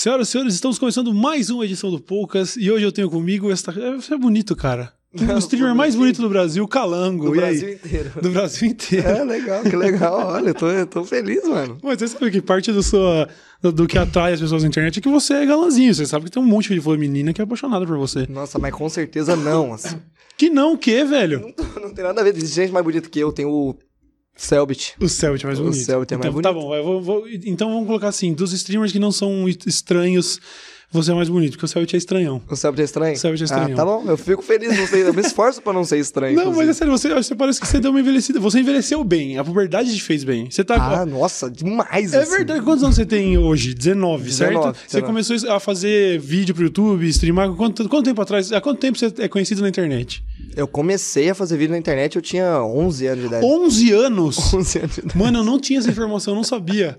Senhoras 0.00 0.28
e 0.28 0.30
senhores, 0.30 0.54
estamos 0.54 0.78
começando 0.78 1.12
mais 1.12 1.50
uma 1.50 1.62
edição 1.62 1.90
do 1.90 2.00
Poucas 2.00 2.56
e 2.56 2.70
hoje 2.70 2.86
eu 2.86 2.90
tenho 2.90 3.10
comigo 3.10 3.52
esta. 3.52 3.70
Você 3.70 4.14
é 4.14 4.16
bonito, 4.16 4.56
cara. 4.56 4.94
O 5.12 5.38
streamer 5.38 5.74
mais 5.74 5.94
bonito 5.94 6.22
do 6.22 6.28
Brasil, 6.30 6.66
Calango. 6.66 7.26
Do 7.26 7.34
e 7.34 7.38
Brasil 7.38 7.68
aí? 7.68 7.74
inteiro. 7.74 8.10
Do 8.22 8.30
Brasil 8.30 8.68
inteiro. 8.70 9.06
É, 9.06 9.22
legal, 9.22 9.62
que 9.62 9.76
legal. 9.76 10.28
Olha, 10.28 10.48
eu 10.48 10.54
tô, 10.54 10.70
eu 10.70 10.86
tô 10.86 11.04
feliz, 11.04 11.46
mano. 11.46 11.76
Mas 11.82 11.98
você 11.98 12.08
sabe 12.08 12.30
que 12.30 12.40
parte 12.40 12.72
do, 12.72 12.82
sua, 12.82 13.28
do, 13.60 13.70
do 13.70 13.86
que 13.86 13.98
atrai 13.98 14.32
as 14.32 14.40
pessoas 14.40 14.62
na 14.62 14.70
internet 14.70 15.00
é 15.00 15.02
que 15.02 15.08
você 15.10 15.34
é 15.34 15.44
galanzinho. 15.44 15.94
Você 15.94 16.06
sabe 16.06 16.24
que 16.24 16.30
tem 16.30 16.42
um 16.42 16.46
monte 16.46 16.74
de 16.74 16.96
menina 16.96 17.34
que 17.34 17.42
é 17.42 17.44
apaixonada 17.44 17.84
por 17.84 17.98
você. 17.98 18.26
Nossa, 18.26 18.58
mas 18.58 18.72
com 18.72 18.88
certeza 18.88 19.36
não, 19.36 19.74
assim. 19.74 20.00
Que 20.38 20.48
não, 20.48 20.72
o 20.72 20.78
quê, 20.78 21.04
velho? 21.04 21.52
Não 21.78 21.92
tem 21.92 22.02
nada 22.02 22.22
a 22.22 22.24
ver. 22.24 22.32
Tem 22.32 22.46
gente 22.46 22.72
mais 22.72 22.82
bonita 22.82 23.06
que 23.06 23.20
eu. 23.20 23.30
Tem 23.32 23.44
o 23.44 23.76
Selbit. 24.36 24.94
O 25.00 25.08
Selbit 25.08 25.44
é 25.44 25.46
mais 25.48 25.58
O 25.58 25.64
bonito. 25.64 25.84
Selbit 25.84 26.14
é 26.14 26.16
mais 26.16 26.28
então, 26.30 26.40
Tá 26.42 26.52
bonito. 26.52 26.66
bom, 26.66 26.74
eu 26.74 26.82
vou- 26.84 27.00
vou- 27.02 27.28
então 27.28 27.68
vamos 27.70 27.86
colocar 27.86 28.08
assim: 28.08 28.32
dos 28.32 28.52
streamers 28.52 28.92
que 28.92 28.98
não 28.98 29.12
são 29.12 29.46
estranhos, 29.66 30.40
você 30.92 31.12
é 31.12 31.14
mais 31.14 31.28
bonito, 31.28 31.52
porque 31.52 31.64
o 31.64 31.68
Selbit 31.68 31.94
é 31.94 31.98
estranhão. 31.98 32.42
O 32.50 32.56
Selbit 32.56 32.80
é 32.82 32.84
estranho? 32.84 33.14
O 33.14 33.18
Selbit 33.18 33.42
é 33.42 33.44
estranho. 33.44 33.72
Ah, 33.74 33.76
tá 33.76 33.84
bom. 33.84 34.04
Eu 34.06 34.16
fico 34.16 34.42
feliz, 34.42 34.76
não 34.76 34.86
sei. 34.86 35.02
Eu 35.04 35.14
me 35.14 35.20
esforço 35.22 35.62
pra 35.62 35.72
não 35.72 35.84
ser 35.84 35.98
estranho. 35.98 36.34
Não, 36.36 36.46
mas 36.46 36.58
é 36.58 36.62
inclusive. 36.62 36.74
sério, 36.74 36.92
você, 36.92 37.14
você 37.14 37.34
parece 37.34 37.60
que 37.60 37.66
você 37.66 37.78
deu 37.78 37.90
uma 37.90 38.00
envelhecida. 38.00 38.40
Você 38.40 38.60
envelheceu 38.60 39.02
bem, 39.04 39.38
a 39.38 39.44
puberdade 39.44 39.94
te 39.94 40.02
fez 40.02 40.24
bem. 40.24 40.50
Você 40.50 40.64
tá. 40.64 40.74
Ah, 41.00 41.06
nossa, 41.06 41.50
demais, 41.50 42.12
É 42.12 42.22
assim. 42.22 42.30
verdade. 42.36 42.62
Quantos 42.62 42.82
anos 42.82 42.96
você 42.96 43.06
tem 43.06 43.38
hoje? 43.38 43.72
19, 43.74 44.32
certo? 44.32 44.50
19, 44.50 44.78
Você 44.78 45.00
19. 45.00 45.06
começou 45.06 45.54
a 45.54 45.60
fazer 45.60 46.18
vídeo 46.18 46.54
pro 46.54 46.64
YouTube, 46.64 47.06
streamar. 47.08 47.50
Quanto, 47.54 47.88
quanto 47.88 48.04
tempo 48.04 48.20
atrás? 48.20 48.50
Há 48.52 48.60
quanto 48.60 48.78
tempo 48.80 48.98
você 48.98 49.12
é 49.18 49.28
conhecido 49.28 49.62
na 49.62 49.68
internet? 49.68 50.24
Eu 50.56 50.66
comecei 50.66 51.30
a 51.30 51.34
fazer 51.34 51.56
vídeo 51.56 51.70
na 51.70 51.78
internet, 51.78 52.16
eu 52.16 52.22
tinha 52.22 52.60
11 52.64 53.06
anos 53.06 53.20
de 53.20 53.26
idade. 53.28 53.46
11 53.46 53.92
anos? 53.92 54.38
11 54.54 54.78
anos 54.80 54.94
de 54.94 55.00
idade. 55.02 55.18
Mano, 55.18 55.38
eu 55.38 55.44
não 55.44 55.60
tinha 55.60 55.78
essa 55.78 55.88
informação, 55.90 56.32
eu 56.32 56.36
não 56.36 56.42
sabia. 56.44 56.96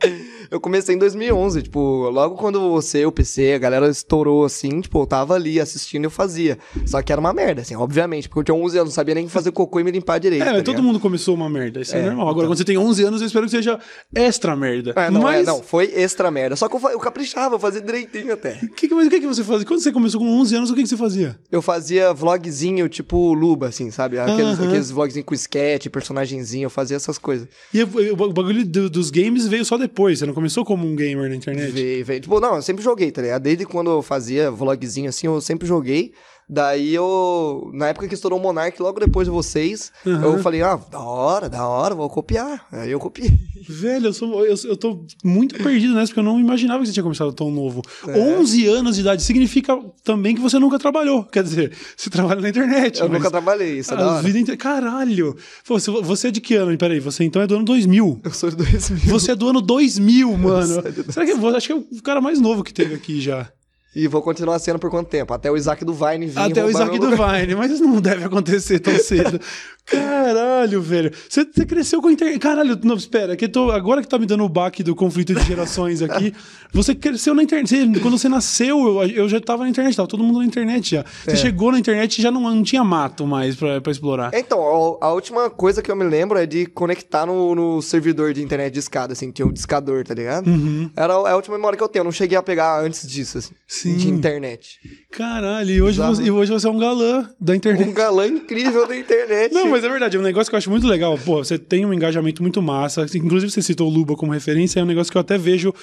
Eu 0.49 0.59
comecei 0.59 0.95
em 0.95 0.97
2011, 0.97 1.63
tipo, 1.63 2.09
logo 2.09 2.35
quando 2.35 2.59
você, 2.71 3.05
o 3.05 3.11
PC, 3.11 3.53
a 3.53 3.57
galera 3.57 3.80
estourou 3.89 4.45
assim, 4.45 4.81
tipo, 4.81 5.01
eu 5.01 5.05
tava 5.07 5.33
ali 5.35 5.59
assistindo 5.59 6.03
e 6.03 6.07
eu 6.07 6.11
fazia. 6.11 6.57
Só 6.85 7.01
que 7.01 7.11
era 7.11 7.19
uma 7.19 7.33
merda, 7.33 7.61
assim, 7.61 7.75
obviamente, 7.75 8.27
porque 8.29 8.39
eu 8.51 8.55
tinha 8.55 8.65
11 8.65 8.77
anos, 8.77 8.89
não 8.91 8.95
sabia 8.95 9.15
nem 9.15 9.27
fazer 9.27 9.51
cocô 9.51 9.79
e 9.79 9.83
me 9.83 9.91
limpar 9.91 10.19
direito. 10.19 10.43
É, 10.43 10.45
tá 10.45 10.51
todo 10.57 10.67
ligado? 10.75 10.83
mundo 10.83 10.99
começou 10.99 11.35
uma 11.35 11.49
merda. 11.49 11.81
Isso 11.81 11.95
é, 11.95 11.99
É, 11.99 12.05
normal. 12.05 12.29
Agora, 12.29 12.47
quando 12.47 12.57
você 12.57 12.63
tem 12.65 12.77
11 12.77 13.03
anos, 13.03 13.21
eu 13.21 13.27
espero 13.27 13.45
que 13.45 13.51
seja 13.51 13.79
extra 14.13 14.55
merda. 14.55 14.93
É, 14.95 15.09
não, 15.09 15.21
mas 15.21 15.47
é, 15.47 15.51
não, 15.51 15.61
foi 15.61 15.85
extra 15.95 16.29
merda. 16.31 16.55
Só 16.55 16.67
que 16.67 16.75
eu, 16.75 16.89
eu 16.89 16.99
caprichava, 16.99 17.55
eu 17.55 17.59
fazia 17.59 17.81
direitinho 17.81 18.33
até. 18.33 18.59
Que, 18.75 18.87
que- 18.87 18.95
mas 18.95 19.07
o 19.07 19.09
que, 19.09 19.19
que 19.19 19.27
você 19.27 19.43
fazia? 19.43 19.65
Quando 19.65 19.79
você 19.81 19.91
começou 19.91 20.19
com 20.19 20.27
11 20.39 20.55
anos, 20.55 20.71
o 20.71 20.75
que, 20.75 20.81
que 20.83 20.89
você 20.89 20.97
fazia? 20.97 21.37
Eu 21.51 21.61
fazia 21.61 22.13
vlogzinho 22.13 22.87
tipo 22.89 23.33
Luba, 23.33 23.67
assim, 23.67 23.91
sabe? 23.91 24.17
Aqueles, 24.19 24.57
Aham. 24.59 24.67
aqueles 24.67 24.89
vlogzinhos 24.91 25.25
com 25.25 25.33
sketch, 25.35 25.87
personagenzinho, 25.87 26.65
eu 26.65 26.69
fazia 26.69 26.95
essas 26.97 27.17
coisas. 27.17 27.47
E 27.73 27.83
o 27.83 27.87
o 28.13 28.33
bagulho 28.33 28.65
do- 28.65 28.89
dos 28.89 29.09
games 29.11 29.47
veio 29.47 29.63
só 29.65 29.77
depois. 29.77 30.19
Você 30.19 30.25
não 30.25 30.33
começou 30.33 30.63
como 30.65 30.87
um 30.87 30.95
gamer 30.95 31.29
na 31.29 31.35
internet? 31.35 31.71
Veio, 31.71 32.05
veio. 32.05 32.19
Tipo, 32.21 32.39
não, 32.39 32.55
eu 32.55 32.61
sempre 32.61 32.83
joguei, 32.83 33.11
tá 33.11 33.21
ligado? 33.21 33.41
Desde 33.43 33.65
quando 33.71 33.89
eu 33.89 34.01
fazia 34.01 34.51
vlogzinho 34.51 35.09
assim, 35.09 35.27
eu 35.27 35.39
sempre 35.41 35.67
joguei. 35.67 36.13
Daí 36.53 36.93
eu. 36.93 37.71
Na 37.73 37.87
época 37.87 38.09
que 38.09 38.13
estourou 38.13 38.37
o 38.37 38.41
Monark, 38.41 38.81
logo 38.81 38.99
depois 38.99 39.25
de 39.25 39.31
vocês, 39.31 39.89
Aham. 40.05 40.25
eu 40.25 40.39
falei, 40.39 40.61
ah, 40.61 40.77
da 40.91 40.99
hora, 40.99 41.47
da 41.47 41.65
hora, 41.65 41.95
vou 41.95 42.09
copiar. 42.09 42.67
Aí 42.73 42.91
eu 42.91 42.99
copiei. 42.99 43.31
Velho, 43.69 44.07
eu, 44.07 44.13
sou, 44.13 44.45
eu, 44.45 44.53
eu 44.65 44.75
tô 44.75 45.05
muito 45.23 45.55
perdido 45.55 45.93
nessa, 45.93 46.07
porque 46.07 46.19
eu 46.19 46.25
não 46.25 46.37
imaginava 46.37 46.81
que 46.81 46.87
você 46.87 46.91
tinha 46.91 47.03
começado 47.03 47.31
tão 47.31 47.49
novo. 47.49 47.81
11 48.05 48.67
anos 48.67 48.95
de 48.95 49.01
idade 49.01 49.23
significa 49.23 49.79
também 50.03 50.35
que 50.35 50.41
você 50.41 50.59
nunca 50.59 50.77
trabalhou. 50.77 51.23
Quer 51.23 51.43
dizer, 51.43 51.71
você 51.95 52.09
trabalha 52.09 52.41
na 52.41 52.49
internet. 52.49 52.99
Eu 52.99 53.07
nunca 53.07 53.31
trabalhei, 53.31 53.79
isso 53.79 53.93
é 53.93 53.97
a 53.97 54.21
vida 54.21 54.37
inteira. 54.37 54.57
Caralho! 54.59 55.37
Pô, 55.65 55.79
você, 55.79 55.89
você 55.89 56.27
é 56.27 56.31
de 56.31 56.41
que 56.41 56.55
ano? 56.55 56.77
Peraí, 56.77 56.99
você 56.99 57.23
então 57.23 57.41
é 57.41 57.47
do 57.47 57.55
ano 57.55 57.63
2000. 57.63 58.19
Eu 58.25 58.31
sou 58.33 58.49
de 58.49 58.57
2000. 58.57 58.99
Você 59.05 59.31
é 59.31 59.35
do 59.35 59.47
ano 59.47 59.61
2000, 59.61 60.35
mano. 60.37 60.83
Será 61.09 61.25
que 61.25 61.31
eu 61.31 61.55
acho 61.55 61.67
que 61.67 61.71
é 61.71 61.75
o 61.77 62.03
cara 62.03 62.19
mais 62.19 62.41
novo 62.41 62.61
que 62.61 62.73
teve 62.73 62.93
aqui 62.93 63.21
já? 63.21 63.49
E 63.93 64.07
vou 64.07 64.21
continuar 64.21 64.57
sendo 64.59 64.79
por 64.79 64.89
quanto 64.89 65.09
tempo? 65.09 65.33
Até 65.33 65.51
o 65.51 65.57
Isaac 65.57 65.83
do 65.83 65.93
Vine 65.93 66.25
vir 66.25 66.39
Até 66.39 66.63
o 66.63 66.69
Isaac 66.69 66.97
do. 66.97 67.09
Vine, 67.09 67.55
mas 67.55 67.71
isso 67.71 67.83
não 67.83 67.99
deve 67.99 68.23
acontecer 68.23 68.79
tão 68.79 68.97
cedo. 68.97 69.39
Caralho, 69.85 70.81
velho. 70.81 71.11
Você, 71.29 71.43
você 71.45 71.65
cresceu 71.65 72.01
com 72.01 72.07
a 72.07 72.11
internet. 72.11 72.39
Caralho, 72.39 72.79
não, 72.83 72.95
espera, 72.95 73.35
que 73.35 73.47
tô, 73.47 73.71
agora 73.71 74.01
que 74.01 74.07
tá 74.07 74.17
me 74.17 74.25
dando 74.25 74.43
o 74.43 74.49
baque 74.49 74.83
do 74.83 74.95
conflito 74.95 75.33
de 75.33 75.43
gerações 75.45 76.01
aqui, 76.01 76.33
você 76.71 76.95
cresceu 76.95 77.33
na 77.33 77.43
internet. 77.43 77.69
Você- 77.69 77.99
quando 77.99 78.17
você 78.17 78.29
nasceu, 78.29 79.01
eu, 79.01 79.07
eu 79.09 79.29
já 79.29 79.39
tava 79.41 79.63
na 79.63 79.69
internet, 79.69 79.95
tava 79.95 80.07
todo 80.07 80.23
mundo 80.23 80.39
na 80.39 80.45
internet 80.45 80.91
já. 80.95 81.05
Você 81.25 81.31
É. 81.31 81.35
chegou 81.35 81.71
na 81.71 81.79
internet 81.79 82.19
e 82.19 82.21
já 82.21 82.31
não, 82.31 82.41
não 82.41 82.63
tinha 82.63 82.83
mato 82.83 83.25
mais 83.27 83.55
pra, 83.55 83.81
pra 83.81 83.91
explorar. 83.91 84.31
Então, 84.33 84.59
a, 85.01 85.07
a 85.07 85.13
última 85.13 85.49
coisa 85.49 85.81
que 85.81 85.91
eu 85.91 85.95
me 85.95 86.05
lembro 86.05 86.37
é 86.37 86.45
de 86.45 86.65
conectar 86.67 87.25
no, 87.25 87.53
no 87.55 87.81
servidor 87.81 88.33
de 88.33 88.41
internet 88.41 88.71
de 88.73 88.79
escada, 88.79 89.13
assim, 89.13 89.31
tinha 89.31 89.45
um 89.45 89.51
discador, 89.51 90.03
tá 90.05 90.13
ligado? 90.13 90.49
Era 90.95 91.13
a, 91.13 91.31
a 91.31 91.35
última 91.35 91.57
memória 91.57 91.77
que 91.77 91.83
eu 91.83 91.89
tenho, 91.89 92.01
eu 92.01 92.05
não 92.05 92.11
cheguei 92.11 92.37
a 92.37 92.43
pegar 92.43 92.81
antes 92.81 93.07
disso, 93.07 93.37
assim, 93.39 93.53
Sim. 93.67 93.97
de 93.97 94.09
internet. 94.09 94.79
Caralho, 95.11 95.69
e 95.69 95.81
hoje, 95.81 95.99
você, 95.99 96.23
e 96.23 96.31
hoje 96.31 96.51
você 96.51 96.67
é 96.67 96.69
um 96.69 96.77
galã 96.79 97.29
da 97.39 97.55
internet. 97.55 97.89
Um 97.89 97.93
galã 97.93 98.27
incrível 98.27 98.87
da 98.87 98.95
internet. 98.97 99.53
Não, 99.53 99.70
mas 99.71 99.83
é 99.83 99.89
verdade, 99.89 100.17
é 100.17 100.19
um 100.19 100.23
negócio 100.23 100.49
que 100.49 100.55
eu 100.55 100.57
acho 100.57 100.69
muito 100.69 100.85
legal. 100.87 101.17
Pô, 101.17 101.43
você 101.43 101.57
tem 101.57 101.85
um 101.85 101.93
engajamento 101.93 102.41
muito 102.41 102.61
massa. 102.61 103.05
Inclusive, 103.15 103.51
você 103.51 103.61
citou 103.61 103.87
o 103.89 103.93
Luba 103.93 104.15
como 104.15 104.31
referência, 104.31 104.79
é 104.79 104.83
um 104.83 104.87
negócio 104.87 105.11
que 105.11 105.17
eu 105.17 105.21
até 105.21 105.37
vejo. 105.37 105.73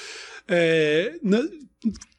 é, 0.51 1.13
na- 1.23 1.43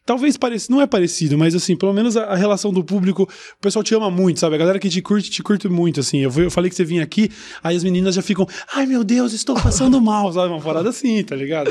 Talvez 0.10 0.38
pareça, 0.38 0.72
não 0.72 0.82
é 0.82 0.88
parecido, 0.88 1.38
mas 1.38 1.54
assim, 1.54 1.76
pelo 1.76 1.94
menos 1.94 2.18
a, 2.18 2.24
a 2.24 2.36
relação 2.36 2.74
do 2.74 2.84
público, 2.84 3.30
o 3.30 3.62
pessoal 3.62 3.84
te 3.84 3.94
ama 3.94 4.10
muito, 4.10 4.40
sabe? 4.40 4.56
A 4.56 4.58
galera 4.58 4.80
que 4.80 4.90
te 4.90 5.04
curte, 5.04 5.30
te 5.30 5.44
curte 5.44 5.70
muito, 5.70 6.00
assim. 6.00 6.18
Eu, 6.18 6.32
eu 6.36 6.50
falei 6.50 6.68
que 6.68 6.76
você 6.76 6.84
vinha 6.84 7.04
aqui, 7.04 7.30
aí 7.64 7.78
as 7.78 7.84
meninas 7.84 8.16
já 8.16 8.24
ficam, 8.24 8.48
ai 8.74 8.88
meu 8.88 9.04
Deus, 9.04 9.34
estou 9.34 9.54
passando 9.54 10.02
mal, 10.02 10.34
sabe? 10.34 10.52
Uma 10.52 10.62
parada 10.62 10.90
assim, 10.90 11.24
tá 11.24 11.36
ligado? 11.36 11.70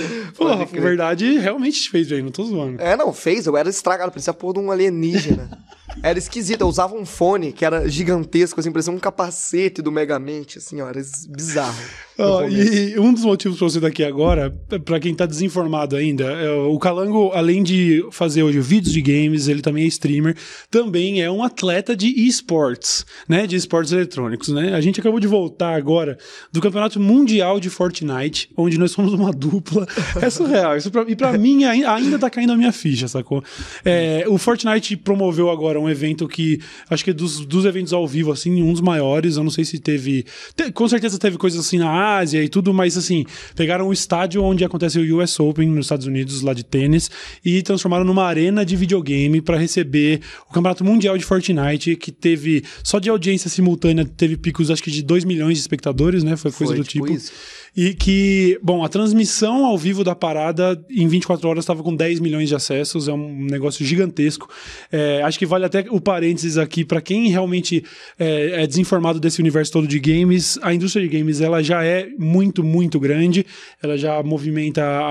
Crer. 0.71 0.81
verdade, 0.81 1.37
realmente 1.37 1.83
te 1.83 1.91
fez 1.91 2.07
bem, 2.07 2.23
não 2.23 2.31
tô 2.31 2.45
zoando. 2.45 2.81
É, 2.81 2.97
não, 2.97 3.13
fez, 3.13 3.45
eu 3.45 3.57
era 3.57 3.69
estragado, 3.69 4.13
parecia 4.13 4.33
porra 4.33 4.55
de 4.55 4.61
um 4.61 4.71
alienígena. 4.71 5.51
era 6.01 6.17
esquisito, 6.17 6.61
eu 6.61 6.69
usava 6.69 6.95
um 6.95 7.05
fone 7.05 7.51
que 7.51 7.65
era 7.65 7.89
gigantesco, 7.89 8.61
assim, 8.61 8.71
parecia 8.71 8.93
um 8.93 9.01
capacete 9.01 9.83
do 9.83 9.91
Megamente, 9.91 10.59
assim, 10.59 10.81
ó, 10.81 10.89
era 10.89 11.03
bizarro. 11.29 11.83
Começo. 12.27 12.73
e 12.73 12.99
um 12.99 13.13
dos 13.13 13.25
motivos 13.25 13.59
pra 13.59 13.69
você 13.69 13.81
daqui 13.81 14.03
agora, 14.05 14.51
pra 14.85 14.99
quem 14.99 15.15
tá 15.15 15.25
desinformado 15.27 15.95
ainda, 15.97 16.25
é, 16.25 16.51
o 16.51 16.79
Calango, 16.79 17.31
além 17.33 17.63
de 17.63 18.05
fazer 18.11 18.43
hoje 18.43 18.61
vídeos 18.61 18.93
de 18.93 19.01
games, 19.01 19.49
ele 19.49 19.63
também 19.63 19.85
é 19.85 19.87
streamer, 19.87 20.37
também 20.71 21.23
é 21.23 21.31
um 21.31 21.43
atleta 21.43 21.97
de 21.97 22.09
esportes, 22.27 23.05
né? 23.29 23.47
De 23.47 23.57
esportes 23.57 23.93
eletrônicos, 23.93 24.49
né? 24.49 24.75
A 24.75 24.81
gente 24.81 25.01
acabou 25.01 25.21
de 25.21 25.27
voltar 25.27 25.75
agora 25.75 26.19
do 26.53 26.61
Campeonato 26.61 26.99
Mundial 27.01 27.61
de 27.61 27.71
Fortnite, 27.71 28.51
onde 28.57 28.79
nós 28.79 28.91
somos 28.91 29.13
uma 29.13 29.31
dupla. 29.33 29.87
É 30.21 30.29
surreal. 30.31 30.77
Isso 30.77 30.91
pra, 30.91 31.05
e 31.09 31.15
pra 31.17 31.37
mim 31.39 31.65
ai- 31.65 31.85
ainda 31.85 32.19
tá 32.19 32.29
caindo 32.29 32.53
a 32.53 32.57
minha 32.57 32.73
ficha, 32.73 33.07
sacou? 33.09 33.43
É, 33.85 34.25
o 34.29 34.39
Fortnite 34.39 34.97
promoveu 34.97 35.51
agora 35.51 35.79
um 35.81 35.89
evento 35.89 36.27
que 36.27 36.61
acho 36.91 37.05
que 37.05 37.11
é 37.11 37.13
dos, 37.15 37.45
dos 37.47 37.65
eventos 37.65 37.93
ao 37.93 38.07
vivo, 38.07 38.33
assim, 38.33 38.63
um 38.63 38.73
dos 38.73 38.81
maiores. 38.81 39.37
Eu 39.37 39.45
não 39.45 39.51
sei 39.51 39.65
se 39.65 39.79
teve. 39.79 40.25
te- 40.57 40.71
com 40.73 40.89
certeza 40.89 41.19
teve 41.19 41.37
coisas 41.39 41.61
assim 41.61 41.79
na 41.79 42.08
Ásia 42.17 42.43
e 42.43 42.49
tudo, 42.49 42.73
mas 42.75 42.97
assim, 42.97 43.25
pegaram 43.57 43.89
o 43.89 43.93
estádio 43.93 44.43
onde 44.43 44.65
acontece 44.65 44.99
o 44.99 45.19
US 45.19 45.41
Open 45.41 45.69
nos 45.69 45.87
Estados 45.87 46.07
Unidos, 46.07 46.43
lá 46.43 46.53
de 46.53 46.65
tênis, 46.65 47.11
e 47.45 47.63
transformaram 47.63 48.05
numa 48.05 48.25
arena 48.25 48.65
de 48.65 48.77
videogame 48.77 49.41
para 49.41 49.57
receber 49.57 50.21
o 50.49 50.53
Campeonato 50.53 50.85
Mundial 50.85 51.17
de 51.17 51.25
Fortnite, 51.25 51.97
que 51.97 52.13
teve, 52.13 52.63
só 52.85 52.99
de 52.99 53.09
audiência 53.09 53.49
simultânea, 53.49 54.05
teve 54.05 54.37
picos 54.37 54.71
acho 54.71 54.83
que 54.83 54.91
de 54.91 55.03
2 55.03 55.25
milhões 55.25 55.55
de 55.55 55.61
espectadores, 55.61 56.23
né? 56.23 56.37
Foi 56.37 56.53
coisa 56.53 56.75
Foi, 56.75 56.83
do 56.83 56.89
tipo 56.89 56.99
tipo. 57.07 57.17
isso. 57.17 57.33
E 57.81 57.95
que, 57.95 58.59
bom, 58.61 58.83
a 58.83 58.89
transmissão 58.89 59.65
ao 59.65 59.79
vivo 59.79 60.03
da 60.03 60.13
parada 60.13 60.85
em 60.91 61.07
24 61.07 61.49
horas 61.49 61.63
estava 61.63 61.81
com 61.81 61.95
10 61.95 62.19
milhões 62.19 62.49
de 62.49 62.55
acessos, 62.57 63.07
é 63.07 63.13
um 63.13 63.45
negócio 63.45 63.87
gigantesco. 63.87 64.49
É, 64.91 65.23
acho 65.23 65.39
que 65.39 65.47
vale 65.47 65.65
até 65.65 65.85
o 65.89 66.01
parênteses 66.01 66.59
aqui 66.59 66.85
para 66.85 67.01
quem 67.01 67.29
realmente 67.29 67.85
é, 68.19 68.65
é 68.65 68.67
desinformado 68.67 69.21
desse 69.21 69.41
universo 69.41 69.71
todo 69.71 69.87
de 69.87 70.01
games. 70.01 70.59
A 70.61 70.75
indústria 70.75 71.09
de 71.09 71.17
games 71.17 71.41
ela 71.41 71.63
já 71.63 71.85
é 71.85 72.09
muito, 72.19 72.65
muito 72.65 72.99
grande. 72.99 73.47
Ela 73.81 73.97
já 73.97 74.21
movimenta 74.25 74.83
a, 74.83 75.09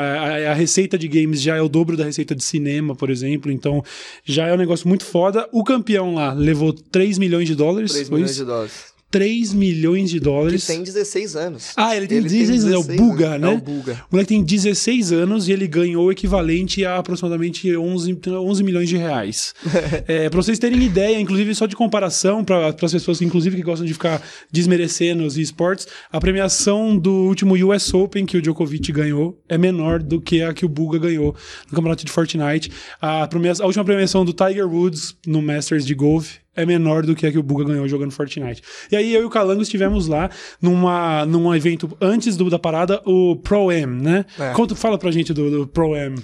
a- 0.47 0.51
a 0.51 0.53
receita 0.53 0.97
de 0.97 1.07
games 1.07 1.41
já 1.41 1.55
é 1.55 1.61
o 1.61 1.69
dobro 1.69 1.95
da 1.95 2.03
receita 2.03 2.35
de 2.35 2.43
cinema, 2.43 2.93
por 2.93 3.09
exemplo. 3.09 3.49
Então 3.49 3.81
já 4.25 4.45
é 4.45 4.53
um 4.53 4.57
negócio 4.57 4.89
muito 4.89 5.05
foda. 5.05 5.47
O 5.53 5.63
campeão 5.63 6.15
lá 6.15 6.33
levou 6.33 6.73
3 6.73 7.17
milhões 7.17 7.47
de 7.47 7.55
dólares. 7.55 7.93
3 7.93 8.09
foi 8.09 8.17
milhões 8.17 8.35
de 8.35 8.43
dólares. 8.43 8.96
3 9.09 9.53
milhões 9.53 10.09
de 10.09 10.17
Ele 10.17 10.23
dólares. 10.25 10.67
tem 10.67 10.83
16 10.83 11.35
anos. 11.35 11.71
Ah, 11.77 11.95
ele 11.95 12.07
tem 12.07 12.21
16 12.21 12.65
anos, 12.65 12.73
é 12.89 12.93
o 12.93 12.97
Buga, 12.97 13.29
anos. 13.35 13.41
né? 13.41 13.53
É 13.53 13.55
o 13.57 13.61
Buga. 13.61 13.93
O 14.11 14.15
moleque 14.15 14.29
tem 14.29 14.43
16 14.43 15.11
anos 15.13 15.47
e 15.47 15.51
ele 15.53 15.65
ganhou 15.67 16.05
o 16.07 16.11
equivalente 16.11 16.83
a 16.85 16.97
aproximadamente 16.97 17.75
11, 17.75 18.19
11 18.27 18.63
milhões 18.63 18.89
de 18.89 18.97
reais. 18.97 19.53
é, 20.07 20.29
pra 20.29 20.41
vocês 20.41 20.59
terem 20.59 20.81
ideia, 20.83 21.19
inclusive 21.19 21.55
só 21.55 21.65
de 21.65 21.75
comparação, 21.75 22.43
para 22.43 22.67
as 22.69 22.91
pessoas 22.91 23.21
inclusive 23.21 23.55
que 23.55 23.63
gostam 23.63 23.85
de 23.85 23.93
ficar 23.93 24.21
desmerecendo 24.51 25.23
os 25.25 25.37
esportes, 25.37 25.87
a 26.11 26.19
premiação 26.19 26.97
do 26.97 27.11
último 27.11 27.55
US 27.67 27.93
Open 27.93 28.25
que 28.25 28.37
o 28.37 28.41
Djokovic 28.41 28.91
ganhou 28.91 29.41
é 29.47 29.57
menor 29.57 30.01
do 30.03 30.19
que 30.19 30.41
a 30.41 30.53
que 30.53 30.65
o 30.65 30.69
Buga 30.69 30.99
ganhou 30.99 31.35
no 31.69 31.75
campeonato 31.75 32.05
de 32.05 32.11
Fortnite. 32.11 32.71
A, 33.01 33.27
premiação- 33.27 33.63
a 33.63 33.67
última 33.67 33.85
premiação 33.85 34.25
do 34.25 34.33
Tiger 34.33 34.67
Woods 34.67 35.15
no 35.25 35.41
Masters 35.41 35.85
de 35.85 35.93
golfe 35.95 36.39
é 36.57 36.65
menor 36.65 37.05
do 37.05 37.15
que 37.15 37.25
a 37.25 37.31
que 37.31 37.37
o 37.37 37.43
Buga 37.43 37.63
ganhou 37.63 37.87
jogando 37.87 38.11
Fortnite. 38.11 38.61
E 38.91 38.95
aí 38.95 39.13
eu 39.13 39.21
e 39.21 39.25
o 39.25 39.29
Calango 39.29 39.61
estivemos 39.61 40.07
lá 40.07 40.29
numa, 40.61 41.25
num 41.25 41.55
evento 41.55 41.95
antes 42.01 42.35
do, 42.35 42.49
da 42.49 42.59
parada, 42.59 43.01
o 43.05 43.37
Pro-Am, 43.37 44.01
né? 44.01 44.25
É. 44.37 44.51
Conta, 44.51 44.75
fala 44.75 44.97
pra 44.97 45.11
gente 45.11 45.33
do, 45.33 45.49
do 45.49 45.67
Pro-Am. 45.67 46.15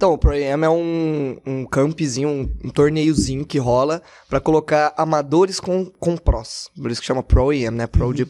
Então, 0.00 0.14
o 0.14 0.18
Pro 0.18 0.30
AM 0.30 0.64
é 0.64 0.70
um, 0.70 1.36
um 1.46 1.66
campzinho, 1.66 2.26
um, 2.26 2.50
um 2.64 2.70
torneiozinho 2.70 3.44
que 3.44 3.58
rola 3.58 4.00
pra 4.30 4.40
colocar 4.40 4.94
amadores 4.96 5.60
com, 5.60 5.84
com 6.00 6.16
pros. 6.16 6.70
Por 6.74 6.90
isso 6.90 7.02
que 7.02 7.06
chama 7.06 7.22
Pro 7.22 7.50
AM, 7.50 7.76
né? 7.76 7.86
Pro 7.86 8.14
de 8.14 8.26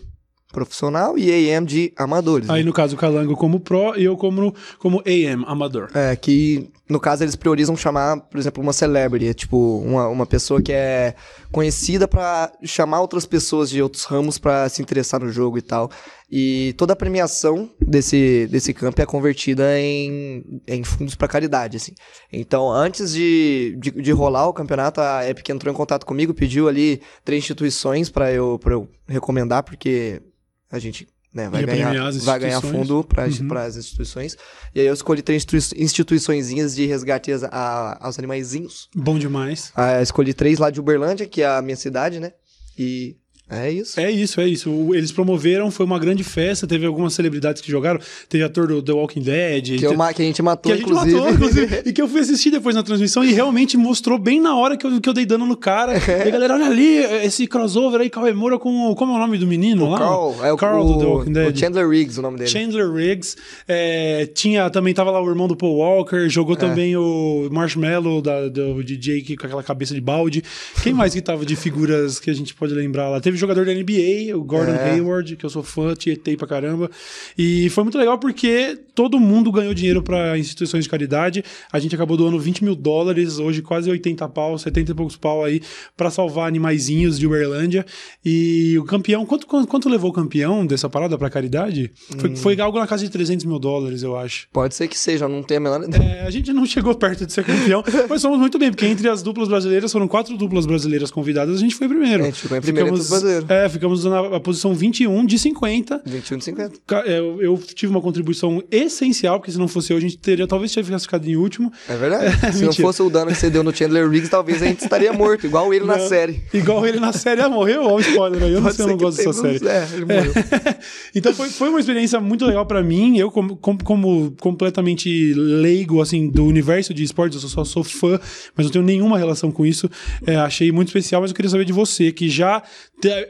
profissional 0.52 1.17
e 1.17 1.31
AM 1.31 1.67
de 1.67 1.93
amadores. 1.97 2.49
Aí, 2.50 2.62
né? 2.62 2.67
no 2.67 2.73
caso, 2.73 2.97
o 2.97 2.99
Calango 2.99 3.37
como 3.37 3.61
Pro 3.61 3.97
e 3.97 4.05
eu 4.05 4.17
como, 4.17 4.55
como 4.79 5.02
AM, 5.06 5.44
amador. 5.47 5.91
É, 5.94 6.14
que 6.17 6.70
no 6.88 6.99
caso 6.99 7.23
eles 7.23 7.37
priorizam 7.37 7.76
chamar, 7.76 8.20
por 8.20 8.38
exemplo, 8.38 8.62
uma 8.62 8.73
celebrity, 8.73 9.29
é 9.29 9.35
tipo 9.35 9.79
uma, 9.79 10.08
uma 10.08 10.26
pessoa 10.26 10.61
que 10.61 10.73
é 10.73 11.14
conhecida 11.52 12.08
pra 12.08 12.52
chamar 12.64 13.00
outras 13.00 13.25
pessoas 13.25 13.70
de 13.70 13.81
outros 13.81 14.05
ramos 14.05 14.38
pra 14.38 14.69
se 14.69 14.82
interessar 14.82 15.20
no 15.20 15.31
jogo 15.31 15.56
e 15.56 15.62
tal. 15.62 15.91
E 16.29 16.75
toda 16.76 16.93
a 16.93 16.97
premiação 16.97 17.69
desse, 17.81 18.47
desse 18.50 18.73
camp 18.73 18.99
é 18.99 19.06
convertida 19.06 19.79
em, 19.81 20.62
em 20.67 20.85
fundos 20.85 21.14
pra 21.14 21.26
caridade, 21.26 21.76
assim. 21.76 21.93
Então, 22.32 22.70
antes 22.70 23.12
de, 23.12 23.76
de, 23.81 23.91
de 23.91 24.12
rolar 24.12 24.47
o 24.49 24.52
campeonato, 24.52 25.00
a 25.00 25.29
Epic 25.29 25.49
entrou 25.49 25.73
em 25.73 25.76
contato 25.76 26.06
comigo, 26.06 26.35
pediu 26.35 26.69
ali 26.69 27.00
três 27.25 27.43
instituições 27.43 28.08
pra 28.11 28.32
eu, 28.32 28.58
pra 28.61 28.75
eu 28.75 28.88
recomendar, 29.08 29.64
porque 29.64 30.23
a 30.70 30.78
gente 30.78 31.08
né, 31.32 31.49
vai, 31.49 31.64
ganhar, 31.64 31.93
vai 31.93 32.38
ganhar 32.40 32.56
instituições. 32.56 32.61
fundo 32.88 33.05
para 33.05 33.26
Uhum. 33.28 33.56
as 33.58 33.76
instituições. 33.76 34.37
E 34.75 34.81
aí 34.81 34.87
eu 34.87 34.94
escolhi 34.94 35.22
três 35.22 35.44
institui- 35.44 35.81
instituiçõezinhas 35.82 36.75
de 36.75 36.87
resgate 36.87 37.31
a- 37.32 37.38
a- 37.52 37.99
aos 38.06 38.19
animaizinhos. 38.19 38.88
Bom 38.94 39.17
demais. 39.19 39.70
Ah, 39.76 40.02
escolhi 40.02 40.34
três 40.34 40.58
lá 40.58 40.70
de 40.70 40.81
Uberlândia, 40.81 41.26
que 41.26 41.43
é 41.43 41.46
a 41.46 41.62
minha 41.62 41.76
cidade, 41.76 42.19
né? 42.19 42.32
E 42.76 43.17
é 43.50 43.70
isso. 43.73 43.99
É 44.00 44.11
isso, 44.11 44.41
é 44.41 44.49
isso. 44.49 44.70
O- 44.70 44.94
Eles 44.94 45.11
promoveram, 45.12 45.70
foi 45.70 45.85
uma 45.85 45.99
grande 45.99 46.23
festa, 46.25 46.67
teve 46.67 46.87
algumas 46.87 47.12
celebridades 47.14 47.61
que 47.61 47.70
jogaram, 47.70 48.00
teve 48.29 48.44
ator 48.44 48.67
do 48.69 48.82
The 48.82 48.93
Walking 48.93 49.23
Dead. 49.23 49.79
Que, 49.79 49.85
eu 49.87 49.97
que 50.14 50.23
a 50.23 50.25
gente 50.25 50.43
matou, 50.43 50.70
que 50.70 50.73
a 50.73 50.76
gente 50.81 50.87
inclusive. 50.91 51.17
matou, 51.17 51.31
inclusive, 51.35 51.82
e 51.87 51.93
que 51.93 52.00
eu 52.00 52.08
fui 52.08 52.20
assistir 52.20 52.50
depois 52.50 52.75
na 52.75 52.82
transmissão 52.82 53.25
e 53.25 53.32
realmente 53.32 53.76
mostrou 53.76 54.19
bem 54.19 54.41
na 54.41 54.55
hora 54.56 54.76
que 54.76 54.87
eu, 54.87 55.00
que 55.00 55.08
eu 55.08 55.12
dei 55.12 55.26
dano 55.26 55.44
no 55.47 55.56
cara. 55.56 55.94
E 55.99 56.29
a 56.29 56.31
galera, 56.31 56.55
olha 56.55 56.67
ali, 56.67 56.97
esse 57.25 57.47
crossover 57.47 58.00
aí, 58.00 58.08
Cauê 58.11 58.32
Moura 58.32 58.58
com. 58.58 58.91
o- 58.91 58.94
Como 58.94 59.12
é 59.12 59.17
o 59.17 59.19
nome 59.19 59.38
do 59.38 59.47
menino 59.47 59.87
O 59.87 59.91
lá? 59.91 59.99
Carl, 59.99 60.35
é 60.44 60.52
o, 60.52 60.56
Carl 60.56 60.85
do 60.87 60.99
The 60.99 61.05
Walking 61.06 61.31
o, 61.31 61.35
Dead. 61.35 61.55
o 61.55 61.58
Chandler 61.58 61.88
Riggs, 61.88 62.19
o 62.19 62.23
nome 62.23 62.38
dele. 62.38 62.50
Chandler 62.50 62.91
Riggs. 62.93 63.37
É, 63.67 64.26
tinha, 64.35 64.69
também 64.70 64.93
tava 64.94 65.11
lá 65.11 65.20
o 65.23 65.29
irmão 65.29 65.49
do 65.49 65.56
Paul 65.56 65.76
Walker, 65.79 66.29
jogou 66.29 66.55
É. 66.55 66.58
também 66.58 66.97
o 66.97 67.49
Marshmallow 67.50 68.20
da, 68.23 68.49
do 68.49 68.82
DJ 68.85 69.37
com 69.37 69.47
aquela 69.47 69.62
cabeça 69.62 69.94
de 69.94 70.00
balde. 70.00 70.43
Quem 70.82 70.93
mais 70.93 71.12
que 71.14 71.20
tava 71.20 71.44
de 71.44 71.56
figuras 71.56 72.19
que 72.20 72.31
a 72.31 72.35
gente 72.35 72.55
pode 72.55 72.75
lembrar 72.75 73.08
lá? 73.08 73.20
Teve 73.20 73.37
jogador 73.40 73.66
da 73.66 73.72
NBA, 73.75 74.37
o 74.37 74.44
Gordon 74.44 74.72
É. 74.72 74.92
Hayward, 74.92 75.37
que 75.37 75.44
eu 75.44 75.50
sou 75.50 75.62
fã, 75.62 75.94
tietei 75.94 76.37
pra 76.37 76.46
caramba. 76.46 76.90
E 77.37 77.69
foi 77.70 77.84
muito 77.84 77.98
legal 77.98 78.19
porque 78.19 78.78
todo 78.94 79.19
mundo 79.19 79.50
ganhou 79.50 79.72
dinheiro 79.72 80.02
pra 80.02 80.38
instituições 80.38 80.84
de 80.84 80.90
caridade. 80.90 81.44
A 81.72 81.78
gente 81.78 81.94
acabou 81.94 82.16
doando 82.16 82.38
20 82.38 82.64
mil 82.64 82.75
dólares, 82.75 83.38
hoje 83.38 83.62
quase 83.62 83.90
80 83.90 84.28
pau, 84.28 84.58
70 84.58 84.92
e 84.92 84.94
poucos 84.94 85.16
pau 85.16 85.44
aí, 85.44 85.60
pra 85.96 86.10
salvar 86.10 86.48
animaizinhos 86.48 87.19
de 87.19 87.26
Uberlândia. 87.26 87.84
E 88.25 88.76
o 88.78 88.84
campeão, 88.84 89.25
quanto, 89.25 89.46
quanto, 89.46 89.88
levou 89.88 90.10
o 90.10 90.12
campeão 90.12 90.66
dessa 90.66 90.88
parada 90.88 91.16
pra 91.16 91.31
caridade? 91.31 91.90
Hum. 92.14 92.19
Foi, 92.19 92.37
foi 92.37 92.60
algo 92.60 92.78
na 92.78 92.87
casa 92.87 93.04
de 93.04 93.10
300 93.10 93.46
mil 93.46 93.58
dólares, 93.58 94.02
eu 94.02 94.16
acho. 94.16 94.48
Pode 94.52 94.75
ser 94.75 94.88
que 94.88 94.98
seja, 94.98 95.28
não 95.28 95.42
tenho 95.42 95.60
a 95.60 95.62
menor 95.62 95.94
É, 95.94 96.22
a 96.26 96.31
gente 96.31 96.52
não 96.52 96.66
chegou 96.66 96.94
perto 96.94 97.26
de 97.26 97.32
ser 97.32 97.44
campeão, 97.44 97.82
mas 98.08 98.20
fomos 98.20 98.38
muito 98.38 98.58
bem, 98.58 98.70
porque 98.70 98.87
entre 98.87 99.08
as 99.08 99.22
duplas 99.22 99.48
brasileiras, 99.48 99.90
foram 99.90 100.06
quatro 100.06 100.37
duplas 100.37 100.66
brasileiras 100.66 101.10
convidadas, 101.10 101.56
a 101.56 101.60
gente 101.60 101.75
foi 101.75 101.88
primeiro. 101.88 102.22
A 102.22 102.26
gente 102.26 102.40
ficou 102.40 102.58
em 102.58 102.60
primeiro 102.60 102.88
ficamos, 102.88 103.08
brasileiros. 103.31 103.50
É, 103.50 103.69
ficamos 103.69 104.05
na 104.05 104.41
posição 104.41 104.75
21 104.75 105.25
de 105.27 105.38
50. 105.38 106.03
21 106.05 106.38
de 106.38 106.44
50. 106.44 106.73
Ca- 106.87 107.05
é, 107.06 107.19
Eu, 107.19 107.41
eu 107.43 107.59
tive 107.59 107.91
uma 107.91 108.00
contribuição 108.00 108.62
essencial, 108.71 109.38
porque 109.38 109.53
se 109.53 109.59
não 109.59 109.69
fosse 109.69 109.93
eu, 109.93 109.97
a 109.97 110.00
gente 110.00 110.19
teria, 110.19 110.47
talvez 110.47 110.73
tivesse 110.73 111.05
ficado 111.05 111.27
em 111.29 111.37
último. 111.37 111.73
É 111.88 111.97
verdade. 111.97 112.31
Se 112.53 112.61
não 112.62 112.69
mentira. 112.69 112.87
fosse 112.88 113.03
o 113.03 113.11
dano 113.11 113.31
que 113.31 113.37
você 113.37 113.50
deu 113.50 113.62
no 113.62 113.75
Chandler 113.75 114.09
Riggs, 114.09 114.31
talvez 114.31 114.62
a 114.62 114.67
gente 114.67 114.82
estaria 114.82 115.12
morto, 115.12 115.47
igual 115.47 115.73
ele 115.73 115.85
na 115.85 115.97
Não, 115.97 116.09
série. 116.09 116.43
Igual 116.53 116.87
ele 116.87 116.99
na 116.99 117.12
série. 117.12 117.41
Ah, 117.41 117.49
morreu? 117.49 117.82
Olha 117.85 117.94
o 117.97 118.00
spoiler 118.00 118.43
aí. 118.43 118.50
Eu 118.53 118.56
não 118.56 118.62
Pode 118.65 118.77
sei, 118.77 118.85
eu 118.85 118.88
não 118.88 118.97
gosto 118.97 119.17
dessa 119.19 119.33
série. 119.33 119.67
É, 119.69 119.88
ele 119.94 120.05
morreu. 120.05 120.33
então 121.15 121.33
foi, 121.35 121.49
foi 121.49 121.69
uma 121.69 121.81
experiência 121.81 122.21
muito 122.21 122.44
legal 122.47 122.67
pra 122.67 122.83
mim. 122.83 123.19
Eu, 123.19 123.31
como, 123.31 123.56
como, 123.56 124.33
completamente 124.41 125.33
leigo, 125.35 126.00
assim, 126.00 126.29
do 126.29 126.44
universo 126.44 126.93
de 126.94 127.03
esportes, 127.03 127.43
eu 127.43 127.49
só 127.49 127.65
sou 127.65 127.83
fã, 127.85 128.19
mas 128.56 128.67
não 128.67 128.73
tenho 128.73 128.85
nenhuma 128.85 129.19
relação 129.19 129.50
com 129.50 129.65
isso. 129.65 129.88
É, 130.26 130.37
achei 130.37 130.71
muito 130.73 130.88
especial, 130.88 131.21
mas 131.23 131.31
eu 131.31 131.35
queria 131.37 131.50
saber 131.50 131.65
de 131.65 131.73
você, 131.73 132.11
que 132.12 132.29
já 132.29 132.62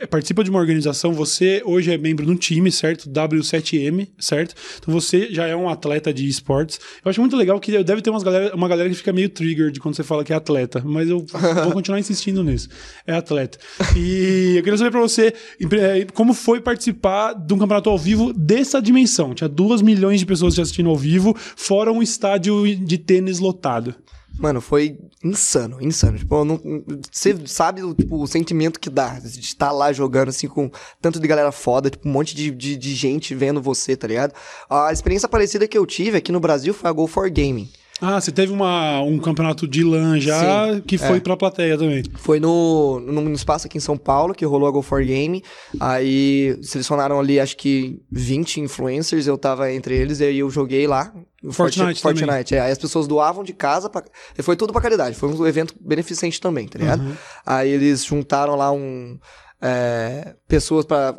participa 0.09 0.43
de 0.43 0.51
uma 0.51 0.59
organização, 0.59 1.13
você 1.13 1.63
hoje 1.65 1.93
é 1.93 1.99
membro 1.99 2.25
de 2.25 2.33
um 2.33 2.37
time, 2.37 2.71
certo? 2.71 3.09
W7M, 3.09 4.09
certo? 4.19 4.55
Então 4.79 4.93
você 4.93 5.29
já 5.31 5.47
é 5.47 5.55
um 5.55 5.69
atleta 5.69 6.13
de 6.13 6.27
esportes. 6.29 6.79
Eu 7.05 7.11
acho 7.11 7.21
muito 7.21 7.37
legal 7.37 7.59
que 7.61 7.83
deve 7.83 8.03
ter 8.03 8.11
umas 8.11 8.23
galera, 8.23 8.55
uma 8.55 8.69
galera 8.69 8.89
que 8.89 8.95
fica 8.95 9.13
meio 9.13 9.29
triggered 9.29 9.79
quando 9.81 9.95
você 9.95 10.03
fala 10.03 10.25
que 10.25 10.33
é 10.33 10.37
atleta, 10.37 10.83
mas 10.85 11.09
eu 11.09 11.25
vou 11.65 11.73
continuar 11.73 11.99
insistindo 11.99 12.43
nisso. 12.43 12.69
É 13.07 13.15
atleta. 13.15 13.59
E 13.97 14.55
eu 14.57 14.63
queria 14.63 14.79
saber 14.79 14.91
pra 14.91 15.01
você 15.01 15.33
eh, 15.61 16.07
como 16.15 16.35
foi 16.35 16.61
participar 16.61 17.35
de 17.35 17.55
um 17.55 17.59
campeonato 17.59 17.91
ao 17.91 17.99
vivo 17.99 18.33
dessa 18.33 18.81
dimensão. 18.81 19.35
Tinha 19.35 19.49
duas 19.49 19.83
milhões 19.83 20.21
de 20.21 20.27
pessoas 20.27 20.55
te 20.55 20.61
assistindo 20.61 20.89
ao 20.89 20.97
vivo, 20.97 21.35
fora 21.57 21.93
um 21.93 22.03
estádio 22.03 22.67
de 22.77 22.99
tênis 22.99 23.39
lotado. 23.39 23.95
Mano, 24.41 24.63
foi 24.63 24.99
insano, 25.23 25.83
insano. 25.83 26.17
Tipo, 26.17 26.45
não- 26.47 26.59
você 27.13 27.37
sabe 27.47 27.83
o, 27.83 27.93
tipo, 27.95 28.17
o 28.23 28.27
sentimento 28.27 28.81
que 28.81 28.89
dá 28.89 29.19
de 29.19 29.39
estar 29.39 29.71
lá 29.71 29.93
jogando, 29.93 30.31
assim, 30.31 30.49
com 30.49 30.71
tanto 30.99 31.21
de 31.21 31.29
galera 31.29 31.53
foda, 31.53 31.91
tipo, 31.91 32.09
um 32.09 32.13
monte 32.13 32.35
de, 32.35 32.51
de, 32.51 32.75
de 32.75 32.95
gente 32.95 33.35
vendo 33.35 33.61
você, 33.61 33.95
tá 33.95 34.07
ligado? 34.07 34.33
A 34.69 34.91
experiência 34.93 35.29
parecida 35.29 35.69
que 35.69 35.77
eu 35.77 35.85
tive 35.85 36.17
aqui 36.17 36.33
no 36.33 36.41
Brasil 36.41 36.73
foi 36.73 36.89
a 36.89 36.93
Go 36.93 37.07
for 37.07 37.29
Gaming. 37.29 37.71
Ah, 38.01 38.21
você 38.21 38.33
teve 38.33 38.53
uma, 38.53 39.01
um 39.03 39.19
campeonato 39.19 39.69
de 39.69 39.85
LAN 39.85 40.19
já 40.19 40.75
Sim, 40.75 40.81
que 40.81 40.97
foi 40.97 41.19
é. 41.19 41.21
pra 41.21 41.37
plateia 41.37 41.77
também. 41.77 42.03
Foi 42.17 42.41
no, 42.41 42.99
no, 43.01 43.21
no 43.21 43.33
espaço 43.33 43.67
aqui 43.67 43.79
em 43.79 43.81
São 43.81 43.97
Paulo 43.97 44.35
que 44.35 44.45
rolou 44.45 44.69
a 44.69 44.71
Go 44.71 44.83
for 44.83 45.05
Game. 45.05 45.43
Aí 45.79 46.59
selecionaram 46.63 47.21
ali, 47.21 47.39
acho 47.39 47.57
que 47.57 48.01
20 48.11 48.61
influencers, 48.61 49.27
eu 49.27 49.37
tava 49.37 49.71
entre 49.73 49.95
eles, 49.97 50.21
e 50.21 50.25
aí 50.25 50.39
eu 50.39 50.49
joguei 50.51 50.87
lá. 50.87 51.13
Fortnite 51.51 52.03
também. 52.03 52.25
Fortnite, 52.25 52.55
é. 52.55 52.61
Aí 52.61 52.73
as 52.73 52.79
pessoas 52.79 53.07
doavam 53.07 53.43
de 53.43 53.53
casa, 53.53 53.89
pra... 53.89 54.03
e 54.39 54.43
foi 54.43 54.57
tudo 54.57 54.73
pra 54.73 54.83
caridade. 54.83 55.17
Foi 55.17 55.29
um 55.29 55.47
evento 55.47 55.75
beneficente 55.81 56.41
também, 56.41 56.67
tá 56.69 56.79
ligado? 56.79 57.03
Uhum. 57.03 57.15
Aí 57.45 57.71
eles 57.71 58.05
juntaram 58.05 58.57
lá 58.57 58.73
um. 58.73 59.19
é, 59.61 60.35
pessoas 60.49 60.85
pra. 60.85 61.15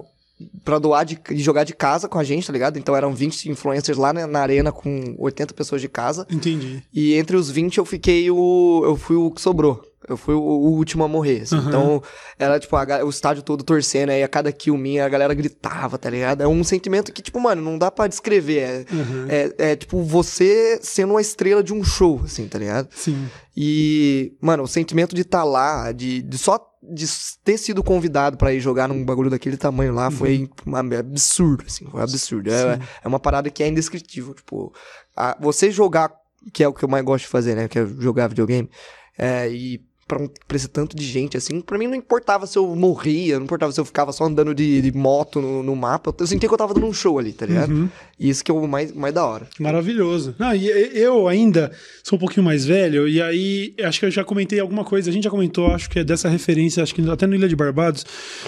Pra 0.63 0.79
doar 0.79 1.03
de, 1.05 1.19
e 1.31 1.37
jogar 1.39 1.63
de 1.63 1.73
casa 1.73 2.07
com 2.07 2.17
a 2.19 2.23
gente, 2.23 2.47
tá 2.47 2.53
ligado? 2.53 2.77
Então 2.77 2.95
eram 2.95 3.13
20 3.13 3.49
influencers 3.49 3.97
lá 3.97 4.11
na, 4.13 4.25
na 4.27 4.39
arena 4.41 4.71
com 4.71 5.15
80 5.17 5.53
pessoas 5.53 5.81
de 5.81 5.87
casa. 5.89 6.25
Entendi. 6.29 6.83
E 6.93 7.13
entre 7.15 7.35
os 7.35 7.49
20 7.49 7.77
eu 7.77 7.85
fiquei 7.85 8.29
o. 8.31 8.81
Eu 8.85 8.95
fui 8.95 9.15
o 9.15 9.31
que 9.31 9.41
sobrou. 9.41 9.81
Eu 10.09 10.17
fui 10.17 10.33
o, 10.33 10.39
o 10.41 10.71
último 10.71 11.03
a 11.03 11.07
morrer. 11.07 11.41
assim. 11.43 11.55
Aham. 11.55 11.67
Então, 11.69 12.03
era 12.39 12.59
tipo, 12.59 12.75
a 12.75 13.05
o 13.05 13.09
estádio 13.09 13.43
todo 13.43 13.63
torcendo, 13.63 14.09
aí 14.09 14.23
a 14.23 14.27
cada 14.27 14.51
kill 14.51 14.75
minha 14.75 15.05
a 15.05 15.09
galera 15.09 15.31
gritava, 15.33 15.95
tá 15.97 16.09
ligado? 16.09 16.41
É 16.41 16.47
um 16.47 16.63
sentimento 16.63 17.13
que, 17.13 17.21
tipo, 17.21 17.39
mano, 17.39 17.61
não 17.61 17.77
dá 17.77 17.91
pra 17.91 18.07
descrever. 18.07 18.59
É, 18.59 18.85
Uhum. 18.91 19.25
é, 19.29 19.53
é, 19.71 19.75
tipo 19.75 20.01
você 20.01 20.79
sendo 20.81 21.11
uma 21.11 21.21
estrela 21.21 21.63
de 21.63 21.71
um 21.71 21.83
show, 21.83 22.19
assim, 22.25 22.47
tá 22.47 22.57
ligado? 22.57 22.87
Sim. 22.91 23.27
E, 23.55 24.33
mano, 24.41 24.63
o 24.63 24.67
sentimento 24.67 25.13
de 25.15 25.21
estar 25.21 25.43
lá, 25.43 25.91
de, 25.91 26.21
de 26.23 26.37
só 26.37 26.57
de 26.83 27.05
ter 27.43 27.57
sido 27.57 27.83
convidado 27.83 28.37
pra 28.37 28.53
ir 28.53 28.59
jogar 28.59 28.87
num 28.87 29.05
bagulho 29.05 29.29
daquele 29.29 29.55
tamanho 29.57 29.93
lá 29.93 30.09
foi 30.09 30.49
uma- 30.65 30.79
absurdo, 30.79 31.63
assim, 31.67 31.85
foi 31.85 32.01
absurdo. 32.01 32.49
É, 32.51 32.79
é 33.03 33.07
uma 33.07 33.19
parada 33.19 33.49
que 33.49 33.61
é 33.63 33.67
indescritível, 33.67 34.33
tipo, 34.33 34.73
a- 35.15 35.37
você 35.39 35.69
jogar, 35.69 36.11
que 36.51 36.63
é 36.63 36.67
o 36.67 36.73
que 36.73 36.83
eu 36.83 36.89
mais 36.89 37.05
gosto 37.05 37.23
de 37.25 37.29
fazer, 37.29 37.55
né, 37.55 37.67
que 37.67 37.77
é 37.77 37.85
jogar 37.85 38.27
videogame, 38.29 38.69
é, 39.17 39.47
e 39.49 39.79
pra, 40.07 40.17
pra 40.47 40.57
esse 40.57 40.67
tanto 40.67 40.93
de 40.95 41.03
gente, 41.05 41.37
assim, 41.37 41.61
pra 41.61 41.77
mim 41.77 41.87
não 41.87 41.95
importava 41.95 42.45
se 42.47 42.57
eu 42.57 42.75
morria, 42.75 43.37
não 43.37 43.45
importava 43.45 43.71
se 43.71 43.79
eu 43.79 43.85
ficava 43.85 44.11
só 44.11 44.25
andando 44.25 44.53
de, 44.53 44.81
de 44.81 44.91
moto 44.91 45.39
no, 45.39 45.63
no 45.63 45.75
mapa, 45.75 46.13
eu 46.17 46.27
sentia 46.27 46.49
que 46.49 46.53
eu 46.53 46.57
tava 46.57 46.73
dando 46.73 46.87
um 46.87 46.91
show 46.93 47.17
ali, 47.17 47.31
tá 47.31 47.45
ligado? 47.45 47.71
Uhum. 47.71 47.89
E 48.21 48.29
isso 48.29 48.43
que 48.43 48.51
é 48.51 48.53
o 48.53 48.67
mais, 48.67 48.93
mais 48.93 49.11
da 49.11 49.25
hora. 49.25 49.47
Maravilhoso. 49.59 50.35
Não, 50.37 50.53
e 50.53 50.67
eu 50.67 51.27
ainda 51.27 51.71
sou 52.03 52.17
um 52.17 52.19
pouquinho 52.19 52.45
mais 52.45 52.63
velho, 52.63 53.07
e 53.07 53.19
aí 53.19 53.73
acho 53.83 53.99
que 53.99 54.05
eu 54.05 54.11
já 54.11 54.23
comentei 54.23 54.59
alguma 54.59 54.83
coisa, 54.83 55.09
a 55.09 55.13
gente 55.13 55.23
já 55.23 55.29
comentou, 55.31 55.73
acho 55.73 55.89
que 55.89 55.97
é 55.97 56.03
dessa 56.03 56.29
referência, 56.29 56.83
acho 56.83 56.93
que 56.93 57.01
até 57.09 57.25
no 57.25 57.33
Ilha 57.33 57.47
de 57.47 57.55
Barbados, 57.55 58.05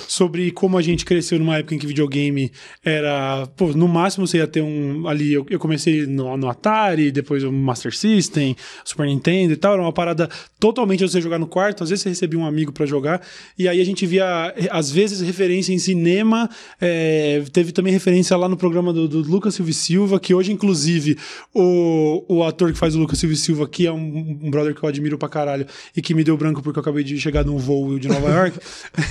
sobre 0.08 0.52
como 0.52 0.78
a 0.78 0.82
gente 0.84 1.04
cresceu 1.04 1.40
numa 1.40 1.58
época 1.58 1.74
em 1.74 1.80
que 1.80 1.88
videogame 1.88 2.52
era. 2.86 3.48
Pô, 3.58 3.70
no 3.70 3.88
máximo 3.88 4.28
você 4.28 4.38
ia 4.38 4.46
ter 4.46 4.62
um. 4.62 5.08
Ali, 5.08 5.34
eu, 5.34 5.44
eu 5.50 5.58
comecei 5.58 6.06
no, 6.06 6.38
no 6.38 6.48
Atari, 6.48 7.12
depois 7.12 7.44
o 7.44 7.52
Master 7.52 7.96
System, 7.98 8.56
Super 8.86 9.08
Nintendo 9.08 9.54
e 9.54 9.58
tal, 9.58 9.74
era 9.74 9.82
uma 9.82 9.92
parada 9.92 10.30
totalmente 10.60 11.02
você 11.02 11.20
jogar 11.20 11.40
no 11.40 11.48
quarto, 11.48 11.84
às 11.84 11.90
vezes 11.90 12.04
você 12.04 12.10
recebia 12.10 12.38
um 12.38 12.46
amigo 12.46 12.72
para 12.72 12.86
jogar, 12.86 13.26
e 13.58 13.68
aí 13.68 13.82
a 13.82 13.86
gente 13.86 14.06
via, 14.06 14.54
às 14.70 14.92
vezes, 14.92 15.20
referência 15.20 15.74
em 15.74 15.80
cinema, 15.80 16.48
é, 16.80 17.42
teve 17.52 17.72
também 17.72 17.92
referência 17.92 18.38
lá 18.38 18.48
no 18.48 18.56
programa 18.56 18.94
do, 18.94 19.08
do 19.08 19.20
Lucas 19.20 19.63
Silva 19.72 20.04
Silva, 20.04 20.20
que 20.20 20.34
hoje, 20.34 20.52
inclusive, 20.52 21.18
o, 21.54 22.26
o 22.28 22.44
ator 22.44 22.72
que 22.74 22.78
faz 22.78 22.96
o 22.96 23.00
Lucas 23.00 23.20
Silva 23.20 23.36
Silva, 23.36 23.68
que 23.68 23.88
é 23.88 23.92
um, 23.92 24.40
um 24.42 24.50
brother 24.50 24.76
que 24.76 24.84
eu 24.84 24.90
admiro 24.90 25.18
pra 25.18 25.30
caralho, 25.30 25.66
e 25.96 26.02
que 26.02 26.14
me 26.14 26.24
deu 26.24 26.36
branco 26.36 26.62
porque 26.62 26.78
eu 26.78 26.82
acabei 26.82 27.04
de 27.04 27.20
chegar 27.20 27.46
num 27.46 27.58
voo 27.58 27.98
de 28.00 28.08
Nova 28.08 28.30
York, 28.30 28.60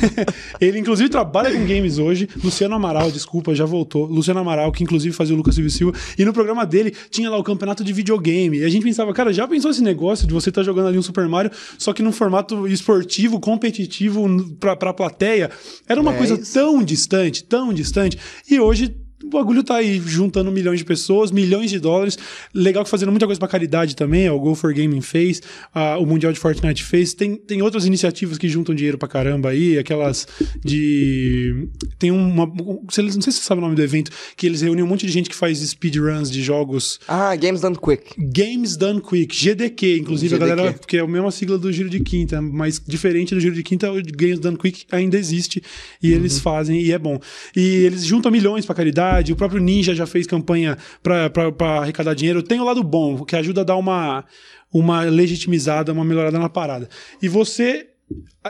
ele, 0.61 0.79
inclusive, 0.79 1.09
trabalha 1.09 1.51
com 1.51 1.65
games 1.67 1.99
hoje, 1.99 2.29
Luciano 2.43 2.75
Amaral, 2.75 3.11
desculpa, 3.11 3.55
já 3.55 3.65
voltou, 3.65 4.07
Luciano 4.07 4.41
Amaral, 4.41 4.71
que 4.73 4.83
inclusive 4.83 5.15
fazia 5.15 5.35
o 5.35 5.39
Lucas 5.39 5.55
Silva 5.55 5.71
Silva, 5.71 5.99
e 6.19 6.25
no 6.25 6.33
programa 6.33 6.67
dele 6.67 6.93
tinha 7.11 7.31
lá 7.31 7.39
o 7.39 7.45
campeonato 7.45 7.83
de 7.85 7.93
videogame, 7.93 8.59
e 8.59 8.65
a 8.65 8.69
gente 8.69 8.83
pensava, 8.83 9.13
cara, 9.15 9.33
já 9.33 9.47
pensou 9.47 9.71
esse 9.71 9.83
negócio 9.83 10.27
de 10.27 10.35
você 10.35 10.49
estar 10.49 10.61
tá 10.61 10.65
jogando 10.65 10.89
ali 10.89 10.99
um 10.99 11.03
Super 11.03 11.29
Mario, 11.29 11.51
só 11.79 11.93
que 11.93 12.03
num 12.03 12.13
formato 12.13 12.67
esportivo, 12.67 13.41
competitivo 13.41 14.27
pra, 14.59 14.77
pra 14.77 14.93
plateia? 14.93 15.51
Era 15.89 16.01
uma 16.01 16.13
É 16.13 16.19
coisa 16.19 16.35
isso. 16.35 16.53
tão 16.53 16.83
distante, 16.83 17.45
tão 17.45 17.73
distante, 17.73 18.19
e 18.51 18.59
hoje 18.59 18.95
o 19.25 19.29
bagulho 19.29 19.63
tá 19.63 19.77
aí 19.77 20.01
juntando 20.05 20.51
milhões 20.51 20.79
de 20.79 20.85
pessoas, 20.85 21.31
milhões 21.31 21.71
de 21.71 21.79
dólares. 21.79 22.19
Legal 22.55 22.85
que 22.85 22.91
fazendo 22.91 23.11
muita 23.11 23.27
coisa 23.27 23.39
pra 23.39 23.49
caridade 23.49 23.95
também. 23.97 24.29
ó, 24.29 24.35
O 24.35 24.41
Go 24.41 24.55
for 24.55 24.73
Gaming 24.75 25.01
fez, 25.01 25.41
ah, 25.75 25.99
o 25.99 26.07
Mundial 26.07 26.33
de 26.33 26.39
Fortnite 26.39 26.83
fez. 26.83 27.15
Tem, 27.15 27.37
tem 27.37 27.63
outras 27.63 27.87
iniciativas 27.87 28.39
que 28.39 28.49
juntam 28.49 28.75
dinheiro 28.75 28.99
pra 28.99 29.09
caramba 29.09 29.51
aí, 29.51 29.79
aquelas 29.79 30.27
de. 30.65 31.69
Tem 31.99 32.11
uma. 32.11 32.47
Não 32.47 32.81
sei 32.91 33.11
se 33.11 33.21
você 33.23 33.33
sabe 33.33 33.59
o 33.61 33.63
nome 33.63 33.75
do 33.77 33.83
evento, 33.83 34.11
que 34.37 34.47
eles 34.47 34.61
reúnem 34.61 34.85
um 34.85 34.87
monte 34.87 35.07
de 35.07 35.13
gente 35.13 35.29
que 35.29 35.37
faz 35.37 35.59
speedruns 35.59 36.31
de 36.31 36.43
jogos. 36.43 36.99
Ah, 37.07 37.35
Games 37.37 37.61
Done 37.61 37.77
Quick. 37.77 38.15
Games 38.19 38.77
Done 38.77 39.01
Quick, 39.01 39.35
GDQ, 39.35 39.99
inclusive 39.99 40.35
GDQ. 40.35 40.53
a 40.53 40.57
galera, 40.57 40.73
porque 40.79 40.97
é 40.97 41.01
a 41.01 41.07
mesma 41.07 41.31
sigla 41.31 41.59
do 41.59 41.73
Giro 41.73 41.89
de 41.91 42.01
Quinta, 42.01 42.41
mas 42.41 42.81
diferente 42.87 43.35
do 43.35 43.41
Giro 43.41 43.55
de 43.55 43.63
Quinta, 43.63 43.91
o 43.93 44.01
Games 44.03 44.39
Done 44.39 44.57
Quick 44.57 44.85
ainda 44.91 45.17
existe 45.19 45.63
e 46.03 46.13
eles 46.13 46.39
fazem 46.39 46.81
e 46.81 46.93
é 46.93 46.99
bom. 46.99 47.19
E 47.57 47.61
eles 47.85 48.05
juntam 48.05 48.31
milhões 48.31 48.65
pra 48.67 48.75
caridade, 48.75 49.12
o 49.33 49.37
próprio 49.37 49.61
Ninja 49.61 49.95
já 49.95 50.07
fez 50.07 50.27
campanha 50.27 50.77
pra 51.03 51.79
arrecadar 51.81 52.15
dinheiro. 52.15 52.43
Tem 52.43 52.61
o 52.61 52.65
lado 52.65 52.83
bom, 52.83 53.25
que 53.25 53.37
ajuda 53.37 53.61
a 53.61 53.65
dar 53.65 53.77
uma, 53.77 54.25
uma 54.73 55.03
legitimizada, 55.03 55.93
uma 55.93 56.05
melhorada 56.05 56.39
na 56.39 56.49
parada. 56.49 56.89
E 57.21 57.29
você 57.29 57.92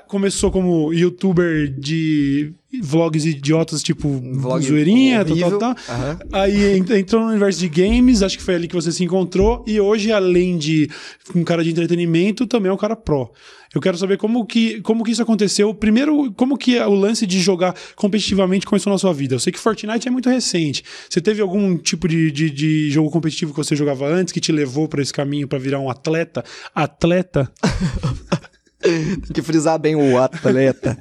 começou 0.09 0.50
como 0.50 0.92
youtuber 0.92 1.69
de 1.78 2.52
vlogs 2.83 3.26
idiotas, 3.26 3.83
tipo 3.83 4.09
Vlog 4.09 4.64
zoeirinha, 4.64 5.25
tal, 5.25 5.33
horrível. 5.33 5.59
tal, 5.59 5.75
tal. 5.75 5.95
Aham. 5.95 6.19
Aí 6.33 6.78
ent- 6.78 6.90
entrou 6.90 7.23
no 7.23 7.28
universo 7.28 7.61
de 7.61 7.69
games, 7.69 8.23
acho 8.23 8.38
que 8.38 8.42
foi 8.45 8.54
ali 8.54 8.66
que 8.69 8.75
você 8.75 8.90
se 8.90 9.04
encontrou, 9.04 9.62
e 9.66 9.78
hoje, 9.81 10.11
além 10.11 10.57
de 10.57 10.88
um 11.35 11.45
cara 11.45 11.62
de 11.62 11.71
entretenimento, 11.71 12.47
também 12.47 12.71
é 12.71 12.73
um 12.73 12.78
cara 12.78 12.97
pró. 12.97 13.31
Eu 13.75 13.81
quero 13.81 13.97
saber 13.97 14.19
como 14.19 14.45
que, 14.45 14.83
como 14.83 15.02
que 15.02 15.11
isso 15.12 15.23
aconteceu. 15.23 15.73
Primeiro, 15.75 16.31
como 16.33 16.59
que 16.59 16.78
o 16.78 16.95
lance 16.95 17.26
de 17.26 17.40
jogar 17.40 17.75
competitivamente 17.97 18.66
começou 18.66 18.92
na 18.92 18.99
sua 18.99 19.14
vida? 19.14 19.35
Eu 19.35 19.38
sei 19.40 19.50
que 19.50 19.59
Fortnite 19.59 20.07
é 20.07 20.11
muito 20.11 20.28
recente. 20.28 20.85
Você 21.09 21.23
teve 21.23 21.40
algum 21.40 21.78
tipo 21.78 22.07
de, 22.07 22.31
de, 22.31 22.50
de 22.50 22.90
jogo 22.90 23.11
competitivo 23.11 23.50
que 23.52 23.57
você 23.57 23.75
jogava 23.75 24.07
antes 24.07 24.31
que 24.31 24.40
te 24.40 24.52
levou 24.52 24.88
para 24.88 25.00
esse 25.00 25.12
caminho 25.12 25.49
para 25.49 25.59
virar 25.59 25.78
um 25.81 25.88
atleta? 25.88 26.45
Atleta? 26.75 27.50
Tem 28.82 29.32
que 29.32 29.42
frisar 29.42 29.78
bem 29.78 29.94
o 29.94 30.18
atleta. 30.18 30.98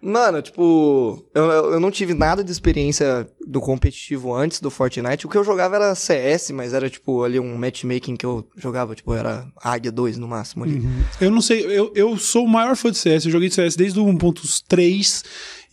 Mano, 0.00 0.40
tipo, 0.40 1.24
eu, 1.34 1.44
eu 1.72 1.80
não 1.80 1.90
tive 1.90 2.14
nada 2.14 2.44
de 2.44 2.52
experiência 2.52 3.28
do 3.44 3.60
competitivo 3.60 4.32
antes 4.32 4.60
do 4.60 4.70
Fortnite. 4.70 5.26
O 5.26 5.28
que 5.28 5.36
eu 5.36 5.42
jogava 5.42 5.74
era 5.74 5.94
CS, 5.94 6.52
mas 6.52 6.72
era 6.72 6.88
tipo 6.88 7.24
ali 7.24 7.40
um 7.40 7.56
matchmaking 7.56 8.14
que 8.14 8.24
eu 8.24 8.48
jogava, 8.56 8.94
tipo, 8.94 9.12
era 9.12 9.48
Águia 9.60 9.90
2 9.90 10.16
no 10.16 10.28
máximo 10.28 10.62
ali. 10.62 10.80
Eu 11.20 11.32
não 11.32 11.40
sei, 11.40 11.64
eu, 11.66 11.90
eu 11.96 12.16
sou 12.16 12.44
o 12.44 12.48
maior 12.48 12.76
fã 12.76 12.92
de 12.92 12.98
CS. 12.98 13.24
Eu 13.24 13.32
joguei 13.32 13.50
CS 13.50 13.74
desde 13.74 13.98
o 13.98 14.04
1.3, 14.04 15.24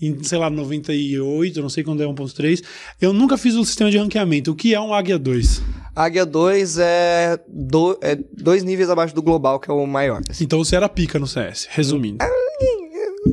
em, 0.02 0.24
sei 0.24 0.40
lá, 0.40 0.50
98, 0.50 1.62
não 1.62 1.70
sei 1.70 1.84
quando 1.84 2.02
é 2.02 2.08
1.3. 2.08 2.64
Eu 3.00 3.14
nunca 3.14 3.38
fiz 3.38 3.54
o 3.54 3.64
sistema 3.64 3.92
de 3.92 4.00
ranqueamento. 4.00 4.52
O 4.52 4.56
que 4.56 4.74
é 4.74 4.82
um 4.82 4.92
Águia 4.92 5.20
2? 5.20 5.62
Águia 5.96 6.26
2 6.26 6.78
é, 6.78 7.40
do, 7.48 7.98
é 8.02 8.16
dois 8.34 8.64
níveis 8.64 8.90
abaixo 8.90 9.16
do 9.16 9.22
global, 9.22 9.60
que 9.60 9.70
é 9.72 9.74
o 9.74 9.86
maior. 9.88 10.22
assim. 10.30 10.44
Então 10.44 10.60
você 10.64 10.76
era 10.76 10.90
pica 10.90 11.18
no 11.18 11.26
CS, 11.28 11.68
resumindo. 11.72 12.18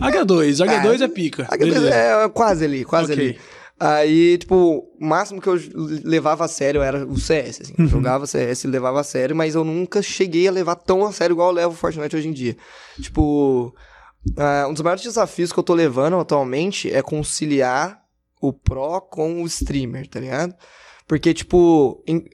Águia 0.01 0.25
2, 0.25 0.61
Águia 0.61 0.79
Ah, 0.79 0.83
2 0.83 1.01
é 1.03 1.09
pica. 1.09 1.47
Águia 1.51 1.67
2 1.67 1.75
Beleza. 1.81 1.95
é 1.97 2.29
quase 2.29 2.65
ali, 2.65 2.85
quase 2.85 3.13
Ok. 3.13 3.25
ali. 3.31 3.39
Aí, 3.79 4.39
tipo, 4.39 4.89
o 5.01 5.05
máximo 5.05 5.41
que 5.41 5.49
eu 5.49 5.59
levava 6.05 6.45
a 6.45 6.49
sério 6.49 6.83
era 6.83 7.05
o 7.05 7.19
CS, 7.19 7.63
assim. 7.63 7.75
Uhum. 7.79 7.89
Jogava 7.89 8.27
CS 8.29 8.65
e 8.65 8.69
levava 8.69 9.01
a 9.01 9.05
sério, 9.05 9.35
mas 9.35 9.55
eu 9.57 9.65
nunca 9.65 10.01
cheguei 10.01 10.47
a 10.47 10.53
levar 10.53 10.77
tão 10.77 11.05
a 11.05 11.11
sério 11.13 11.35
igual 11.35 11.49
eu 11.49 11.55
levo 11.55 11.73
o 11.75 11.77
Fortnite 11.77 12.15
hoje 12.15 12.29
em 12.29 12.33
dia. 12.33 12.57
Tipo, 13.01 13.75
ah, 14.37 14.67
um 14.69 14.73
dos 14.73 14.83
maiores 14.83 15.03
desafios 15.03 15.53
que 15.53 15.59
eu 15.59 15.65
tô 15.65 15.75
levando 15.75 16.17
atualmente 16.17 16.93
é 16.93 17.03
conciliar 17.03 18.01
o 18.41 18.53
pro 18.53 19.01
com 19.01 19.43
o 19.43 19.47
streamer, 19.47 20.07
tá 20.09 20.21
ligado? 20.21 20.55
Porque, 21.09 21.35
tipo, 21.35 22.03
em- 22.07 22.25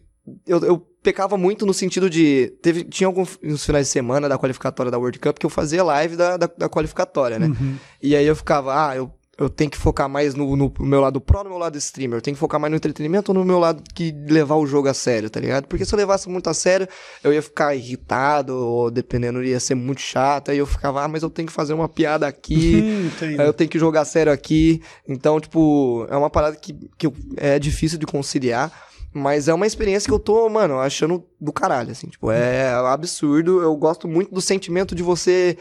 eu, 0.46 0.58
eu 0.60 0.78
pecava 1.02 1.36
muito 1.36 1.64
no 1.66 1.72
sentido 1.74 2.08
de. 2.10 2.52
Teve, 2.62 2.84
tinha 2.84 3.06
alguns 3.06 3.38
finais 3.64 3.86
de 3.86 3.92
semana 3.92 4.28
da 4.28 4.38
qualificatória 4.38 4.90
da 4.90 4.98
World 4.98 5.18
Cup 5.18 5.38
que 5.38 5.46
eu 5.46 5.50
fazia 5.50 5.82
live 5.84 6.16
da, 6.16 6.36
da, 6.36 6.46
da 6.58 6.68
qualificatória, 6.68 7.38
né? 7.38 7.46
Uhum. 7.48 7.76
E 8.02 8.14
aí 8.16 8.26
eu 8.26 8.36
ficava, 8.36 8.88
ah, 8.88 8.96
eu, 8.96 9.10
eu 9.38 9.48
tenho 9.48 9.70
que 9.70 9.78
focar 9.78 10.08
mais 10.08 10.34
no, 10.34 10.56
no 10.56 10.72
meu 10.80 11.00
lado 11.00 11.20
pro, 11.20 11.44
no 11.44 11.50
meu 11.50 11.58
lado 11.58 11.78
streamer. 11.78 12.18
Eu 12.18 12.20
tenho 12.22 12.34
que 12.34 12.40
focar 12.40 12.58
mais 12.60 12.70
no 12.72 12.76
entretenimento 12.76 13.30
ou 13.30 13.38
no 13.38 13.44
meu 13.44 13.58
lado 13.60 13.82
que 13.94 14.12
levar 14.28 14.56
o 14.56 14.66
jogo 14.66 14.88
a 14.88 14.94
sério, 14.94 15.30
tá 15.30 15.38
ligado? 15.38 15.66
Porque 15.68 15.84
se 15.84 15.94
eu 15.94 15.96
levasse 15.96 16.28
muito 16.28 16.50
a 16.50 16.54
sério, 16.54 16.88
eu 17.22 17.32
ia 17.32 17.40
ficar 17.40 17.72
irritado, 17.74 18.52
ou 18.56 18.90
dependendo, 18.90 19.42
ia 19.44 19.60
ser 19.60 19.76
muito 19.76 20.00
chato. 20.00 20.50
Aí 20.50 20.58
eu 20.58 20.66
ficava, 20.66 21.04
ah, 21.04 21.08
mas 21.08 21.22
eu 21.22 21.30
tenho 21.30 21.46
que 21.46 21.52
fazer 21.54 21.72
uma 21.72 21.88
piada 21.88 22.26
aqui. 22.26 22.82
Aí 23.38 23.46
eu 23.46 23.52
tenho 23.52 23.70
que 23.70 23.78
jogar 23.78 24.04
sério 24.04 24.32
aqui. 24.32 24.82
Então, 25.08 25.38
tipo, 25.40 26.04
é 26.10 26.16
uma 26.16 26.28
parada 26.28 26.56
que, 26.56 26.72
que 26.98 27.06
eu- 27.06 27.14
é 27.36 27.60
difícil 27.60 27.96
de 27.98 28.06
conciliar. 28.06 28.87
Mas 29.12 29.48
é 29.48 29.54
uma 29.54 29.66
experiência 29.66 30.06
que 30.06 30.12
eu 30.14 30.18
tô, 30.18 30.48
mano, 30.48 30.78
achando 30.78 31.24
do 31.40 31.52
caralho, 31.52 31.90
assim. 31.90 32.06
Tipo, 32.08 32.30
é 32.30 32.70
absurdo. 32.72 33.60
Eu 33.62 33.74
gosto 33.76 34.06
muito 34.06 34.32
do 34.34 34.40
sentimento 34.40 34.94
de 34.94 35.02
você 35.02 35.56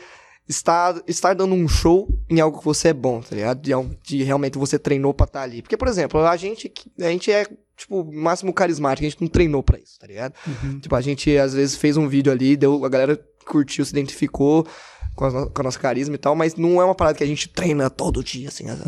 estar, 0.48 1.01
estar 1.08 1.34
dando 1.34 1.56
um 1.56 1.68
show 1.68 2.08
em 2.30 2.39
algo 2.39 2.60
que 2.60 2.66
você 2.66 2.89
é 2.89 2.94
bom, 2.94 3.22
tá 3.22 3.36
ligado? 3.36 3.62
De, 3.62 3.72
de 4.04 4.24
realmente 4.24 4.58
você 4.58 4.77
treinou 4.77 5.13
pra 5.13 5.25
estar 5.25 5.42
ali. 5.44 5.62
Porque, 5.62 5.77
por 5.77 5.88
exemplo, 5.88 6.20
a 6.25 6.36
gente, 6.38 6.72
a 7.00 7.04
gente 7.10 7.32
é, 7.32 7.46
tipo, 7.75 8.04
máximo 8.13 8.54
carismático. 8.54 9.06
A 9.06 9.10
gente 9.10 9.22
não 9.22 9.27
treinou 9.30 9.63
pra 9.63 9.80
isso, 9.80 9.98
tá 10.00 10.08
ligado? 10.08 10.34
Uhum. 10.46 10.80
Tipo, 10.80 10.96
a 10.96 11.01
gente 11.01 11.36
às 11.38 11.54
vezes 11.54 11.75
fez 11.75 11.96
um 11.98 12.08
vídeo 12.08 12.32
ali, 12.32 12.56
deu, 12.58 12.84
a 12.86 12.89
galera 12.89 13.20
curtiu, 13.46 13.84
se 13.86 13.92
identificou 13.92 14.68
com 15.16 15.25
a, 15.25 15.32
no- 15.32 15.50
com 15.50 15.62
a 15.62 15.63
nossa 15.63 15.80
carisma 15.80 16.16
e 16.16 16.18
tal, 16.20 16.36
mas 16.36 16.56
não 16.56 16.82
é 16.82 16.86
uma 16.86 16.94
parada 16.94 17.18
que 17.18 17.24
a 17.24 17.27
gente 17.27 17.48
treina 17.50 17.89
todo 17.89 18.24
dia, 18.24 18.50
assim, 18.50 18.70
as- 18.70 18.80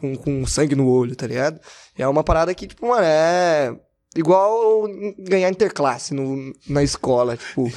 com, 0.00 0.14
com 0.16 0.46
sangue 0.46 0.74
no 0.74 0.86
olho, 0.88 1.14
tá 1.16 1.26
ligado? 1.26 1.58
É 1.96 2.06
uma 2.06 2.22
parada 2.24 2.52
que, 2.54 2.66
tipo, 2.66 2.86
mano, 2.88 3.04
é 3.06 3.74
igual 4.16 4.84
ganhar 5.18 5.48
interclasse 5.50 6.12
no, 6.14 6.52
na 6.68 6.82
escola, 6.82 7.36
tipo. 7.36 7.70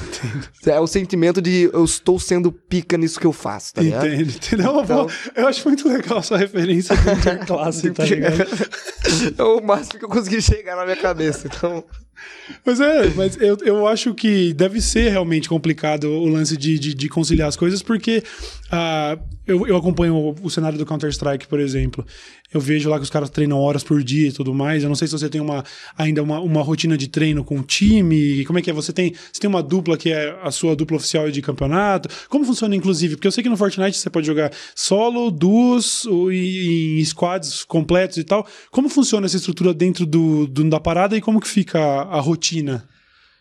É 0.66 0.78
o 0.80 0.86
sentimento 0.86 1.40
de 1.40 1.70
eu 1.72 1.84
estou 1.84 2.18
sendo 2.18 2.50
pica 2.52 2.96
nisso 2.98 3.18
que 3.20 3.26
eu 3.26 3.32
faço, 3.32 3.74
tá 3.74 3.82
ligado? 3.82 4.06
Entendo, 4.06 4.30
entendo. 4.30 4.60
É 4.62 4.64
Então- 4.82 4.84
boa- 5.06 5.12
Eu 5.34 5.46
acho 5.48 5.66
muito 5.68 5.88
legal 5.88 6.18
essa 6.18 6.36
referência 6.36 6.94
do 6.96 7.10
interclasse, 7.12 7.90
tá 7.90 8.04
ligado? 8.04 8.44
é 9.38 9.42
o 9.42 9.60
máximo 9.62 9.98
que 9.98 10.04
eu 10.04 10.08
consegui 10.08 10.42
chegar 10.42 10.76
na 10.76 10.84
minha 10.84 10.96
cabeça, 10.96 11.46
então... 11.48 11.84
Mas 12.64 12.80
é, 12.80 13.08
mas 13.14 13.36
eu, 13.40 13.56
eu 13.64 13.86
acho 13.86 14.14
que 14.14 14.52
deve 14.54 14.80
ser 14.80 15.10
realmente 15.10 15.48
complicado 15.48 16.04
o 16.10 16.26
lance 16.28 16.56
de, 16.56 16.78
de, 16.78 16.94
de 16.94 17.08
conciliar 17.08 17.48
as 17.48 17.56
coisas, 17.56 17.82
porque 17.82 18.22
ah, 18.70 19.18
eu, 19.46 19.66
eu 19.66 19.76
acompanho 19.76 20.14
o, 20.14 20.34
o 20.42 20.50
cenário 20.50 20.78
do 20.78 20.86
Counter-Strike, 20.86 21.46
por 21.46 21.60
exemplo. 21.60 22.04
Eu 22.54 22.60
vejo 22.60 22.88
lá 22.88 22.96
que 22.96 23.02
os 23.02 23.10
caras 23.10 23.28
treinam 23.28 23.58
horas 23.58 23.82
por 23.82 24.02
dia 24.02 24.28
e 24.28 24.32
tudo 24.32 24.54
mais. 24.54 24.82
Eu 24.82 24.88
não 24.88 24.94
sei 24.94 25.08
se 25.08 25.12
você 25.12 25.28
tem 25.28 25.40
uma, 25.40 25.64
ainda 25.98 26.22
uma, 26.22 26.40
uma 26.40 26.62
rotina 26.62 26.96
de 26.96 27.08
treino 27.08 27.44
com 27.44 27.58
o 27.58 27.62
time. 27.62 28.44
Como 28.44 28.58
é 28.58 28.62
que 28.62 28.70
é? 28.70 28.72
Você 28.72 28.92
tem, 28.92 29.12
você 29.32 29.40
tem 29.40 29.48
uma 29.50 29.62
dupla 29.62 29.96
que 29.98 30.10
é 30.12 30.38
a 30.42 30.50
sua 30.52 30.74
dupla 30.76 30.96
oficial 30.96 31.28
de 31.30 31.42
campeonato? 31.42 32.08
Como 32.28 32.44
funciona, 32.44 32.74
inclusive? 32.74 33.16
Porque 33.16 33.26
eu 33.26 33.32
sei 33.32 33.42
que 33.42 33.48
no 33.50 33.56
Fortnite 33.56 33.98
você 33.98 34.08
pode 34.08 34.26
jogar 34.26 34.52
solo, 34.76 35.30
duos 35.30 36.04
e- 36.30 37.00
em 37.00 37.04
squads 37.04 37.64
completos 37.64 38.16
e 38.16 38.24
tal. 38.24 38.46
Como 38.70 38.88
funciona 38.88 39.26
essa 39.26 39.36
estrutura 39.36 39.74
dentro 39.74 40.06
do, 40.06 40.46
do- 40.46 40.70
da 40.70 40.78
parada 40.80 41.16
e 41.16 41.20
como 41.20 41.40
que 41.40 41.48
fica 41.48 41.80
a, 42.10 42.20
rotina? 42.20 42.88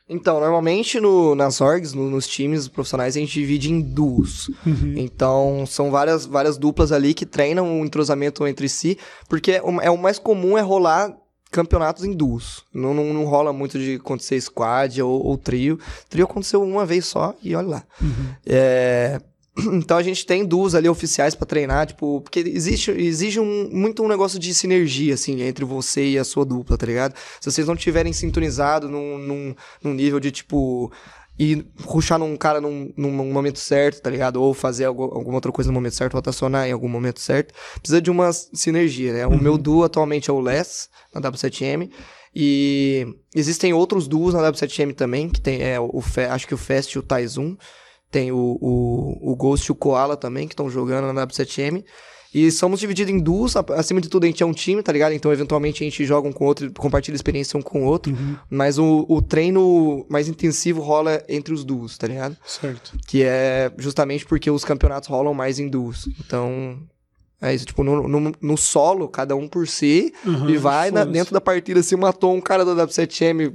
Então, 0.08 0.40
normalmente 0.40 1.00
no, 1.00 1.34
nas 1.34 1.62
orgs, 1.62 1.94
no- 1.94 2.10
nos 2.12 2.28
times 2.28 2.68
profissionais, 2.68 3.18
a 3.18 3.20
gente 3.20 3.34
divide 3.34 3.72
em 3.72 3.82
duos. 3.82 4.52
Então, 4.96 5.66
são 5.68 5.90
várias, 5.90 6.26
várias 6.28 6.58
duplas 6.58 6.92
ali 6.92 7.14
que 7.14 7.26
treinam 7.26 7.82
o 7.82 7.86
entrosamento 7.86 8.46
entre 8.48 8.70
si, 8.70 8.98
porque 9.28 9.54
é 9.54 9.62
o, 9.64 9.82
é 9.82 9.90
o 9.90 9.98
mais 9.98 10.20
comum 10.20 10.58
é 10.58 10.62
rolar 10.62 11.12
campeonatos 11.52 12.04
em 12.04 12.14
duos. 12.14 12.64
Não, 12.74 12.94
não, 12.94 13.14
não 13.14 13.26
rola 13.26 13.52
muito 13.54 13.80
de 13.80 13.96
acontecer 13.96 14.40
squad 14.42 15.02
ou, 15.02 15.26
ou 15.26 15.38
trio. 15.38 15.80
Trio 16.10 16.26
aconteceu 16.26 16.62
uma 16.62 16.86
vez 16.86 17.06
só 17.06 17.34
e 17.42 17.56
olha 17.56 17.68
lá. 17.68 17.84
É, 18.46 19.20
Então 19.74 19.98
a 19.98 20.04
gente 20.04 20.26
tem 20.26 20.46
duos 20.46 20.76
ali 20.76 20.90
oficiais 20.90 21.34
pra 21.34 21.46
treinar, 21.46 21.88
tipo, 21.88 22.22
porque 22.22 22.40
existe, 22.40 22.92
exige 22.92 23.40
um, 23.40 23.70
muito 23.72 24.04
um 24.04 24.08
negócio 24.08 24.38
de 24.38 24.54
sinergia, 24.54 25.14
assim, 25.14 25.42
entre 25.42 25.64
você 25.64 26.10
e 26.10 26.18
a 26.18 26.24
sua 26.24 26.46
dupla, 26.46 26.78
tá 26.78 26.86
ligado? 26.86 27.16
Se 27.40 27.52
vocês 27.52 27.68
não 27.68 27.76
tiverem 27.76 28.12
sintonizado 28.12 28.90
num, 28.90 29.18
num, 29.18 29.56
num 29.84 29.94
nível 29.94 30.20
de, 30.20 30.32
tipo, 30.32 30.92
e 31.38 31.66
ruxar 31.84 32.18
num 32.18 32.36
cara 32.38 32.62
num, 32.62 32.92
num 32.96 33.12
momento 33.12 33.60
certo, 33.60 34.02
tá 34.02 34.10
ligado? 34.10 34.42
Ou 34.42 34.54
fazer 34.54 34.86
algo, 34.86 35.04
alguma 35.04 35.36
outra 35.36 35.52
coisa 35.52 35.70
no 35.70 35.74
momento 35.74 35.96
certo, 35.96 36.14
rotacionar 36.14 36.68
em 36.68 36.72
algum 36.72 36.88
momento 36.88 37.20
certo. 37.20 37.54
Precisa 37.80 38.02
de 38.02 38.10
uma 38.10 38.32
sinergia, 38.32 39.14
né? 39.14 39.28
O 39.28 39.38
meu 39.38 39.58
duo 39.58 39.84
atualmente 39.84 40.30
é 40.30 40.34
o 40.34 40.40
Les, 40.40 40.90
na 41.14 41.22
W7M. 41.22 41.90
E 42.34 43.06
existem 43.34 43.74
outros 43.74 44.08
duos 44.08 44.34
na 44.34 44.42
W7M 44.52 44.94
também, 44.94 45.30
que 45.30 45.40
tem, 45.42 45.62
é, 45.62 45.80
o, 45.80 46.02
acho 46.30 46.48
que 46.48 46.54
o 46.54 46.58
Fast 46.58 46.96
e 46.96 47.00
o 47.00 47.04
Taizun. 47.04 47.58
Tem 48.16 48.32
o, 48.32 48.58
o, 48.62 49.34
o 49.34 49.36
Ghost 49.36 49.68
e 49.68 49.74
o 49.74 49.76
Koala 49.76 50.16
também, 50.16 50.48
que 50.48 50.54
estão 50.54 50.70
jogando 50.70 51.12
na 51.12 51.28
W7M. 51.28 51.84
E 52.34 52.50
somos 52.50 52.80
divididos 52.80 53.14
em 53.14 53.20
duos, 53.20 53.58
acima 53.58 54.00
de 54.00 54.08
tudo 54.08 54.24
a 54.24 54.28
gente 54.28 54.42
é 54.42 54.46
um 54.46 54.54
time, 54.54 54.82
tá 54.82 54.90
ligado? 54.94 55.12
Então, 55.12 55.34
eventualmente, 55.34 55.84
a 55.84 55.86
gente 55.86 56.06
joga 56.06 56.26
um 56.26 56.32
com 56.32 56.46
o 56.46 56.48
outro, 56.48 56.72
compartilha 56.72 57.14
experiência 57.14 57.60
um 57.60 57.62
com 57.62 57.82
o 57.82 57.86
outro. 57.86 58.14
Uhum. 58.14 58.38
Mas 58.50 58.78
o, 58.78 59.06
o 59.10 59.22
treino 59.22 60.06
mais 60.08 60.30
intensivo 60.30 60.82
rola 60.82 61.22
entre 61.28 61.54
os 61.54 61.66
duos, 61.66 61.98
tá 61.98 62.08
ligado? 62.08 62.38
Certo. 62.46 62.94
Que 63.06 63.22
é 63.24 63.70
justamente 63.78 64.26
porque 64.26 64.50
os 64.50 64.64
campeonatos 64.64 65.10
rolam 65.10 65.34
mais 65.34 65.60
em 65.60 65.68
duos. 65.68 66.08
Então, 66.26 66.80
é 67.42 67.54
isso, 67.54 67.66
tipo, 67.66 67.84
no, 67.84 68.08
no, 68.08 68.32
no, 68.42 68.58
solo, 68.58 69.10
cada 69.10 69.36
um 69.36 69.46
por 69.46 69.68
si, 69.68 70.14
uhum, 70.26 70.50
e 70.50 70.56
vai 70.56 70.90
na, 70.90 71.04
dentro 71.04 71.34
da 71.34 71.42
partida, 71.42 71.84
se 71.84 71.98
matou 71.98 72.34
um 72.34 72.40
cara 72.40 72.64
da 72.64 72.88
W7M, 72.88 73.54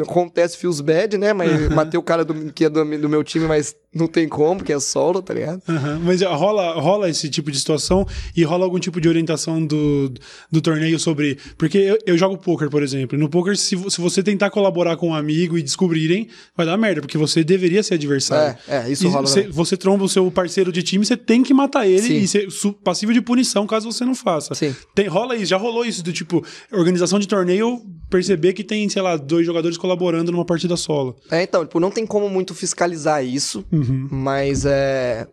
acontece 0.00 0.56
feels 0.56 0.80
bad, 0.80 1.16
né? 1.16 1.32
Mas 1.32 1.68
matei 1.70 1.98
o 1.98 2.02
cara 2.02 2.24
do, 2.24 2.52
que 2.52 2.64
é 2.64 2.68
do, 2.68 2.84
do 2.98 3.08
meu 3.08 3.22
time, 3.22 3.46
mas 3.46 3.74
não 3.96 4.06
tem 4.06 4.28
como, 4.28 4.58
porque 4.58 4.72
é 4.72 4.80
solo, 4.80 5.22
tá 5.22 5.34
ligado? 5.34 5.62
Uhum. 5.68 6.00
Mas 6.04 6.22
rola, 6.22 6.78
rola 6.78 7.08
esse 7.08 7.28
tipo 7.28 7.50
de 7.50 7.58
situação 7.58 8.06
e 8.36 8.44
rola 8.44 8.64
algum 8.64 8.78
tipo 8.78 9.00
de 9.00 9.08
orientação 9.08 9.64
do, 9.64 10.12
do 10.50 10.60
torneio 10.60 10.98
sobre. 10.98 11.38
Porque 11.56 11.78
eu, 11.78 11.98
eu 12.06 12.18
jogo 12.18 12.36
poker, 12.36 12.68
por 12.68 12.82
exemplo. 12.82 13.18
No 13.18 13.28
poker, 13.28 13.56
se, 13.56 13.76
se 13.90 14.00
você 14.00 14.22
tentar 14.22 14.50
colaborar 14.50 14.96
com 14.96 15.08
um 15.08 15.14
amigo 15.14 15.56
e 15.56 15.62
descobrirem, 15.62 16.28
vai 16.56 16.66
dar 16.66 16.76
merda, 16.76 17.00
porque 17.00 17.18
você 17.18 17.42
deveria 17.42 17.82
ser 17.82 17.94
adversário. 17.94 18.58
É, 18.68 18.86
é 18.86 18.90
isso 18.90 19.06
e 19.06 19.08
rola. 19.08 19.26
Você, 19.26 19.42
você, 19.48 19.76
tromba 19.76 20.04
o 20.04 20.08
seu 20.08 20.30
parceiro 20.30 20.70
de 20.70 20.82
time, 20.82 21.04
você 21.04 21.16
tem 21.16 21.42
que 21.42 21.54
matar 21.54 21.86
ele 21.86 22.02
Sim. 22.02 22.16
e 22.18 22.28
ser 22.28 22.48
passível 22.84 23.14
de 23.14 23.20
punição 23.20 23.66
caso 23.66 23.90
você 23.90 24.04
não 24.04 24.14
faça. 24.14 24.54
Sim. 24.54 24.74
Tem, 24.94 25.06
rola 25.06 25.36
isso, 25.36 25.46
já 25.46 25.56
rolou 25.56 25.84
isso 25.84 26.02
do 26.02 26.12
tipo, 26.12 26.44
organização 26.72 27.18
de 27.18 27.26
torneio 27.28 27.82
perceber 28.08 28.52
que 28.52 28.62
tem, 28.62 28.88
sei 28.88 29.02
lá, 29.02 29.16
dois 29.16 29.44
jogadores 29.44 29.76
colaborando 29.76 30.30
numa 30.30 30.44
partida 30.44 30.76
solo. 30.76 31.16
É, 31.30 31.42
então, 31.42 31.64
tipo, 31.64 31.80
não 31.80 31.90
tem 31.90 32.06
como 32.06 32.28
muito 32.28 32.54
fiscalizar 32.54 33.24
isso. 33.24 33.64
Uhum. 33.72 33.85
Uhum. 33.88 34.08
Mas 34.10 34.64
é. 34.64 35.26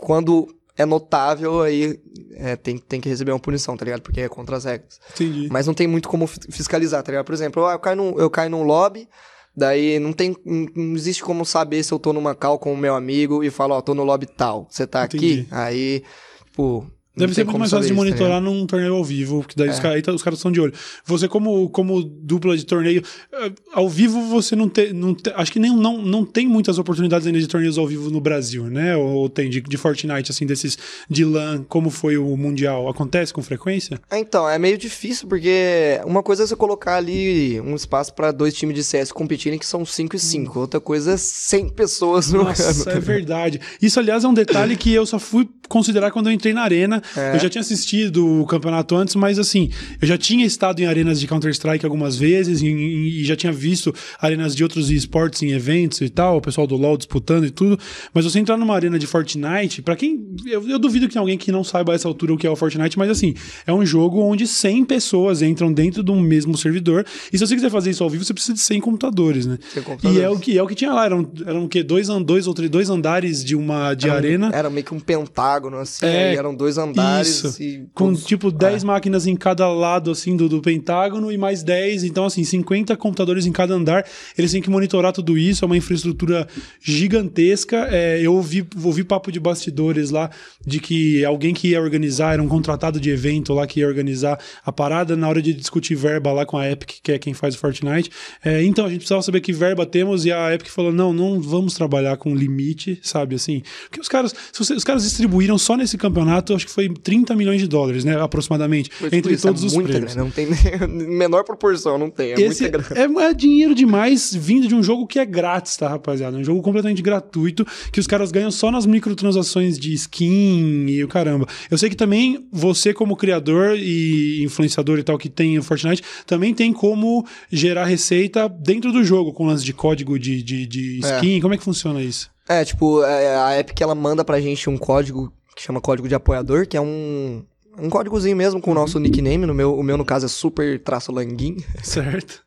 Quando 0.00 0.48
é 0.76 0.86
notável, 0.86 1.60
aí 1.60 1.98
é, 2.34 2.54
tem, 2.54 2.78
tem 2.78 3.00
que 3.00 3.08
receber 3.08 3.32
uma 3.32 3.40
punição, 3.40 3.76
tá 3.76 3.84
ligado? 3.84 4.00
Porque 4.00 4.20
é 4.20 4.28
contra 4.28 4.56
as 4.56 4.64
regras. 4.64 5.00
Entendi. 5.14 5.48
Mas 5.50 5.66
não 5.66 5.74
tem 5.74 5.86
muito 5.86 6.08
como 6.08 6.26
fiscalizar, 6.26 7.02
tá 7.02 7.10
ligado? 7.10 7.26
Por 7.26 7.34
exemplo, 7.34 7.68
eu 7.68 7.78
caio 7.78 7.96
num, 7.96 8.18
eu 8.18 8.30
caio 8.30 8.50
num 8.50 8.62
lobby, 8.62 9.08
daí 9.56 9.98
não 9.98 10.12
tem. 10.12 10.36
Não 10.44 10.94
existe 10.94 11.22
como 11.22 11.44
saber 11.44 11.82
se 11.82 11.92
eu 11.92 11.98
tô 11.98 12.12
numa 12.12 12.34
call 12.34 12.58
com 12.58 12.72
o 12.72 12.76
meu 12.76 12.94
amigo 12.94 13.42
e 13.42 13.50
falo, 13.50 13.74
ó, 13.74 13.80
tô 13.80 13.92
no 13.94 14.04
lobby 14.04 14.26
tal. 14.26 14.68
Você 14.70 14.86
tá 14.86 15.04
Entendi. 15.04 15.40
aqui? 15.40 15.48
Aí, 15.50 16.04
tipo, 16.44 16.86
Deve 17.18 17.34
ser 17.34 17.44
muito 17.44 17.58
mais 17.58 17.70
fácil 17.70 17.88
de 17.88 17.94
monitorar 17.94 18.40
num 18.40 18.66
torneio 18.66 18.94
ao 18.94 19.04
vivo, 19.04 19.44
que 19.46 19.56
daí 19.56 19.68
é. 19.68 19.70
os, 19.70 19.78
caras, 19.78 20.14
os 20.14 20.22
caras 20.22 20.38
estão 20.38 20.52
de 20.52 20.60
olho. 20.60 20.72
Você, 21.04 21.28
como, 21.28 21.68
como 21.70 22.02
dupla 22.02 22.56
de 22.56 22.64
torneio, 22.64 23.02
eh, 23.32 23.52
ao 23.72 23.88
vivo 23.88 24.22
você 24.22 24.54
não 24.54 24.68
tem. 24.68 24.92
Não 24.92 25.14
te, 25.14 25.30
acho 25.34 25.52
que 25.52 25.58
nem, 25.58 25.74
não, 25.74 26.00
não 26.00 26.24
tem 26.24 26.46
muitas 26.46 26.78
oportunidades 26.78 27.26
ainda 27.26 27.38
de 27.38 27.46
torneios 27.46 27.78
ao 27.78 27.86
vivo 27.86 28.10
no 28.10 28.20
Brasil, 28.20 28.64
né? 28.64 28.96
Ou, 28.96 29.08
ou 29.08 29.28
tem 29.28 29.50
de, 29.50 29.60
de, 29.60 29.76
Fortnite, 29.76 30.30
assim, 30.30 30.46
desses 30.46 30.78
de 31.08 31.24
LAN, 31.24 31.64
como 31.68 31.90
foi 31.90 32.16
o 32.16 32.36
Mundial? 32.36 32.88
Acontece 32.88 33.32
com 33.32 33.42
frequência? 33.42 34.00
É, 34.10 34.18
então, 34.18 34.48
é 34.48 34.58
meio 34.58 34.78
difícil, 34.78 35.28
porque 35.28 36.00
uma 36.04 36.22
coisa 36.22 36.44
é 36.44 36.46
você 36.46 36.56
colocar 36.56 36.96
ali 36.96 37.60
um 37.60 37.74
espaço 37.74 38.14
para 38.14 38.30
dois 38.30 38.54
times 38.54 38.74
de 38.74 38.84
CS 38.84 39.12
competirem, 39.12 39.58
que 39.58 39.66
são 39.66 39.84
5 39.84 40.16
e 40.16 40.18
5. 40.18 40.58
Hum. 40.58 40.60
Outra 40.60 40.80
coisa 40.80 41.12
é 41.12 41.16
100 41.16 41.70
pessoas 41.70 42.30
no 42.32 42.44
Nossa, 42.44 42.90
é 42.90 43.00
verdade. 43.00 43.60
Isso, 43.80 43.98
aliás, 43.98 44.24
é 44.24 44.28
um 44.28 44.34
detalhe 44.34 44.76
que 44.76 44.92
eu 44.92 45.06
só 45.06 45.18
fui 45.18 45.48
considerar 45.68 46.10
quando 46.10 46.28
eu 46.28 46.32
entrei 46.32 46.52
na 46.52 46.62
arena. 46.62 47.02
É. 47.16 47.36
Eu 47.36 47.40
já 47.40 47.48
tinha 47.48 47.60
assistido 47.60 48.42
o 48.42 48.46
campeonato 48.46 48.94
antes, 48.96 49.14
mas 49.14 49.38
assim, 49.38 49.70
eu 50.00 50.06
já 50.06 50.18
tinha 50.18 50.44
estado 50.44 50.80
em 50.80 50.86
arenas 50.86 51.20
de 51.20 51.26
Counter-Strike 51.26 51.84
algumas 51.84 52.16
vezes 52.16 52.62
e, 52.62 52.66
e, 52.66 53.24
já 53.24 53.36
tinha 53.36 53.52
visto 53.52 53.94
arenas 54.20 54.54
de 54.54 54.62
outros 54.62 54.90
esportes 54.90 55.42
em 55.42 55.52
eventos 55.52 56.00
e 56.00 56.08
tal, 56.08 56.38
o 56.38 56.40
pessoal 56.40 56.66
do 56.66 56.76
LoL 56.76 56.96
disputando 56.96 57.46
e 57.46 57.50
tudo. 57.50 57.78
Mas 58.12 58.24
você 58.24 58.38
entrar 58.38 58.56
numa 58.56 58.74
arena 58.74 58.98
de 58.98 59.06
Fortnite, 59.06 59.82
para 59.82 59.96
quem. 59.96 60.26
Eu, 60.46 60.68
eu, 60.68 60.78
duvido 60.78 61.06
que 61.06 61.14
tem 61.14 61.20
alguém 61.20 61.38
que 61.38 61.50
não 61.52 61.64
saiba 61.64 61.92
a 61.92 61.94
essa 61.94 62.08
altura 62.08 62.34
o 62.34 62.38
que 62.38 62.46
é 62.46 62.50
o 62.50 62.56
Fortnite, 62.56 62.98
mas 62.98 63.10
assim, 63.10 63.34
é 63.66 63.72
um 63.72 63.84
jogo 63.84 64.20
onde 64.20 64.46
100 64.46 64.84
pessoas 64.84 65.42
entram 65.42 65.72
dentro 65.72 66.02
de 66.02 66.10
um 66.10 66.20
mesmo 66.20 66.56
servidor. 66.56 67.04
E 67.32 67.38
se 67.38 67.46
você 67.46 67.54
quiser 67.54 67.70
fazer 67.70 67.90
isso 67.90 68.02
ao 68.02 68.10
vivo, 68.10 68.24
você 68.24 68.32
precisa 68.32 68.54
de 68.54 68.60
100 68.60 68.80
computadores, 68.80 69.46
né? 69.46 69.58
computadores. 69.84 70.18
E 70.18 70.22
é 70.22 70.28
o 70.28 70.38
que, 70.38 70.58
é 70.58 70.62
o 70.62 70.66
que 70.66 70.74
tinha 70.74 70.92
lá. 70.92 71.04
Eram, 71.04 71.30
eram 71.46 71.64
o 71.64 71.68
quê? 71.68 71.82
Dois, 71.82 72.08
dois, 72.24 72.46
ou 72.46 72.54
três, 72.54 72.70
dois 72.70 72.90
andares 72.90 73.44
de 73.44 73.54
uma 73.54 73.94
de 73.94 74.08
era 74.08 74.16
arena. 74.16 74.50
era 74.52 74.70
meio 74.70 74.84
que 74.84 74.94
um 74.94 75.00
pentágono, 75.00 75.78
assim. 75.78 76.06
É, 76.06 76.34
eram 76.34 76.54
dois 76.54 76.78
andares. 76.78 76.87
Isso. 77.28 77.62
E, 77.62 77.86
com 77.94 78.12
tipo 78.14 78.50
10 78.50 78.82
é. 78.82 78.86
máquinas 78.86 79.26
em 79.26 79.36
cada 79.36 79.68
lado, 79.68 80.10
assim, 80.10 80.36
do, 80.36 80.48
do 80.48 80.60
pentágono 80.60 81.30
e 81.30 81.38
mais 81.38 81.62
10. 81.62 82.04
Então, 82.04 82.24
assim, 82.24 82.44
50 82.44 82.96
computadores 82.96 83.46
em 83.46 83.52
cada 83.52 83.74
andar. 83.74 84.04
Eles 84.36 84.52
têm 84.52 84.62
que 84.62 84.70
monitorar 84.70 85.12
tudo 85.12 85.36
isso. 85.36 85.64
É 85.64 85.66
uma 85.66 85.76
infraestrutura 85.76 86.46
gigantesca. 86.80 87.88
É, 87.90 88.20
eu 88.20 88.34
ouvi, 88.34 88.66
ouvi 88.82 89.04
papo 89.04 89.32
de 89.32 89.40
bastidores 89.40 90.10
lá 90.10 90.30
de 90.66 90.80
que 90.80 91.24
alguém 91.24 91.54
que 91.54 91.68
ia 91.68 91.80
organizar, 91.80 92.34
era 92.34 92.42
um 92.42 92.48
contratado 92.48 93.00
de 93.00 93.10
evento 93.10 93.52
lá 93.52 93.66
que 93.66 93.80
ia 93.80 93.86
organizar 93.86 94.38
a 94.64 94.72
parada 94.72 95.16
na 95.16 95.28
hora 95.28 95.40
de 95.40 95.52
discutir 95.52 95.94
verba 95.94 96.32
lá 96.32 96.44
com 96.44 96.56
a 96.56 96.70
Epic, 96.70 96.96
que 97.02 97.12
é 97.12 97.18
quem 97.18 97.34
faz 97.34 97.54
o 97.54 97.58
Fortnite. 97.58 98.10
É, 98.44 98.62
então, 98.62 98.84
a 98.86 98.88
gente 98.88 98.98
precisava 98.98 99.22
saber 99.22 99.40
que 99.40 99.52
verba 99.52 99.86
temos 99.86 100.24
e 100.24 100.32
a 100.32 100.54
Epic 100.54 100.68
falou: 100.68 100.92
não, 100.92 101.12
não 101.12 101.40
vamos 101.40 101.74
trabalhar 101.74 102.16
com 102.16 102.34
limite, 102.34 102.98
sabe 103.02 103.34
assim? 103.34 103.62
Porque 103.84 104.00
os 104.00 104.08
caras, 104.08 104.34
os 104.58 104.84
caras 104.84 105.02
distribuíram 105.04 105.58
só 105.58 105.76
nesse 105.76 105.96
campeonato, 105.96 106.54
acho 106.54 106.66
que 106.66 106.72
foi 106.78 106.88
30 106.88 107.34
milhões 107.34 107.60
de 107.60 107.66
dólares, 107.66 108.04
né? 108.04 108.20
Aproximadamente. 108.20 108.88
Pois 109.00 109.12
entre 109.12 109.36
todos 109.36 109.64
é 109.64 109.66
os 109.66 109.72
prêmios. 109.74 110.14
Grana, 110.14 110.22
não 110.22 110.30
tem 110.30 110.46
menor 110.88 111.42
proporção, 111.42 111.98
não 111.98 112.08
tem. 112.08 112.30
É 112.30 112.40
Esse 112.40 112.70
muita. 112.70 112.94
É, 112.94 113.30
é, 113.30 113.34
dinheiro 113.34 113.74
demais 113.74 114.32
vindo 114.32 114.68
de 114.68 114.76
um 114.76 114.82
jogo 114.82 115.04
que 115.04 115.18
é 115.18 115.26
grátis, 115.26 115.76
tá, 115.76 115.88
rapaziada? 115.88 116.36
Um 116.36 116.44
jogo 116.44 116.62
completamente 116.62 117.02
gratuito 117.02 117.66
que 117.90 117.98
os 117.98 118.06
caras 118.06 118.30
ganham 118.30 118.52
só 118.52 118.70
nas 118.70 118.86
microtransações 118.86 119.76
de 119.76 119.92
skin 119.92 120.86
e 120.88 121.02
o 121.02 121.08
caramba. 121.08 121.48
Eu 121.68 121.76
sei 121.76 121.90
que 121.90 121.96
também 121.96 122.46
você, 122.52 122.94
como 122.94 123.16
criador 123.16 123.76
e 123.76 124.44
influenciador 124.44 125.00
e 125.00 125.02
tal, 125.02 125.18
que 125.18 125.28
tem 125.28 125.58
o 125.58 125.62
Fortnite, 125.64 126.04
também 126.26 126.54
tem 126.54 126.72
como 126.72 127.26
gerar 127.50 127.86
receita 127.86 128.48
dentro 128.48 128.92
do 128.92 129.02
jogo, 129.02 129.32
com 129.32 129.46
lance 129.46 129.64
de 129.64 129.72
código 129.72 130.16
de, 130.16 130.44
de, 130.44 130.64
de 130.64 131.00
é. 131.02 131.16
skin. 131.16 131.38
É. 131.38 131.40
Como 131.40 131.54
é 131.54 131.58
que 131.58 131.64
funciona 131.64 132.00
isso? 132.00 132.30
É, 132.48 132.64
tipo, 132.64 133.02
a 133.02 133.58
Epic 133.58 133.80
ela 133.80 133.94
manda 133.94 134.24
pra 134.24 134.40
gente 134.40 134.70
um 134.70 134.78
código 134.78 135.32
que 135.58 135.64
chama 135.64 135.80
código 135.80 136.06
de 136.06 136.14
apoiador, 136.14 136.68
que 136.68 136.76
é 136.76 136.80
um, 136.80 137.42
um 137.76 137.90
códigozinho 137.90 138.36
mesmo 138.36 138.60
com 138.60 138.70
o 138.70 138.74
nosso 138.74 139.00
nickname. 139.00 139.44
No 139.44 139.52
meu, 139.52 139.76
o 139.76 139.82
meu, 139.82 139.96
no 139.96 140.04
caso, 140.04 140.26
é 140.26 140.28
super 140.28 140.80
traço 140.80 141.10
languin. 141.10 141.56
Certo. 141.82 142.44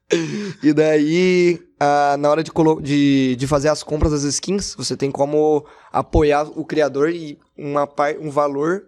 e 0.63 0.71
daí, 0.71 1.59
ah, 1.77 2.15
na 2.17 2.29
hora 2.29 2.41
de, 2.41 2.51
de, 2.81 3.35
de 3.35 3.47
fazer 3.47 3.67
as 3.67 3.83
compras 3.83 4.13
das 4.13 4.23
skins, 4.23 4.73
você 4.77 4.95
tem 4.95 5.11
como 5.11 5.65
apoiar 5.91 6.43
o 6.57 6.63
criador 6.63 7.09
e 7.09 7.37
uma, 7.57 7.85
um 8.21 8.29
valor 8.29 8.83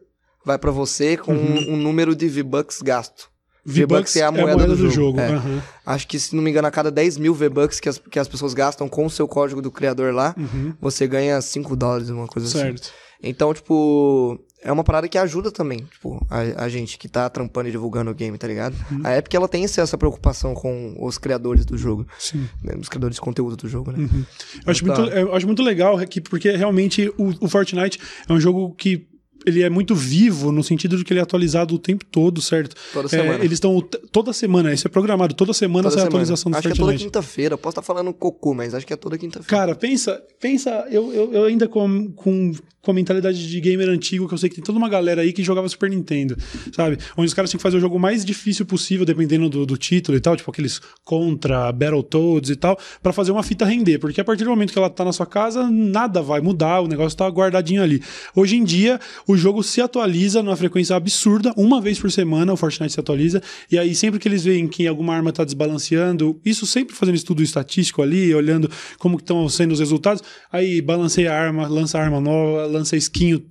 vai 0.45 0.57
para 0.57 0.71
você 0.71 1.17
com 1.17 1.33
uhum. 1.33 1.57
um, 1.57 1.73
um, 1.73 1.77
número 1.77 2.15
de 2.15 2.29
V-Bucks 2.29 2.81
gasto. 2.81 3.29
V-Bucks 3.65 4.15
é 4.15 4.23
a 4.23 4.31
moeda, 4.31 4.51
é 4.51 4.53
a 4.53 4.57
moeda 4.57 4.75
do, 4.75 4.83
do, 4.83 4.89
jogo. 4.89 5.19
jogo. 5.19 5.19
É. 5.19 5.31
Uhum. 5.31 5.61
Acho 5.85 6.07
que, 6.07 6.17
se 6.17 6.33
não 6.33 6.41
me 6.41 6.49
engano, 6.49 6.67
a 6.67 6.71
cada 6.71 6.89
10 6.89 7.17
mil 7.17 7.33
V-Bucks 7.33 7.81
que 7.81 7.89
as, 7.89 7.97
que 7.97 8.19
as 8.19 8.27
pessoas 8.29 8.53
gastam 8.53 8.87
com 8.87 9.05
o 9.05 9.09
seu 9.09 9.27
código 9.27 9.61
do 9.61 9.69
criador 9.69 10.13
lá, 10.13 10.33
uhum. 10.37 10.73
você 10.79 11.07
ganha 11.07 11.41
5 11.41 11.75
dólares, 11.75 12.09
uma 12.09 12.27
coisa 12.27 12.47
certo. 12.47 12.75
assim. 12.75 12.83
Certo. 12.83 13.02
Então, 13.23 13.53
tipo, 13.53 14.37
é 14.61 14.71
uma 14.71 14.83
parada 14.83 15.07
que 15.07 15.17
ajuda 15.17 15.51
também, 15.51 15.79
tipo, 15.79 16.25
a, 16.29 16.65
a 16.65 16.69
gente 16.69 16.97
que 16.97 17.07
tá 17.07 17.29
trampando 17.29 17.69
e 17.69 17.71
divulgando 17.71 18.11
o 18.11 18.13
game, 18.13 18.37
tá 18.37 18.47
ligado? 18.47 18.75
Uhum. 18.91 19.01
A 19.03 19.17
Epic, 19.17 19.33
ela 19.33 19.47
tem 19.47 19.63
essa 19.63 19.97
preocupação 19.97 20.53
com 20.53 20.95
os 20.99 21.17
criadores 21.17 21.65
do 21.65 21.77
jogo. 21.77 22.05
Sim. 22.19 22.47
Né? 22.61 22.75
Os 22.79 22.89
criadores 22.89 23.15
de 23.15 23.21
conteúdo 23.21 23.55
do 23.55 23.67
jogo, 23.67 23.91
né? 23.91 23.99
Uhum. 23.99 24.25
Eu, 24.65 24.71
acho 24.71 24.85
muito, 24.85 25.01
eu 25.01 25.35
acho 25.35 25.45
muito 25.45 25.63
legal 25.63 25.97
que, 26.07 26.21
porque 26.21 26.51
realmente 26.51 27.11
o, 27.17 27.33
o 27.41 27.47
Fortnite 27.49 27.99
é 28.27 28.33
um 28.33 28.39
jogo 28.39 28.73
que 28.75 29.07
ele 29.45 29.61
é 29.61 29.69
muito 29.69 29.93
vivo 29.93 30.51
no 30.51 30.63
sentido 30.63 30.97
de 30.97 31.03
que 31.03 31.11
ele 31.11 31.19
é 31.19 31.23
atualizado 31.23 31.75
o 31.75 31.79
tempo 31.79 32.05
todo, 32.05 32.41
certo? 32.41 32.75
Toda 32.93 33.09
semana. 33.09 33.33
É, 33.33 33.39
eles 33.39 33.53
estão 33.53 33.81
toda 33.81 34.31
semana, 34.31 34.73
isso 34.73 34.87
é 34.87 34.89
programado, 34.89 35.33
toda 35.33 35.53
semana 35.53 35.83
toda 35.83 35.87
essa 35.89 35.97
semana. 35.97 36.09
atualização 36.09 36.51
do 36.51 36.55
Acho 36.55 36.69
Fortnite. 36.69 36.79
que 36.79 36.81
é 36.81 36.93
toda 36.93 37.03
quinta-feira, 37.05 37.57
posso 37.57 37.73
estar 37.73 37.81
falando 37.81 38.13
cocô, 38.13 38.53
mas 38.53 38.73
acho 38.73 38.87
que 38.87 38.93
é 38.93 38.95
toda 38.95 39.17
quinta-feira. 39.17 39.49
Cara, 39.49 39.75
pensa, 39.75 40.21
pensa, 40.39 40.87
eu, 40.89 41.11
eu, 41.13 41.33
eu 41.33 41.43
ainda 41.43 41.67
com, 41.67 42.09
com 42.13 42.53
com 42.83 42.91
a 42.91 42.93
mentalidade 42.93 43.49
de 43.49 43.61
gamer 43.61 43.87
antigo, 43.87 44.27
que 44.27 44.33
eu 44.33 44.37
sei 44.37 44.49
que 44.49 44.55
tem 44.55 44.63
toda 44.63 44.77
uma 44.77 44.89
galera 44.89 45.21
aí 45.21 45.31
que 45.31 45.41
jogava 45.41 45.67
Super 45.69 45.89
Nintendo, 45.89 46.35
sabe? 46.75 46.97
Onde 47.15 47.27
os 47.27 47.33
caras 47.33 47.49
tinham 47.49 47.57
que 47.57 47.63
fazer 47.63 47.77
o 47.77 47.79
jogo 47.79 47.97
mais 47.97 48.25
difícil 48.25 48.65
possível, 48.65 49.05
dependendo 49.05 49.49
do, 49.49 49.65
do 49.65 49.77
título 49.77 50.17
e 50.17 50.21
tal, 50.21 50.35
tipo 50.35 50.51
aqueles 50.51 50.81
contra 51.05 51.71
Battletoads 51.71 52.49
e 52.49 52.57
tal, 52.57 52.77
para 53.01 53.13
fazer 53.13 53.31
uma 53.31 53.41
fita 53.41 53.63
render, 53.63 53.99
porque 53.99 54.19
a 54.19 54.23
partir 54.25 54.43
do 54.43 54.49
momento 54.49 54.73
que 54.73 54.77
ela 54.77 54.89
tá 54.89 55.05
na 55.05 55.13
sua 55.13 55.25
casa, 55.25 55.69
nada 55.71 56.21
vai 56.21 56.41
mudar, 56.41 56.81
o 56.81 56.87
negócio 56.87 57.17
tá 57.17 57.25
guardadinho 57.29 57.81
ali. 57.81 58.03
Hoje 58.35 58.57
em 58.57 58.63
dia, 58.65 58.99
o 59.25 59.37
jogo 59.37 59.63
se 59.63 59.79
atualiza 59.79 60.43
numa 60.43 60.57
frequência 60.57 60.93
absurda, 60.93 61.53
uma 61.55 61.79
vez 61.79 61.97
por 61.97 62.11
semana 62.11 62.51
o 62.51 62.57
Fortnite 62.57 62.91
se 62.91 62.99
atualiza, 62.99 63.41
e 63.71 63.79
aí 63.79 63.95
sempre 63.95 64.19
que 64.19 64.27
eles 64.27 64.43
veem 64.43 64.67
que 64.67 64.85
alguma 64.87 65.15
arma 65.15 65.31
tá 65.31 65.45
desbalanceando, 65.45 66.37
isso 66.43 66.65
sempre 66.65 66.93
fazendo 66.93 67.15
estudo 67.15 67.41
estatístico 67.41 68.01
ali, 68.01 68.35
olhando 68.35 68.69
como 68.99 69.15
estão 69.15 69.47
sendo 69.47 69.71
os 69.71 69.79
resultados, 69.79 70.21
aí 70.51 70.81
balanceia 70.81 71.31
a 71.31 71.39
arma, 71.39 71.65
lança 71.65 71.97
arma 71.97 72.19
nova, 72.19 72.72
lança 72.73 72.95
skin. 72.97 73.41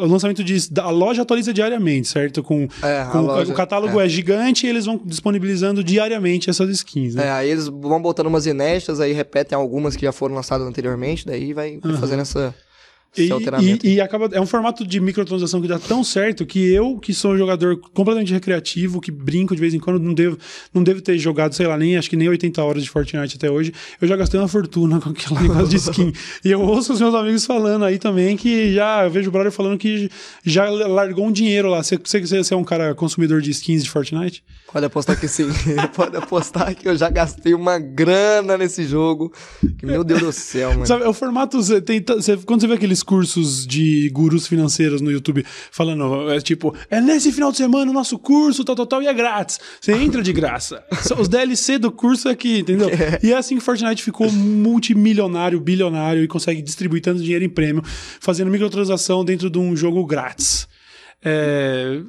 O 0.00 0.06
lançamento 0.06 0.42
de. 0.42 0.56
A 0.80 0.90
loja 0.90 1.22
atualiza 1.22 1.52
diariamente, 1.52 2.08
certo? 2.08 2.42
Com, 2.42 2.68
É, 2.82 3.04
com 3.10 3.20
loja- 3.20 3.52
o 3.52 3.54
catálogo 3.54 4.00
é. 4.00 4.06
é. 4.06 4.08
gigante 4.08 4.66
e 4.66 4.70
eles 4.70 4.86
vão 4.86 5.00
disponibilizando 5.04 5.82
diariamente 5.84 6.48
essas 6.48 6.70
skins, 6.70 7.14
né? 7.14 7.26
É, 7.26 7.30
aí 7.30 7.50
eles 7.50 7.66
vão 7.66 8.00
botando 8.00 8.26
umas 8.28 8.46
inéditas, 8.46 9.00
aí 9.00 9.12
repetem 9.12 9.56
algumas 9.56 9.96
que 9.96 10.02
já 10.06 10.12
foram 10.12 10.34
lançadas 10.34 10.66
anteriormente, 10.66 11.26
daí 11.26 11.52
vai 11.52 11.78
vai 11.82 11.96
fazendo 11.96 12.20
essa, 12.20 12.54
E, 13.16 13.28
e- 13.82 13.94
e 13.94 14.00
acaba, 14.00 14.28
é 14.32 14.40
um 14.40 14.46
formato 14.46 14.86
de 14.86 15.00
microtransação 15.00 15.60
que 15.60 15.66
dá 15.66 15.78
tão 15.80 16.04
certo 16.04 16.46
que 16.46 16.60
eu, 16.72 16.96
que 16.98 17.12
sou 17.12 17.32
um 17.32 17.38
jogador 17.38 17.76
completamente 17.92 18.32
recreativo, 18.32 19.00
que 19.00 19.10
brinco 19.10 19.52
de 19.54 19.60
vez 19.60 19.74
em 19.74 19.80
quando, 19.80 19.98
não 19.98 20.14
devo, 20.14 20.38
não 20.72 20.82
devo 20.82 21.00
ter 21.00 21.18
jogado, 21.18 21.52
sei 21.54 21.66
lá, 21.66 21.76
nem 21.76 21.96
acho 21.96 22.08
que 22.08 22.14
nem 22.16 22.28
80 22.28 22.62
horas 22.62 22.84
de 22.84 22.88
Fortnite 22.90 23.36
até 23.36 23.50
hoje. 23.50 23.72
Eu 24.00 24.06
já 24.06 24.16
gastei 24.16 24.38
uma 24.38 24.46
fortuna 24.46 25.00
com 25.00 25.10
aquele 25.10 25.40
negócio 25.42 25.68
de 25.68 25.76
skin. 25.76 26.12
e 26.44 26.50
eu 26.52 26.60
ouço 26.60 26.92
os 26.92 27.00
meus 27.00 27.14
amigos 27.14 27.44
falando 27.44 27.84
aí 27.84 27.98
também 27.98 28.36
que 28.36 28.72
já, 28.72 29.04
eu 29.04 29.10
vejo 29.10 29.28
o 29.28 29.32
brother 29.32 29.50
falando 29.50 29.76
que 29.76 30.08
já 30.44 30.70
largou 30.70 31.26
um 31.26 31.32
dinheiro 31.32 31.68
lá. 31.68 31.82
Você, 31.82 31.98
você, 31.98 32.20
você 32.20 32.54
é 32.54 32.56
um 32.56 32.64
cara 32.64 32.94
consumidor 32.94 33.40
de 33.40 33.50
skins 33.50 33.82
de 33.82 33.90
Fortnite? 33.90 34.44
Pode 34.72 34.86
apostar 34.86 35.18
que 35.18 35.26
sim. 35.26 35.48
Pode 35.96 36.16
apostar 36.16 36.74
que 36.76 36.86
eu 36.88 36.94
já 36.96 37.10
gastei 37.10 37.54
uma 37.54 37.76
grana 37.78 38.56
nesse 38.56 38.84
jogo. 38.86 39.32
Que, 39.78 39.84
meu 39.84 40.04
Deus 40.04 40.20
do 40.20 40.32
céu, 40.32 40.70
mano. 40.74 40.86
Sabe, 40.86 41.02
é 41.04 41.08
o 41.08 41.12
formato. 41.12 41.60
Você 41.60 41.80
tem, 41.80 42.00
você- 42.06 42.36
quando 42.36 42.60
você 42.60 42.68
vê 42.68 42.74
aqueles 42.74 42.99
cursos 43.02 43.66
de 43.66 44.08
gurus 44.10 44.46
financeiros 44.46 45.00
no 45.00 45.10
YouTube 45.10 45.44
falando, 45.70 46.30
é 46.30 46.40
tipo, 46.40 46.74
é 46.90 47.00
nesse 47.00 47.32
final 47.32 47.50
de 47.50 47.58
semana 47.58 47.90
o 47.90 47.94
nosso 47.94 48.18
curso, 48.18 48.64
tal, 48.64 48.74
tal, 48.74 48.86
tal, 48.86 49.02
e 49.02 49.06
é 49.06 49.14
grátis. 49.14 49.58
Você 49.80 49.92
entra 49.92 50.22
de 50.22 50.32
graça. 50.32 50.84
Os 51.18 51.28
DLC 51.28 51.78
do 51.78 51.90
curso 51.90 52.28
é 52.28 52.32
aqui, 52.32 52.60
entendeu? 52.60 52.88
E 53.22 53.32
é 53.32 53.36
assim 53.36 53.56
que 53.56 53.62
Fortnite 53.62 54.02
ficou 54.02 54.30
multimilionário, 54.30 55.60
bilionário 55.60 56.22
e 56.22 56.28
consegue 56.28 56.62
distribuir 56.62 57.02
tanto 57.02 57.22
dinheiro 57.22 57.44
em 57.44 57.48
prêmio, 57.48 57.82
fazendo 58.20 58.50
microtransação 58.50 59.24
dentro 59.24 59.50
de 59.50 59.58
um 59.58 59.76
jogo 59.76 60.04
grátis. 60.06 60.68
É, 61.22 62.00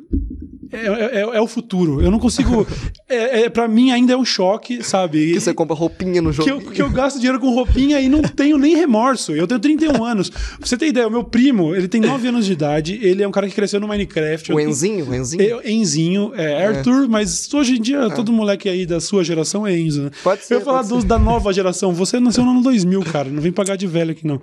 é, 0.71 1.19
é- 1.19 1.37
é 1.37 1.41
o 1.41 1.47
futuro. 1.47 2.01
Eu 2.01 2.09
não 2.11 2.19
consigo. 2.19 2.65
É, 3.13 3.41
é, 3.41 3.49
para 3.49 3.67
mim 3.67 3.91
ainda 3.91 4.13
é 4.13 4.15
um 4.15 4.23
choque, 4.23 4.81
sabe? 4.85 5.33
Que 5.33 5.39
você 5.41 5.53
compra 5.53 5.75
roupinha 5.75 6.21
no 6.21 6.31
jogo. 6.31 6.45
que 6.45 6.49
eu, 6.67 6.71
que 6.71 6.81
eu 6.81 6.89
gasto 6.89 7.17
dinheiro 7.17 7.41
com 7.41 7.49
roupinha 7.53 7.99
e 7.99 8.07
não 8.07 8.21
tenho 8.21 8.57
nem 8.57 8.73
remorso. 8.73 9.33
Eu 9.33 9.45
tenho 9.45 9.59
31 9.59 10.01
anos. 10.05 10.29
Pra 10.29 10.39
você 10.61 10.77
ter 10.77 10.87
ideia, 10.87 11.09
o 11.09 11.11
meu 11.11 11.21
primo, 11.25 11.75
ele 11.75 11.89
tem 11.89 11.99
9 11.99 12.29
anos 12.29 12.45
de 12.45 12.53
idade, 12.53 12.97
ele 13.01 13.21
é 13.21 13.27
um 13.27 13.31
cara 13.31 13.49
que 13.49 13.53
cresceu 13.53 13.81
no 13.81 13.87
Minecraft. 13.89 14.53
O 14.53 14.59
Enzinho, 14.61 15.09
o 15.09 15.13
Enzinho. 15.13 15.41
eu, 15.43 15.61
Enzinho, 15.69 16.31
é, 16.35 16.65
Arthur, 16.67 17.09
mas 17.09 17.53
hoje 17.53 17.75
em 17.75 17.81
dia 17.81 18.09
todo 18.11 18.31
moleque 18.31 18.69
aí 18.69 18.85
da 18.85 19.01
sua 19.01 19.25
geração 19.25 19.67
é 19.67 19.77
Enzo, 19.77 20.03
né? 20.03 20.11
Pode 20.23 20.45
ser, 20.45 20.53
Eu 20.53 20.59
ia 20.59 20.65
falar 20.65 20.83
dos 20.83 21.03
da 21.03 21.19
nova 21.19 21.51
geração. 21.51 21.93
Você 21.93 22.17
nasceu 22.17 22.45
no 22.45 22.51
ano 22.51 22.61
2000, 22.63 23.01
cara. 23.03 23.27
Não 23.29 23.41
vem 23.41 23.51
pagar 23.51 23.75
de 23.75 23.87
velho 23.87 24.11
aqui, 24.11 24.25
não. 24.25 24.41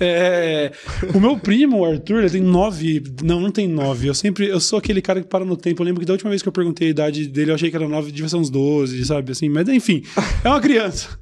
É, 0.00 0.72
o 1.14 1.20
meu 1.20 1.38
primo, 1.38 1.78
o 1.78 1.84
Arthur, 1.84 2.18
ele 2.18 2.30
tem 2.30 2.42
9. 2.42 3.00
Não, 3.22 3.40
não 3.40 3.52
tem 3.52 3.68
9. 3.68 4.08
Eu 4.08 4.14
sempre. 4.14 4.48
Eu 4.48 4.58
sou 4.58 4.76
aquele 4.78 5.00
cara 5.00 5.20
que 5.20 5.28
para 5.28 5.44
no 5.44 5.56
tempo. 5.56 5.67
Eu 5.76 5.84
lembro 5.84 6.00
que 6.00 6.06
da 6.06 6.12
última 6.12 6.30
vez 6.30 6.42
que 6.42 6.48
eu 6.48 6.52
perguntei 6.52 6.88
a 6.88 6.90
idade 6.90 7.26
dele, 7.26 7.50
eu 7.50 7.54
achei 7.54 7.70
que 7.70 7.76
era 7.76 7.88
9, 7.88 8.12
devia 8.12 8.28
ser 8.28 8.36
uns 8.36 8.50
12, 8.50 9.04
sabe? 9.04 9.32
Assim, 9.32 9.48
mas 9.48 9.68
enfim, 9.68 10.02
é 10.44 10.48
uma 10.48 10.60
criança. 10.60 11.18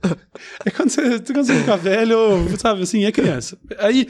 É 0.64 0.70
quando 0.70 0.90
você, 0.90 1.02
quando 1.20 1.44
você 1.46 1.54
fica 1.54 1.76
velho, 1.76 2.18
sabe? 2.58 2.82
Assim, 2.82 3.04
é 3.04 3.12
criança. 3.12 3.58
Aí, 3.78 4.08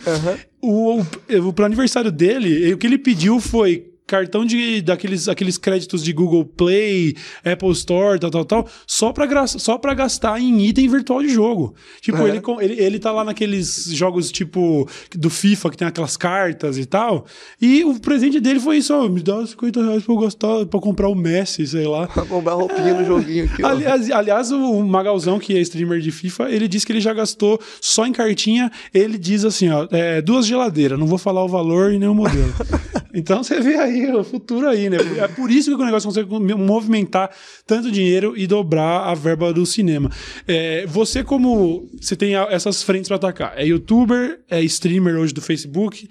o, 0.60 1.00
o, 1.00 1.52
pro 1.52 1.64
aniversário 1.64 2.10
dele, 2.10 2.72
o 2.72 2.78
que 2.78 2.86
ele 2.86 2.98
pediu 2.98 3.40
foi 3.40 3.85
cartão 4.06 4.44
de 4.44 4.80
daqueles 4.82 5.28
aqueles 5.28 5.58
créditos 5.58 6.02
de 6.02 6.12
Google 6.12 6.44
Play, 6.44 7.16
Apple 7.44 7.70
Store, 7.72 8.18
tal, 8.20 8.30
tal, 8.30 8.44
tal, 8.44 8.68
só 8.86 9.12
pra, 9.12 9.26
gra- 9.26 9.46
só 9.46 9.76
pra 9.78 9.94
gastar 9.94 10.40
em 10.40 10.64
item 10.66 10.88
virtual 10.88 11.22
de 11.22 11.28
jogo. 11.28 11.74
Tipo, 12.00 12.18
É. 12.18 12.28
ele, 12.30 12.40
ele, 12.60 12.80
ele 12.82 12.98
tá 12.98 13.10
lá 13.10 13.24
naqueles 13.24 13.86
jogos 13.92 14.30
tipo 14.30 14.88
do 15.14 15.28
FIFA 15.30 15.70
que 15.70 15.76
tem 15.76 15.88
aquelas 15.88 16.16
cartas 16.16 16.78
e 16.78 16.86
tal. 16.86 17.26
E 17.60 17.84
o 17.84 17.98
presente 18.00 18.38
dele 18.40 18.60
foi 18.60 18.76
isso: 18.78 18.94
ó, 18.94 19.08
me 19.08 19.20
dá 19.22 19.44
50 19.46 19.82
reais 19.84 20.02
pra 20.04 20.14
eu 20.14 20.18
gastar, 20.18 20.66
pra 20.66 20.80
comprar 20.80 21.08
o 21.08 21.14
Messi, 21.14 21.66
sei 21.66 21.86
lá. 21.86 22.06
Pra 22.06 22.24
comprar 22.24 22.54
roupinha 22.54 22.94
no 22.94 23.04
joguinho 23.04 23.44
aqui, 23.46 23.62
ó. 23.64 23.68
Aliás, 23.68 24.10
aliás, 24.10 24.52
o 24.52 24.82
Magalzão, 24.84 25.38
que 25.38 25.56
é 25.56 25.60
streamer 25.60 26.00
de 26.00 26.10
FIFA, 26.10 26.50
ele 26.50 26.68
disse 26.68 26.86
que 26.86 26.92
ele 26.92 27.00
já 27.00 27.12
gastou 27.12 27.60
só 27.80 28.06
em 28.06 28.12
cartinha. 28.12 28.70
Ele 28.94 29.18
diz 29.18 29.44
assim: 29.44 29.68
ó, 29.70 29.86
é, 29.90 30.22
duas 30.22 30.46
geladeiras, 30.46 30.98
não 30.98 31.06
vou 31.06 31.18
falar 31.18 31.44
o 31.44 31.48
valor 31.48 31.92
e 31.92 31.98
nem 31.98 32.08
o 32.08 32.14
modelo. 32.14 32.52
então 33.12 33.42
você 33.42 33.60
vê 33.60 33.76
aí 33.76 33.95
o 34.14 34.24
futuro 34.24 34.68
aí, 34.68 34.88
né? 34.90 34.98
É 35.18 35.28
por 35.28 35.50
isso 35.50 35.76
que 35.76 35.82
o 35.82 35.84
negócio 35.84 36.08
consegue 36.08 36.28
movimentar 36.54 37.30
tanto 37.66 37.90
dinheiro 37.90 38.36
e 38.36 38.46
dobrar 38.46 39.08
a 39.08 39.14
verba 39.14 39.52
do 39.52 39.64
cinema. 39.64 40.10
É, 40.46 40.86
você, 40.86 41.22
como 41.24 41.88
você 42.00 42.16
tem 42.16 42.34
essas 42.34 42.82
frentes 42.82 43.08
para 43.08 43.16
atacar, 43.16 43.54
é 43.56 43.66
youtuber, 43.66 44.40
é 44.48 44.62
streamer 44.62 45.16
hoje 45.16 45.32
do 45.32 45.40
Facebook, 45.40 46.08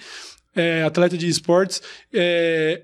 é 0.55 0.83
atleta 0.83 1.17
de 1.17 1.27
esportes. 1.27 1.81
é, 2.13 2.83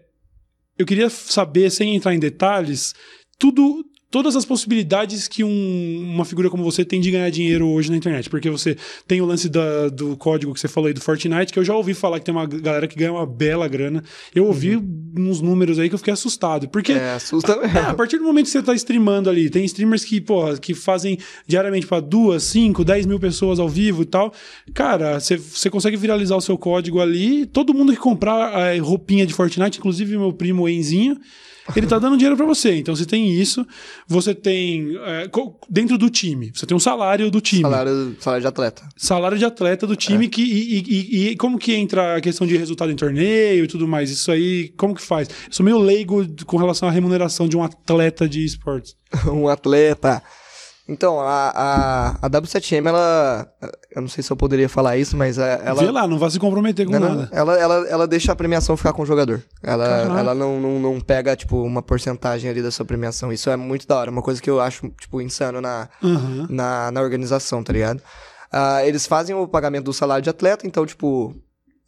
eu 0.78 0.86
queria 0.86 1.10
saber, 1.12 1.70
sem 1.70 1.96
entrar 1.96 2.14
em 2.14 2.20
detalhes, 2.20 2.96
tudo, 3.38 3.86
todas 4.12 4.36
as 4.36 4.44
possibilidades 4.46 5.28
que 5.28 5.44
um- 5.44 6.12
uma 6.14 6.26
figura 6.26 6.50
como 6.50 6.64
você 6.64 6.84
tem 6.86 7.00
de 7.02 7.10
ganhar 7.10 7.30
dinheiro 7.32 7.68
hoje 7.68 7.90
na 7.90 7.98
internet. 7.98 8.30
Porque 8.30 8.50
você 8.50 8.78
tem 9.08 9.22
o 9.22 9.26
lance 9.26 9.48
da- 9.50 9.88
do 9.90 10.16
código 10.18 10.54
que 10.54 10.60
você 10.60 10.68
falou 10.68 10.88
aí 10.90 10.94
do 10.94 11.00
Fortnite, 11.02 11.52
que 11.54 11.58
eu 11.58 11.64
já 11.64 11.74
ouvi 11.76 11.94
falar 11.94 12.20
que 12.20 12.26
tem 12.26 12.34
uma 12.36 12.46
galera 12.46 12.88
que 12.88 12.96
ganha 12.98 13.14
uma 13.14 13.26
bela 13.26 13.68
grana. 13.68 14.04
Eu 14.36 14.46
ouvi 14.46 14.76
uns 15.18 15.42
números 15.42 15.80
aí 15.80 15.88
que 15.90 15.96
eu 15.96 16.00
fiquei 16.00 16.14
assustado. 16.14 16.68
Porque. 16.70 16.92
É, 16.92 17.14
assusta 17.14 17.54
É, 17.64 17.66
a 17.66 17.82
mesmo. 17.84 17.96
partir 17.96 18.18
do 18.18 18.24
momento 18.26 18.46
que 18.46 18.52
você 18.52 18.62
tá 18.62 18.74
streamando 18.76 19.30
ali, 19.30 19.50
tem 19.50 19.64
streamers 19.66 20.04
que, 20.04 20.20
porra, 20.20 20.58
que 20.58 20.74
fazem 20.74 21.18
diariamente 21.48 21.88
pra 21.88 22.00
duas, 22.02 22.44
cinco, 22.44 22.84
dez 22.84 23.06
mil 23.06 23.20
pessoas 23.20 23.60
ao 23.60 23.70
vivo 23.70 24.02
e 24.02 24.06
tal. 24.06 24.34
Cara, 24.74 25.20
você- 25.20 25.70
consegue 25.70 25.96
viralizar 25.96 26.36
o 26.36 26.42
seu 26.42 26.58
código 26.58 27.00
ali. 27.00 27.46
Todo 27.46 27.74
mundo 27.74 27.94
que 27.94 27.98
comprar 28.00 28.60
é, 28.74 28.78
roupinha 28.78 29.26
de 29.26 29.34
Fortnite, 29.34 29.80
inclusive 29.80 30.18
meu 30.18 30.34
primo 30.34 30.68
Enzinho, 30.68 31.18
ele 31.76 31.88
tá 31.88 31.98
dando 32.00 32.18
dinheiro 32.18 32.36
pra 32.38 32.46
você. 32.46 32.76
Então 32.76 32.96
você 32.96 33.06
tem 33.06 33.32
isso. 33.32 33.66
Você 34.08 34.34
tem. 34.36 34.96
é, 34.98 35.30
dentro 35.70 35.98
do 35.98 36.10
time, 36.10 36.52
você 36.54 36.66
tem 36.66 36.76
um 36.76 36.80
salário 36.80 37.30
do 37.32 37.40
time. 37.42 37.62
Salário, 37.62 38.16
salário 38.20 38.42
de 38.42 38.48
atleta. 38.48 38.90
Salário 38.98 39.38
de 39.38 39.46
atleta 39.46 39.88
do 39.88 39.96
time 39.96 40.28
que, 40.28 40.42
e, 40.42 40.80
e- 40.80 40.84
e- 40.88 41.28
e 41.30 41.36
como 41.36 41.58
que 41.58 41.74
entra 41.74 42.18
a 42.18 42.22
questão 42.22 42.46
de 42.48 42.58
resultado 42.58 42.92
em 42.92 42.96
torneio 42.96 43.64
e 43.64 43.68
tudo 43.68 43.88
mais? 43.88 44.10
Isso 44.10 44.32
aí, 44.32 44.70
como 44.78 44.96
que 44.96 45.02
faz? 45.02 45.28
Eu 45.30 45.36
sou 45.52 45.64
meio 45.64 45.78
leigo 45.80 46.26
com 46.46 46.58
relação 46.58 46.88
à 46.88 46.92
remuneração 46.92 47.48
de 47.48 47.56
um 47.58 47.64
atleta 47.64 48.28
de 48.28 48.44
esportes. 48.44 48.96
um 49.32 49.48
atleta. 49.48 50.22
Então, 50.90 51.20
a, 51.22 51.50
a, 52.22 52.26
a 52.26 52.30
W7M, 52.30 52.88
ela. 52.88 53.48
Eu 53.94 54.02
não 54.02 54.08
sei 54.08 54.24
se 54.24 54.32
eu 54.32 54.38
poderia 54.38 54.70
falar 54.70 54.96
isso, 54.98 55.18
mas 55.18 55.38
é- 55.38 55.62
ela. 55.66 55.82
Vê 55.84 55.92
lá, 55.92 56.08
não 56.08 56.18
vai 56.18 56.30
se 56.30 56.40
comprometer 56.40 56.86
com 56.86 56.94
Não, 56.94 57.00
não, 57.00 57.10
nada. 57.16 57.30
ela, 57.34 57.58
ela, 57.60 57.88
ela 57.90 58.08
deixa 58.08 58.32
a 58.32 58.36
premiação 58.36 58.78
ficar 58.78 58.94
com 58.94 59.02
o 59.02 59.06
jogador. 59.06 59.44
Ela, 59.62 59.86
ela 60.20 60.34
não, 60.34 60.60
não, 60.62 60.80
não 60.80 61.02
pega, 61.02 61.36
tipo, 61.36 61.62
uma 61.62 61.82
porcentagem 61.82 62.50
ali 62.50 62.62
da 62.62 62.72
sua 62.72 62.86
premiação. 62.86 63.34
Isso 63.34 63.50
é 63.50 63.58
muito 63.58 63.86
da 63.86 63.98
hora. 63.98 64.10
Uma 64.10 64.22
coisa 64.22 64.42
que 64.42 64.50
eu 64.50 64.62
acho, 64.62 64.88
tipo, 65.00 65.22
insano 65.22 65.60
na, 65.60 65.90
Aham. 66.02 66.48
na, 66.50 66.90
na 66.92 67.02
organização, 67.02 67.62
tá 67.64 67.74
ligado? 67.74 68.02
Ah, 68.50 68.86
eles 68.86 69.06
fazem 69.06 69.36
o 69.36 69.46
pagamento 69.48 69.86
do 69.86 69.94
salário 69.94 70.24
de 70.24 70.30
atleta, 70.30 70.66
então, 70.66 70.86
tipo, 70.86 71.36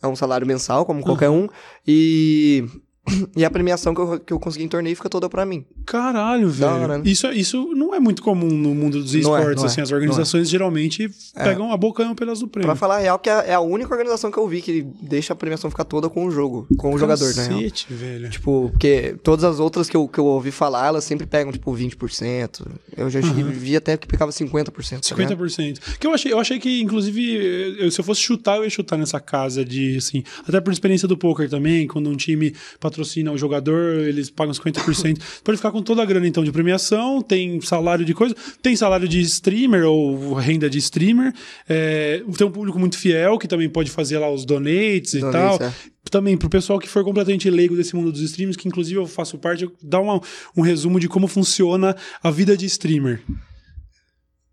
é 0.02 0.08
um 0.08 0.16
salário 0.16 0.46
mensal, 0.46 0.86
como 0.86 1.02
qualquer 1.04 1.30
um. 1.30 1.48
E, 1.88 2.66
e 3.36 3.44
a 3.44 3.50
premiação 3.50 3.94
que 3.94 4.02
eu, 4.02 4.20
que 4.20 4.34
eu 4.34 4.40
consegui 4.40 4.66
em 4.66 4.68
torneio 4.68 4.96
fica 4.96 5.10
toda 5.10 5.30
pra 5.30 5.46
mim. 5.46 5.66
Caralho, 5.86 6.50
velho. 6.50 6.72
hora, 6.72 6.98
né? 6.98 7.04
isso, 7.06 7.28
é- 7.28 7.36
isso 7.36 7.74
não 7.76 7.94
é 7.94 8.00
muito 8.00 8.22
comum 8.24 8.48
no 8.50 8.74
mundo 8.74 9.02
dos 9.02 9.14
é, 9.14 9.20
esportes, 9.20 9.64
é, 9.64 9.66
assim. 9.68 9.82
As 9.82 9.92
é. 9.92 9.96
organizações 9.96 10.50
geralmente 10.50 11.10
pegam 11.36 11.72
a 11.72 11.78
boca 11.78 12.04
um 12.04 12.16
pedaço 12.16 12.42
do 12.42 12.48
prêmio. 12.48 12.68
Pra 12.68 12.76
falar 12.76 12.98
a 12.98 13.00
real, 13.00 13.20
que 13.20 13.30
é, 13.30 13.50
é 13.50 13.54
a 13.54 13.60
única 13.60 13.92
organização 13.92 14.32
que 14.32 14.38
eu 14.38 14.48
vi 14.48 14.62
que 14.62 14.86
deixa 15.02 15.34
a 15.34 15.36
premiação 15.36 15.70
ficar 15.70 15.84
toda 15.84 16.10
com 16.10 16.26
o 16.26 16.32
jogo, 16.32 16.68
com 16.78 16.94
o 16.94 16.98
jogador, 16.98 17.26
né? 17.36 17.48
Cacete, 17.48 17.88
velho. 17.94 18.30
Tipo, 18.30 18.70
porque 18.72 19.16
todas 19.24 19.44
as 19.44 19.60
outras 19.60 19.90
que 19.90 19.98
eu, 19.98 20.08
que 20.08 20.20
eu 20.20 20.26
ouvi 20.26 20.52
falar, 20.52 20.88
elas 20.88 21.04
sempre 21.04 21.26
pegam, 21.28 21.52
tipo, 21.52 21.72
20%. 21.76 22.66
Eu 22.96 23.10
já 23.10 23.20
vi 23.22 23.76
até 23.76 23.98
que 23.98 24.08
pegava 24.08 24.32
50%. 24.32 25.08
tá 25.10 25.16
ligado? 25.16 25.38
50%. 25.38 25.98
Que 26.00 26.08
eu 26.08 26.14
achei, 26.14 26.32
eu 26.32 26.40
achei 26.40 26.60
que, 26.60 26.82
inclusive, 26.82 27.76
eu- 27.80 27.92
se 27.92 28.00
eu 28.00 28.04
fosse 28.06 28.22
chutar, 28.22 28.58
eu 28.58 28.64
ia 28.64 28.70
chutar 28.70 28.98
nessa 28.98 29.20
casa 29.20 29.64
de, 29.66 29.98
assim, 29.98 30.24
até 30.48 30.60
por 30.62 30.72
experiência 30.72 31.08
do 31.08 31.18
poker 31.18 31.50
também, 31.50 31.88
quando 31.88 32.10
um 32.10 32.16
time 32.16 32.54
patrocina 32.94 33.32
o 33.32 33.38
jogador, 33.38 33.98
eles 34.08 34.30
pagam 34.30 34.54
50%. 34.54 35.18
pode 35.44 35.58
ficar 35.58 35.72
com 35.72 35.82
toda 35.82 36.02
a 36.04 36.06
grana, 36.06 36.28
então, 36.28 36.44
de 36.44 36.52
premiação, 36.52 37.22
tem 37.22 37.60
salário 37.62 38.06
de 38.06 38.14
coisa, 38.14 38.36
tem 38.62 38.76
salário 38.76 39.08
de 39.08 39.20
streamer 39.22 39.84
ou 39.86 40.34
renda 40.34 40.70
de 40.70 40.78
streamer, 40.78 41.34
é, 41.68 42.22
tem 42.38 42.46
um 42.48 42.52
público 42.52 42.78
muito 42.80 42.98
fiel 42.98 43.38
que 43.40 43.48
também 43.48 43.68
pode 43.68 43.90
fazer 43.90 44.20
lá 44.20 44.32
os 44.32 44.46
donates 44.46 45.16
e 45.16 45.20
tal. 45.32 45.58
é. 45.62 45.94
Também, 46.12 46.38
pro 46.38 46.50
pessoal 46.50 46.78
que 46.80 46.88
for 46.88 47.04
completamente 47.04 47.50
leigo 47.50 47.76
desse 47.76 47.96
mundo 47.96 48.12
dos 48.12 48.22
streams, 48.22 48.58
que 48.58 48.68
inclusive 48.68 49.00
eu 49.00 49.08
faço 49.08 49.38
parte, 49.38 49.68
uma- 50.02 50.22
um 50.56 50.62
resumo 50.62 51.00
de 51.00 51.08
como 51.08 51.28
funciona 51.28 51.96
a 52.22 52.30
vida 52.30 52.56
de 52.56 52.66
streamer. 52.68 53.22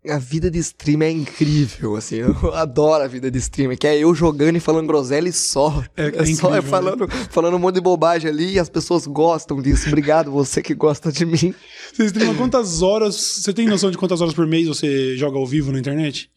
A 0.09 0.17
vida 0.17 0.49
de 0.49 0.57
streamer 0.57 1.09
é 1.09 1.11
incrível, 1.11 1.95
assim. 1.95 2.15
Eu 2.15 2.55
adoro 2.55 3.03
a 3.03 3.07
vida 3.07 3.29
de 3.29 3.37
streamer, 3.37 3.77
que 3.77 3.85
é 3.85 3.99
eu 3.99 4.15
jogando 4.15 4.55
e 4.55 4.59
falando 4.59 4.87
groselha 4.87 5.29
e 5.29 5.33
só. 5.33 5.83
É- 5.95 6.05
é 6.17 6.21
É, 6.21 6.25
só 6.25 6.47
incrível, 6.49 6.55
é 6.57 6.61
falando, 6.61 7.07
falando 7.29 7.55
um 7.55 7.59
monte 7.59 7.75
de 7.75 7.81
bobagem 7.81 8.29
ali 8.29 8.53
e 8.53 8.59
as 8.59 8.67
pessoas 8.67 9.05
gostam 9.05 9.61
disso. 9.61 9.87
Obrigado, 9.87 10.31
você 10.31 10.59
que 10.61 10.73
gosta 10.73 11.11
de 11.11 11.23
mim. 11.23 11.53
Você 11.93 12.05
streama 12.05 12.33
quantas 12.33 12.81
horas? 12.81 13.15
Você 13.15 13.53
tem 13.53 13.67
noção 13.67 13.91
de 13.91 13.97
quantas 13.97 14.21
horas 14.21 14.33
por 14.33 14.47
mês 14.47 14.67
você 14.67 15.15
joga 15.17 15.37
ao 15.37 15.45
vivo 15.45 15.71
na 15.71 15.77
internet? 15.77 16.31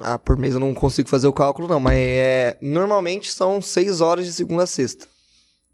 Ah, 0.00 0.16
por 0.16 0.36
mês 0.36 0.54
eu 0.54 0.60
não 0.60 0.72
consigo 0.72 1.08
fazer 1.08 1.26
o 1.26 1.32
cálculo, 1.32 1.66
não, 1.66 1.80
mas 1.80 1.96
é. 1.98 2.56
Normalmente 2.62 3.28
são 3.32 3.60
seis 3.60 4.00
horas 4.00 4.24
de 4.24 4.32
segunda 4.32 4.62
a 4.62 4.66
sexta. 4.66 5.08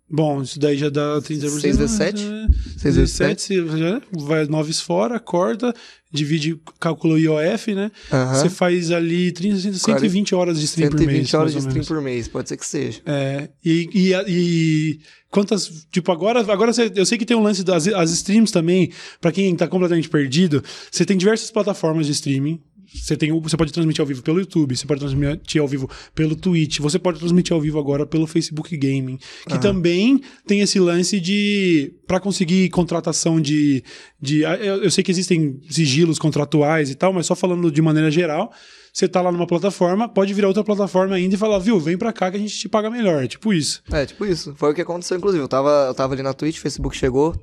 Bom, 0.09 0.41
isso 0.43 0.59
daí 0.61 0.77
já 0.79 0.89
dá 0.89 1.21
30%. 1.21 1.61
Seis 1.61 1.77
vezes 1.77 1.91
sete? 1.97 2.23
É, 2.25 2.47
Seis 2.79 2.81
Seis 2.81 2.97
vezes 2.97 2.97
vezes 2.97 3.11
7, 3.11 3.61
você 3.63 3.79
já 3.79 4.01
vai 4.13 4.47
nove 4.47 4.73
fora, 4.75 5.19
corta, 5.19 5.75
divide, 6.13 6.61
calcula 6.79 7.15
o 7.15 7.19
IOF, 7.19 7.75
né? 7.75 7.91
Aham. 8.13 8.35
Você 8.35 8.49
faz 8.49 8.93
ali 8.93 9.33
30, 9.33 9.73
120 9.73 10.35
horas 10.35 10.61
de 10.61 10.67
stream 10.67 10.91
por 10.91 10.99
120 10.99 11.17
mês. 11.19 11.35
horas 11.35 11.53
de 11.53 11.59
stream 11.59 11.85
por 11.85 12.01
mês, 12.01 12.29
pode 12.29 12.49
ser 12.49 12.57
que 12.57 12.67
seja. 12.67 13.01
É, 13.05 13.49
e, 13.65 13.89
e, 13.93 14.13
e 14.29 15.01
quantas. 15.29 15.87
Tipo, 15.91 16.13
agora, 16.13 16.41
agora 16.41 16.73
você- 16.73 16.93
eu 16.95 17.05
sei 17.05 17.19
que 17.19 17.27
tem 17.27 17.37
um 17.37 17.43
lance 17.43 17.65
das 17.65 17.89
as 17.89 18.11
streams 18.13 18.53
também, 18.53 18.93
pra 19.21 19.33
quem 19.33 19.55
tá 19.57 19.67
completamente 19.67 20.09
perdido, 20.09 20.63
você 20.91 21.05
tem 21.05 21.17
diversas 21.17 21.51
plataformas 21.51 22.07
de 22.07 22.13
streaming. 22.13 22.61
Você, 22.93 23.17
tem, 23.17 23.33
você 23.41 23.57
pode 23.57 23.73
transmitir 23.73 24.01
ao 24.01 24.07
vivo 24.07 24.23
pelo 24.23 24.39
YouTube, 24.39 24.77
você 24.77 24.87
pode 24.87 25.01
transmitir 25.01 25.61
ao 25.61 25.69
vivo 25.69 25.89
pelo 26.15 26.37
Twitch, 26.37 26.79
você 26.79 26.99
pode 26.99 27.19
transmitir 27.19 27.55
ao 27.55 27.61
vivo 27.61 27.79
agora 27.79 28.07
pelo 28.07 28.27
Facebook 28.27 28.77
Gaming, 28.77 29.19
que 29.49 29.59
também 29.61 30.21
tem 30.47 30.61
esse 30.61 30.79
lance 30.79 31.21
de 31.21 31.93
para 32.07 32.21
conseguir 32.21 32.71
contratação 32.71 33.41
de, 33.41 33.83
de 34.21 34.43
eu, 34.43 34.85
eu 34.85 34.91
sei 34.91 35.03
que 35.03 35.11
existem 35.11 35.61
sigilos 35.69 36.19
contratuais 36.19 36.91
e 36.91 36.95
tal, 36.95 37.13
mas 37.13 37.27
só 37.27 37.35
falando 37.35 37.71
de 37.71 37.83
maneira 37.83 38.11
geral, 38.11 38.53
você 38.97 39.07
tá 39.07 39.21
lá 39.21 39.31
numa 39.31 39.47
plataforma, 39.47 40.09
pode 40.09 40.33
virar 40.33 40.49
outra 40.49 40.65
plataforma 40.65 41.15
ainda 41.17 41.35
e 41.35 41.39
falar, 41.39 41.59
viu, 41.59 41.79
vem 41.79 41.99
pra 41.99 42.15
cá 42.15 42.31
que 42.31 42.39
a 42.39 42.41
gente 42.41 42.57
te 42.57 42.67
paga 42.67 42.89
melhor. 42.89 43.23
É 43.23 43.27
tipo 43.27 43.53
isso. 43.53 43.83
É, 43.93 44.07
tipo 44.07 44.25
isso. 44.25 44.55
Foi 44.57 44.73
o 44.73 44.75
que 44.75 44.81
aconteceu, 44.81 45.19
inclusive. 45.19 45.45
Eu 45.45 45.49
tava, 45.49 45.85
eu 45.89 45.95
tava 45.95 46.15
ali 46.15 46.23
na 46.23 46.33
Twitch, 46.33 46.57
o 46.57 46.61
Facebook 46.63 46.97
chegou, 46.97 47.35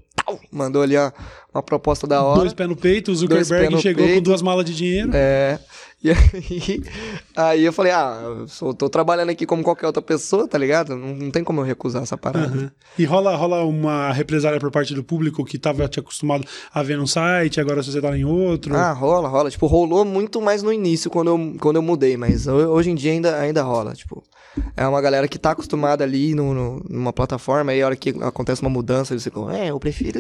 mandou 0.52 0.82
ali 0.82 0.96
a- 0.98 1.14
uma 1.54 1.62
proposta 1.64 2.06
da 2.08 2.22
hora. 2.24 2.40
Dois 2.42 2.54
pés 2.54 2.70
no 2.70 2.76
peito, 2.76 3.12
o 3.12 3.16
Zuckerberg 3.16 3.78
chegou 3.80 4.04
com 4.04 4.10
peito. 4.12 4.24
duas 4.24 4.42
malas 4.42 4.66
de 4.66 4.76
dinheiro. 4.76 5.12
É. 5.14 5.60
E 6.04 6.12
aí, 6.12 6.84
aí 7.36 7.64
eu 7.64 7.72
falei, 7.72 7.94
ah, 7.94 8.20
eu 8.22 8.48
sou- 8.48 8.74
tô 8.74 8.90
trabalhando 8.90 9.30
aqui 9.30 9.46
como 9.46 9.64
qualquer 9.64 9.88
outra 9.88 10.02
pessoa, 10.02 10.46
tá 10.48 10.58
ligado? 10.58 10.98
Não, 10.98 11.16
não 11.16 11.32
tem 11.32 11.44
como 11.46 11.62
eu 11.62 11.66
recusar 11.66 12.04
essa 12.04 12.18
parada. 12.18 12.46
Aham. 12.48 12.72
E 13.00 13.06
rola, 13.06 13.34
rola 13.38 13.64
uma 13.64 14.12
represália 14.12 14.60
por 14.60 14.70
parte 14.70 14.94
do 14.94 15.02
público 15.02 15.46
que 15.46 15.58
tava 15.58 15.88
te 15.88 16.00
acostumado 16.02 16.46
a 16.74 16.84
ver 16.84 16.98
num 16.98 17.08
site, 17.08 17.62
agora 17.62 17.82
você 17.82 18.02
tá 18.02 18.18
em 18.18 18.26
outro. 18.26 18.76
Ah, 18.76 18.92
rola, 18.92 19.30
rola. 19.30 19.50
Tipo, 19.50 19.66
rolou 19.66 20.04
muito 20.04 20.42
mais 20.42 20.62
no 20.62 20.74
início 20.74 21.10
quando 21.10 21.30
eu, 21.30 21.56
quando 21.60 21.78
eu 21.78 21.82
mudei, 21.82 22.18
mas 22.18 22.48
ho- 22.48 22.52
hoje 22.52 22.90
em 22.92 22.96
dia 22.96 23.14
ainda, 23.14 23.40
ainda 23.40 23.62
rola. 23.64 23.94
Tipo, 23.94 24.22
é 24.78 24.88
uma 24.88 25.02
galera 25.02 25.28
que 25.28 25.38
tá 25.38 25.52
acostumada 25.52 26.04
ali 26.04 26.34
no, 26.36 26.54
no- 26.54 26.86
numa 26.90 27.12
plataforma, 27.14 27.72
aí 27.72 27.82
a 27.82 27.86
hora 27.86 27.96
que 27.96 28.10
acontece 28.22 28.62
uma 28.62 28.70
mudança, 28.70 29.14
eles 29.14 29.24
ficam, 29.24 29.50
é, 29.50 29.70
eu 29.72 29.80
prefiro 29.80 30.20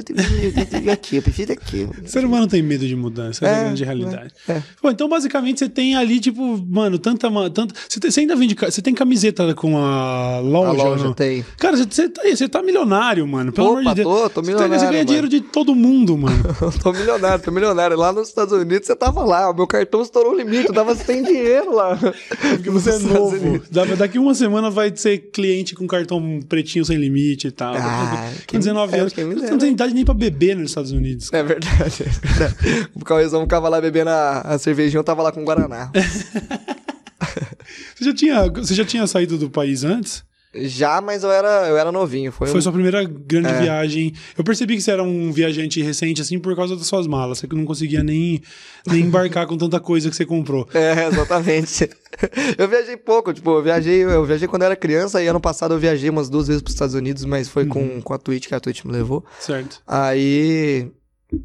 aqui, 0.91 1.17
eu 1.17 1.22
prefiro 1.22 1.54
aqui. 1.54 1.88
O 2.04 2.08
ser 2.08 2.26
humano 2.26 2.48
tem 2.48 2.62
medo 2.62 2.86
de 2.88 2.96
mudança, 2.96 3.46
é, 3.46 3.50
a 3.50 3.58
É, 3.58 3.63
grande 3.65 3.84
realidade. 3.84 4.34
é. 4.48 4.62
Pô, 4.82 4.89
então, 4.91 5.08
basicamente, 5.10 5.60
você 5.60 5.69
tem 5.69 5.96
ali, 5.96 6.19
tipo, 6.19 6.58
mano, 6.69 6.98
tanta. 7.00 7.30
tanta 7.52 7.74
você, 7.88 8.00
tem- 8.00 8.12
você 8.12 8.19
ainda 8.22 8.36
vende. 8.36 8.56
Você 8.56 8.82
tem 8.82 8.93
camiseta 8.93 9.54
com 9.56 9.78
a 9.78 10.39
loja? 10.39 10.69
A 10.69 10.72
loja 10.74 11.04
não? 11.06 11.13
tem. 11.13 11.46
Cara, 11.58 11.78
você, 11.78 11.86
você, 11.89 12.10
tá, 12.10 12.22
você 12.24 12.48
tá 12.50 12.62
milionário, 12.63 13.28
mano. 13.28 13.52
Pelo 13.52 13.72
Opa, 13.72 13.80
amor 13.82 13.89
de 13.96 14.04
Deus. 14.04 14.08
tô- 14.22 14.30
tô 14.30 14.41
Você 14.41 14.48
milionário, 14.52 14.74
Você 14.80 14.86
ganha 14.86 14.91
mano. 14.98 15.06
dinheiro 15.06 15.30
de 15.30 15.41
todo 15.41 15.76
mundo, 15.76 16.17
mano. 16.17 16.43
Tô 16.82 16.91
milionário, 16.91 17.43
tô 17.43 17.52
milionário. 17.52 17.98
Lá 17.98 18.12
nos 18.12 18.28
Estados 18.28 18.54
Unidos 18.54 18.88
você 18.88 18.96
tava 18.96 19.24
lá, 19.24 19.50
o 19.50 19.54
meu 19.54 19.67
cartão 19.67 20.02
estourou 20.02 20.34
o 20.34 20.36
limite, 20.38 20.67
eu 20.67 20.74
tava 20.74 20.96
sem 20.96 21.24
dinheiro 21.24 21.74
lá. 21.76 21.98
Porque 21.98 22.69
você 22.69 22.91
é 22.91 23.00
novo. 23.00 23.62
Da- 23.72 23.86
Daqui 23.96 24.19
uma 24.23 24.33
semana 24.33 24.69
vai 24.69 24.91
ser 24.95 25.17
cliente 25.31 25.75
com 25.75 25.86
cartão 25.86 26.39
pretinho 26.47 26.83
sem 26.83 26.97
limite 26.97 27.47
e 27.47 27.51
tal. 27.51 27.75
Ah, 27.75 28.31
com 28.39 28.45
quem 28.47 28.59
19 28.59 28.86
me 28.86 28.91
dera, 28.91 29.01
anos. 29.01 29.13
Você 29.13 29.51
não 29.51 29.57
tem 29.57 29.71
idade 29.71 29.93
nem 29.93 30.05
pra 30.05 30.13
beber 30.13 30.55
nos 30.55 30.71
Estados 30.71 30.91
Unidos. 30.91 31.31
É 31.31 31.43
verdade, 31.43 32.03
é 32.03 32.27
verdade. 32.27 32.89
O 32.95 33.03
Cauêzão 33.03 33.41
ficava 33.41 33.69
lá 33.69 33.79
bebendo 33.81 34.09
a, 34.09 34.41
a 34.41 34.57
cervejinha, 34.57 34.99
eu 34.99 35.03
tava 35.03 35.21
lá 35.21 35.31
com 35.31 35.43
Guaraná. 35.43 35.91
Você 37.95 38.05
já 38.05 38.13
tinha, 38.13 38.49
você 38.49 38.75
já 38.75 38.86
tinha 38.86 39.07
saído 39.07 39.38
do 39.38 39.49
país 39.49 39.83
antes? 39.83 40.23
Já, 40.55 41.01
mas 41.01 41.23
eu 41.23 41.31
era, 41.31 41.67
eu 41.67 41.77
era 41.77 41.91
novinho. 41.91 42.31
Foi, 42.31 42.47
Foi 42.47 42.59
um- 42.59 42.61
sua 42.61 42.71
primeira 42.71 43.03
grande 43.03 43.47
É. 43.49 43.61
viagem. 43.61 44.13
Eu 44.37 44.43
percebi 44.43 44.75
que 44.75 44.81
você 44.81 44.91
era 44.91 45.01
um 45.03 45.31
viajante 45.31 45.81
recente, 45.81 46.21
assim, 46.21 46.37
por 46.37 46.55
causa 46.55 46.75
das 46.75 46.85
suas 46.85 47.07
malas. 47.07 47.39
Você 47.39 47.47
que 47.47 47.55
não 47.55 47.65
conseguia 47.65 48.03
nem, 48.03 48.41
nem 48.87 49.01
embarcar 49.05 49.47
com 49.47 49.57
tanta 49.57 49.79
coisa 49.79 50.09
que 50.09 50.15
você 50.15 50.25
comprou. 50.25 50.67
É, 50.73 51.07
exatamente. 51.07 51.89
eu 52.57 52.67
viajei 52.67 52.97
pouco, 52.97 53.33
tipo, 53.33 53.49
eu 53.57 53.63
viajei, 53.63 54.03
eu 54.03 54.23
viajei 54.25 54.47
quando 54.47 54.61
eu 54.61 54.67
era 54.67 54.75
criança 54.75 55.23
e 55.23 55.27
ano 55.27 55.39
passado 55.39 55.73
eu 55.73 55.79
viajei 55.79 56.09
umas 56.09 56.29
duas 56.29 56.47
vezes 56.47 56.61
pros 56.61 56.75
Estados 56.75 56.93
Unidos, 56.93 57.25
mas 57.25 57.49
foi 57.49 57.63
Uhum. 57.63 57.69
com, 57.69 58.01
com 58.01 58.13
a 58.13 58.17
Twitch, 58.19 58.47
que 58.47 58.53
a 58.55 58.59
Twitch 58.59 58.83
me 58.85 58.91
levou. 58.91 59.25
Certo. 59.39 59.81
Aí. 59.87 60.91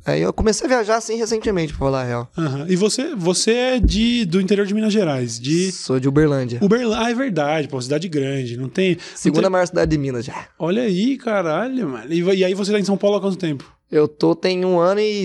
Aí 0.04 0.22
eu 0.22 0.32
comecei 0.32 0.66
a 0.66 0.68
viajar 0.68 0.96
assim 0.96 1.16
recentemente, 1.16 1.72
pra 1.72 1.78
falar 1.80 2.02
a 2.02 2.04
real. 2.04 2.30
Aham. 2.36 2.66
E 2.68 2.76
você, 2.76 3.14
você 3.14 3.52
é 3.52 3.80
de, 3.80 4.24
do 4.24 4.40
interior 4.40 4.66
de 4.66 4.74
Minas 4.74 4.92
Gerais, 4.92 5.38
de 5.40 5.70
Sou 5.72 5.98
de 6.00 6.08
Uberlândia. 6.08 6.58
Uberlândia. 6.62 7.04
Ah, 7.06 7.10
é 7.10 7.14
verdade, 7.14 7.68
pô, 7.68 7.80
cidade 7.80 8.08
grande. 8.08 8.56
Não 8.56 8.68
tem. 8.68 8.94
não 8.94 9.00
Segunda 9.14 9.42
tem- 9.42 9.50
maior 9.50 9.66
cidade 9.66 9.90
de 9.90 9.98
Minas 9.98 10.24
já. 10.24 10.46
Olha 10.58 10.82
aí, 10.82 11.16
caralho, 11.16 11.88
mano. 11.88 12.12
E, 12.12 12.20
e 12.20 12.44
aí 12.44 12.54
você 12.54 12.72
tá 12.72 12.78
em 12.78 12.84
São 12.84 12.96
Paulo 12.96 13.16
há 13.16 13.20
quanto 13.20 13.36
tempo? 13.36 13.70
Eu 13.90 14.06
tô 14.06 14.34
tem 14.34 14.64
um 14.64 14.78
ano 14.78 15.00
e 15.00 15.24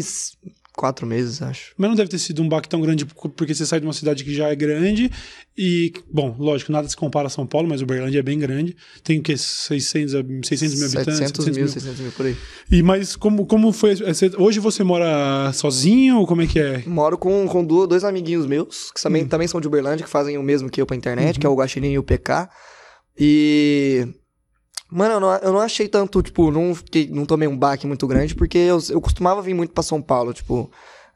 quatro 0.76 1.06
meses, 1.06 1.42
acho. 1.42 1.74
Mas 1.78 1.90
não 1.90 1.96
deve 1.96 2.10
ter 2.10 2.18
sido 2.18 2.42
um 2.42 2.50
baque 2.50 2.68
tão 2.68 2.82
grande 2.82 3.06
porque 3.06 3.54
você 3.54 3.66
sai 3.66 3.80
de 3.80 3.86
uma 3.86 3.94
cidade 3.94 4.24
que 4.24 4.34
já 4.34 4.48
é 4.50 4.56
grande 4.56 5.12
e, 5.58 5.94
bom, 6.12 6.36
lógico, 6.40 6.72
nada 6.72 6.88
se 6.90 6.96
compara 6.96 7.28
a 7.28 7.30
São 7.30 7.46
Paulo, 7.46 7.68
mas 7.70 7.82
Uberlândia 7.82 8.20
é 8.20 8.24
bem 8.24 8.40
grande. 8.40 8.76
Tem 9.04 9.20
o 9.20 9.22
quê? 9.24 9.38
600, 9.38 10.16
a- 10.16 10.24
600 10.44 10.76
mil 10.80 10.86
habitantes? 10.88 11.18
700 11.18 11.46
700 11.46 11.58
mil, 11.58 11.68
600 11.68 12.00
mil 12.00 12.12
por 12.12 12.26
aí. 12.26 12.36
E, 12.72 12.82
mas 12.82 13.16
como, 13.16 13.46
como 13.46 13.72
foi? 13.72 13.94
hoje 14.40 14.60
você 14.60 14.84
mora 14.84 15.52
sozinho 15.54 16.18
ou 16.20 16.26
como 16.28 16.42
é 16.42 16.48
que 16.48 16.60
é? 16.60 16.84
Moro 16.88 17.18
com, 17.18 17.48
com 17.48 17.64
dois 17.64 18.04
amiguinhos 18.04 18.46
meus, 18.48 18.92
que 18.92 19.00
Hum. 19.00 19.04
também, 19.04 19.26
também 19.28 19.48
são 19.48 19.62
de 19.62 19.68
Uberlândia, 19.68 20.04
que 20.06 20.10
fazem 20.12 20.38
o 20.38 20.44
mesmo 20.44 20.70
que 20.70 20.82
eu 20.82 20.86
pra 20.86 20.96
internet, 20.96 21.36
Uhum. 21.36 21.40
que 21.42 21.46
é 21.46 21.50
o 21.50 21.56
Guaxinim 21.56 21.92
e 21.92 22.00
o 22.00 22.04
PK. 22.04 22.50
E. 23.20 24.08
Mano, 24.96 25.16
eu 25.16 25.20
não, 25.20 25.36
eu 25.38 25.52
não 25.54 25.60
achei 25.60 25.88
tanto, 25.88 26.22
tipo, 26.22 26.52
não, 26.52 26.76
fiquei, 26.76 27.10
não 27.12 27.26
tomei 27.26 27.48
um 27.48 27.58
baque 27.58 27.88
muito 27.88 28.06
grande, 28.06 28.36
porque 28.36 28.58
eu, 28.58 28.80
eu 28.90 29.02
costumava 29.02 29.42
vir 29.42 29.54
muito 29.54 29.74
pra 29.74 29.82
São 29.84 30.02
Paulo, 30.02 30.34
tipo. 30.34 30.70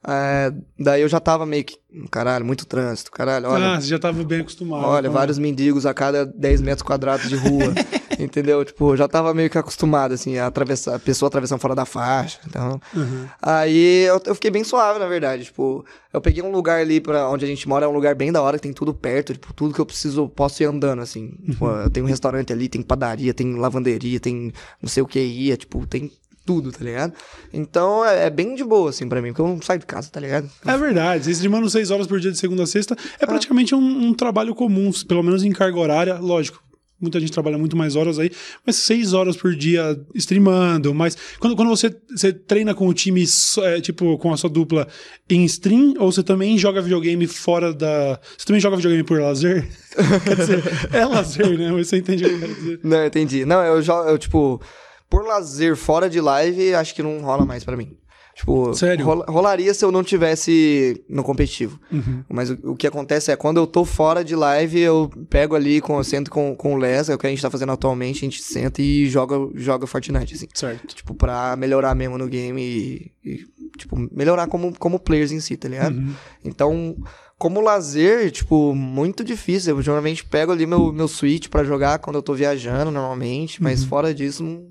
é, 0.08 0.52
daí 0.80 1.02
eu 1.02 1.08
já 1.10 1.20
tava 1.20 1.46
meio 1.46 1.64
que. 1.64 1.78
Caralho, 2.12 2.44
muito 2.46 2.66
trânsito, 2.66 3.12
caralho, 3.12 3.48
olha. 3.50 3.74
ah, 3.74 3.82
você 3.82 3.88
já 3.88 3.96
estava 3.98 4.24
bem 4.24 4.42
acostumado. 4.42 4.84
Olha, 4.86 5.10
com- 5.10 5.14
vários 5.16 5.38
mendigos 5.38 5.86
a 5.86 5.94
cada 5.94 6.26
10 6.26 6.62
metros 6.62 6.82
quadrados 6.84 7.30
de 7.30 7.36
rua. 7.36 7.74
entendeu? 8.20 8.64
Tipo, 8.64 8.96
já 8.96 9.08
tava 9.08 9.34
meio 9.34 9.50
que 9.50 9.58
acostumado, 9.58 10.14
assim, 10.14 10.38
a 10.38 10.48
atravessar, 10.48 10.96
a 10.96 11.00
pessoa 11.00 11.28
atravessando 11.28 11.60
fora 11.60 11.76
da 11.76 11.86
faixa. 11.86 12.40
Então. 12.48 12.80
Uhum. 12.96 13.28
Aí 13.42 14.04
eu, 14.04 14.22
eu 14.26 14.36
fiquei 14.36 14.52
bem 14.52 14.64
suave, 14.64 15.00
na 15.00 15.08
verdade. 15.08 15.46
Tipo, 15.46 15.86
eu 16.14 16.22
peguei 16.22 16.44
um 16.44 16.52
lugar 16.52 16.82
ali 16.82 17.00
pra 17.00 17.30
onde 17.30 17.46
a 17.46 17.48
gente 17.48 17.68
mora, 17.68 17.86
é 17.86 17.88
um 17.88 17.94
lugar 17.94 18.16
bem 18.16 18.32
da 18.32 18.42
hora, 18.42 18.58
que 18.58 18.64
tem 18.64 18.74
tudo 18.74 18.94
perto, 18.94 19.34
tipo, 19.34 19.54
tudo 19.54 19.74
que 19.74 19.82
eu 19.82 19.86
preciso, 19.86 20.28
posso 20.30 20.62
ir 20.64 20.66
andando, 20.66 21.02
assim. 21.02 21.34
Tipo, 21.46 21.68
eu 21.68 21.90
tenho 21.90 22.06
um 22.06 22.10
restaurante 22.10 22.52
ali, 22.52 22.68
tem 22.68 22.82
padaria, 22.82 23.34
tem 23.34 23.56
lavanderia, 23.56 24.20
tem 24.20 24.52
não 24.82 24.90
sei 24.90 25.04
o 25.04 25.08
que 25.08 25.20
ia, 25.20 25.58
tipo, 25.58 25.86
tem 25.86 26.12
tudo, 26.48 26.72
tá 26.72 26.84
ligado? 26.84 27.14
Então 27.54 28.04
é, 28.06 28.28
é 28.28 28.30
bem 28.30 28.56
de 28.56 28.64
boa, 28.64 28.90
assim, 28.90 29.08
pra 29.08 29.22
mim, 29.22 29.30
porque 29.30 29.42
eu 29.42 29.48
não 29.48 29.62
saio 29.62 29.82
de 29.82 29.86
casa, 29.86 30.10
tá 30.10 30.20
ligado? 30.20 30.50
É 30.66 30.78
verdade, 30.78 31.26
vocês 31.26 31.36
streamando 31.38 31.70
6 31.70 31.92
horas 31.92 32.08
por 32.08 32.20
dia 32.22 32.32
de 32.32 32.38
segunda 32.38 32.64
a 32.64 32.68
sexta 32.68 32.96
é 33.20 33.26
praticamente 33.26 33.76
um, 33.76 34.08
um 34.08 34.14
trabalho 34.14 34.56
comum, 34.56 34.90
pelo 35.08 35.22
menos 35.22 35.44
em 35.44 35.52
carga 35.52 35.78
horária, 35.78 36.16
lógico. 36.16 36.67
Muita 37.00 37.20
gente 37.20 37.32
trabalha 37.32 37.58
muito 37.58 37.78
mais 37.78 37.96
horas 37.96 38.18
aí, 38.18 38.32
mas 38.66 38.76
6 38.78 39.14
horas 39.14 39.38
por 39.38 39.56
dia 39.56 40.00
streamando. 40.16 40.94
Mas 40.96 41.16
quando, 41.40 41.56
quando 41.56 41.70
você, 41.70 41.96
você 42.10 42.34
treina 42.34 42.74
com 42.74 42.88
o 42.88 42.94
time, 42.94 43.24
é, 43.64 43.82
tipo, 43.82 44.18
com 44.18 44.34
a 44.34 44.38
sua 44.38 44.50
dupla 44.50 44.88
em 45.30 45.46
stream, 45.46 45.94
ou 46.00 46.12
você 46.12 46.24
também 46.24 46.58
joga 46.58 46.82
videogame 46.82 47.28
fora 47.28 47.74
da. 47.74 48.20
Você 48.38 48.46
também 48.46 48.60
joga 48.60 48.78
videogame 48.78 49.04
por 49.04 49.22
lazer? 49.22 49.68
Quer 50.24 50.36
dizer, 50.36 50.64
é 50.92 51.06
lazer, 51.06 51.58
né? 51.58 51.72
Mas 51.72 51.88
você 51.88 51.98
entende 51.98 52.26
o 52.26 52.30
que 52.30 52.34
eu 52.36 52.40
quero 52.40 52.56
dizer. 52.56 52.80
Não, 52.84 53.06
entendi. 53.06 53.46
Não, 53.46 53.64
eu 53.64 53.82
jogo, 53.82 54.10
eu, 54.10 54.18
tipo, 54.18 54.62
por 55.10 55.26
lazer 55.26 55.76
fora 55.76 56.10
de 56.10 56.22
live, 56.22 56.74
acho 56.76 56.94
que 56.94 57.04
não 57.04 57.22
rola 57.22 57.46
mais 57.46 57.64
pra 57.64 57.78
mim. 57.78 57.97
Tipo, 58.38 58.72
Sério? 58.76 59.04
rola- 59.04 59.26
rolaria 59.28 59.74
se 59.74 59.84
eu 59.84 59.92
não 59.92 60.04
tivesse 60.04 61.04
no 61.10 61.24
competitivo. 61.24 61.80
Uhum. 61.92 62.24
Mas 62.30 62.52
o, 62.52 62.58
o 62.72 62.76
que 62.76 62.86
acontece 62.86 63.32
é, 63.32 63.36
quando 63.36 63.58
eu 63.58 63.66
tô 63.66 63.84
fora 63.84 64.24
de 64.24 64.36
live, 64.36 64.80
eu 64.80 65.10
pego 65.28 65.56
ali, 65.56 65.82
com, 65.82 65.98
eu 65.98 66.04
sento 66.04 66.30
com, 66.30 66.56
com 66.56 66.76
o 66.76 66.78
Les, 66.78 67.10
é 67.10 67.16
o 67.16 67.18
que 67.18 67.26
a 67.26 67.30
gente 67.32 67.42
tá 67.42 67.50
fazendo 67.50 67.72
atualmente, 67.72 68.18
a 68.18 68.30
gente 68.30 68.44
senta 68.44 68.80
e 68.80 69.08
joga, 69.10 69.36
joga 69.56 69.88
Fortnite, 69.88 70.36
assim. 70.36 70.48
Certo. 70.54 70.94
Tipo, 70.96 71.16
pra 71.16 71.56
melhorar 71.56 71.96
mesmo 71.96 72.16
no 72.16 72.28
game 72.28 72.62
e, 72.62 73.12
e, 73.26 73.38
tipo, 73.76 73.96
melhorar 74.12 74.46
como, 74.46 74.72
como 74.78 75.00
players 75.00 75.32
em 75.32 75.40
si, 75.40 75.58
tá 75.58 75.68
ligado? 75.68 75.98
Uhum. 75.98 76.14
Então, 76.46 76.96
como 77.40 77.60
lazer, 77.60 78.30
tipo, 78.30 78.76
muito 78.76 79.24
difícil. 79.24 79.76
Eu 79.78 79.82
geralmente 79.82 80.24
pego 80.24 80.52
ali 80.52 80.68
meu, 80.68 80.94
meu 80.94 81.08
Switch 81.08 81.48
pra 81.48 81.64
jogar 81.64 81.98
quando 81.98 82.18
eu 82.18 82.22
tô 82.24 82.36
viajando, 82.36 82.92
normalmente, 82.92 83.64
mas 83.64 83.82
Uhum. 83.82 83.88
fora 83.88 84.14
disso, 84.14 84.44
não... 84.44 84.68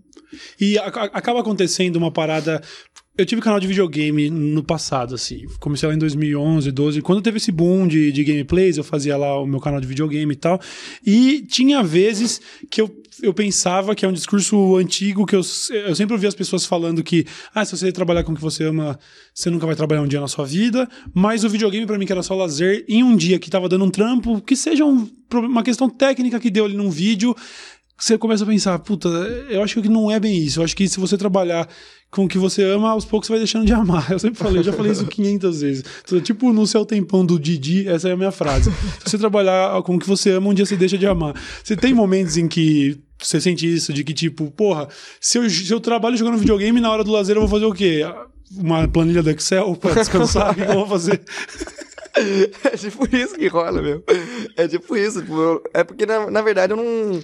E 0.60 0.76
a- 0.78 0.86
a- 0.86 1.10
acaba 1.18 1.40
acontecendo 1.40 1.96
uma 1.96 2.10
parada. 2.12 2.60
Eu 3.18 3.24
tive 3.24 3.40
canal 3.40 3.58
de 3.58 3.66
videogame 3.66 4.28
no 4.28 4.62
passado, 4.62 5.14
assim. 5.14 5.46
Comecei 5.58 5.88
lá 5.88 5.94
em 5.94 5.98
2011, 5.98 6.70
12. 6.70 7.00
Quando 7.00 7.22
teve 7.22 7.38
esse 7.38 7.50
boom 7.50 7.88
de, 7.88 8.12
de 8.12 8.22
gameplays, 8.22 8.76
eu 8.76 8.84
fazia 8.84 9.16
lá 9.16 9.40
o 9.40 9.46
meu 9.46 9.58
canal 9.58 9.80
de 9.80 9.86
videogame 9.86 10.34
e 10.34 10.36
tal. 10.36 10.60
E 11.04 11.40
tinha 11.48 11.82
vezes 11.82 12.42
que 12.70 12.78
eu, 12.78 12.94
eu 13.22 13.32
pensava 13.32 13.94
que 13.94 14.04
é 14.04 14.08
um 14.08 14.12
discurso 14.12 14.76
antigo, 14.76 15.24
que 15.24 15.34
eu, 15.34 15.40
eu 15.86 15.96
sempre 15.96 16.12
ouvia 16.12 16.28
as 16.28 16.34
pessoas 16.34 16.66
falando 16.66 17.02
que, 17.02 17.24
ah, 17.54 17.64
se 17.64 17.74
você 17.74 17.90
trabalhar 17.90 18.22
com 18.22 18.32
o 18.32 18.34
que 18.34 18.42
você 18.42 18.64
ama, 18.64 18.98
você 19.32 19.48
nunca 19.48 19.64
vai 19.64 19.74
trabalhar 19.74 20.02
um 20.02 20.08
dia 20.08 20.20
na 20.20 20.28
sua 20.28 20.44
vida. 20.44 20.86
Mas 21.14 21.42
o 21.42 21.48
videogame, 21.48 21.86
pra 21.86 21.96
mim, 21.96 22.04
que 22.04 22.12
era 22.12 22.22
só 22.22 22.34
lazer, 22.34 22.84
em 22.86 23.02
um 23.02 23.16
dia 23.16 23.38
que 23.38 23.48
tava 23.48 23.66
dando 23.66 23.86
um 23.86 23.90
trampo, 23.90 24.42
que 24.42 24.54
seja 24.54 24.84
um 24.84 25.08
uma 25.34 25.62
questão 25.62 25.90
técnica 25.90 26.38
que 26.38 26.50
deu 26.50 26.64
ali 26.64 26.76
num 26.76 26.90
vídeo, 26.90 27.34
você 27.98 28.18
começa 28.18 28.44
a 28.44 28.46
pensar, 28.46 28.78
puta, 28.78 29.08
eu 29.48 29.62
acho 29.62 29.80
que 29.80 29.88
não 29.88 30.10
é 30.10 30.18
bem 30.20 30.36
isso. 30.38 30.60
Eu 30.60 30.64
acho 30.64 30.76
que 30.76 30.88
se 30.88 31.00
você 31.00 31.16
trabalhar 31.16 31.68
com 32.10 32.24
o 32.24 32.28
que 32.28 32.38
você 32.38 32.62
ama, 32.62 32.90
aos 32.90 33.04
poucos 33.04 33.26
você 33.26 33.32
vai 33.32 33.40
deixando 33.40 33.64
de 33.66 33.72
amar. 33.72 34.08
Eu 34.12 34.18
sempre 34.18 34.38
falei, 34.38 34.58
eu 34.60 34.62
já 34.62 34.72
falei 34.72 34.92
isso 34.92 35.06
500 35.06 35.60
vezes. 35.60 35.84
Então, 36.04 36.20
Tipo, 36.20 36.52
no 36.52 36.66
seu 36.66 36.84
tempão 36.86 37.24
do 37.26 37.38
Didi, 37.38 37.88
essa 37.88 38.08
é 38.08 38.12
a 38.12 38.16
minha 38.16 38.30
frase. 38.30 38.70
Se 39.04 39.10
você 39.10 39.18
trabalhar 39.18 39.82
com 39.82 39.96
o 39.96 39.98
que 39.98 40.06
você 40.06 40.30
ama, 40.30 40.48
um 40.50 40.54
dia 40.54 40.64
você 40.64 40.76
deixa 40.76 40.96
de 40.96 41.06
amar. 41.06 41.34
Você 41.64 41.76
tem 41.76 41.92
momentos 41.92 42.36
em 42.36 42.46
que 42.46 42.96
você 43.18 43.40
sente 43.40 43.66
isso, 43.72 43.92
de 43.92 44.04
que 44.04 44.12
tipo, 44.14 44.50
porra, 44.52 44.88
se 45.20 45.38
eu, 45.38 45.48
se 45.50 45.70
eu 45.72 45.80
trabalho 45.80 46.16
jogando 46.16 46.38
videogame, 46.38 46.80
na 46.80 46.90
hora 46.90 47.02
do 47.02 47.10
lazer 47.10 47.36
eu 47.36 47.40
vou 47.40 47.48
fazer 47.50 47.64
o 47.64 47.72
quê? 47.74 48.02
Uma 48.56 48.86
planilha 48.86 49.22
do 49.22 49.30
Excel 49.30 49.74
pra 49.76 49.94
descansar? 49.94 50.52
o 50.52 50.54
que 50.54 50.60
eu 50.60 50.74
vou 50.74 50.86
fazer? 50.86 51.20
É 52.64 52.76
tipo 52.76 53.06
isso 53.14 53.34
que 53.36 53.46
rola, 53.46 53.82
meu. 53.82 54.02
É 54.56 54.66
tipo 54.66 54.96
isso. 54.96 55.20
tipo, 55.20 55.34
eu- 55.34 55.62
é 55.74 55.84
porque, 55.84 56.06
na, 56.06 56.30
na 56.30 56.40
verdade, 56.40 56.72
eu 56.72 56.76
não... 56.78 57.22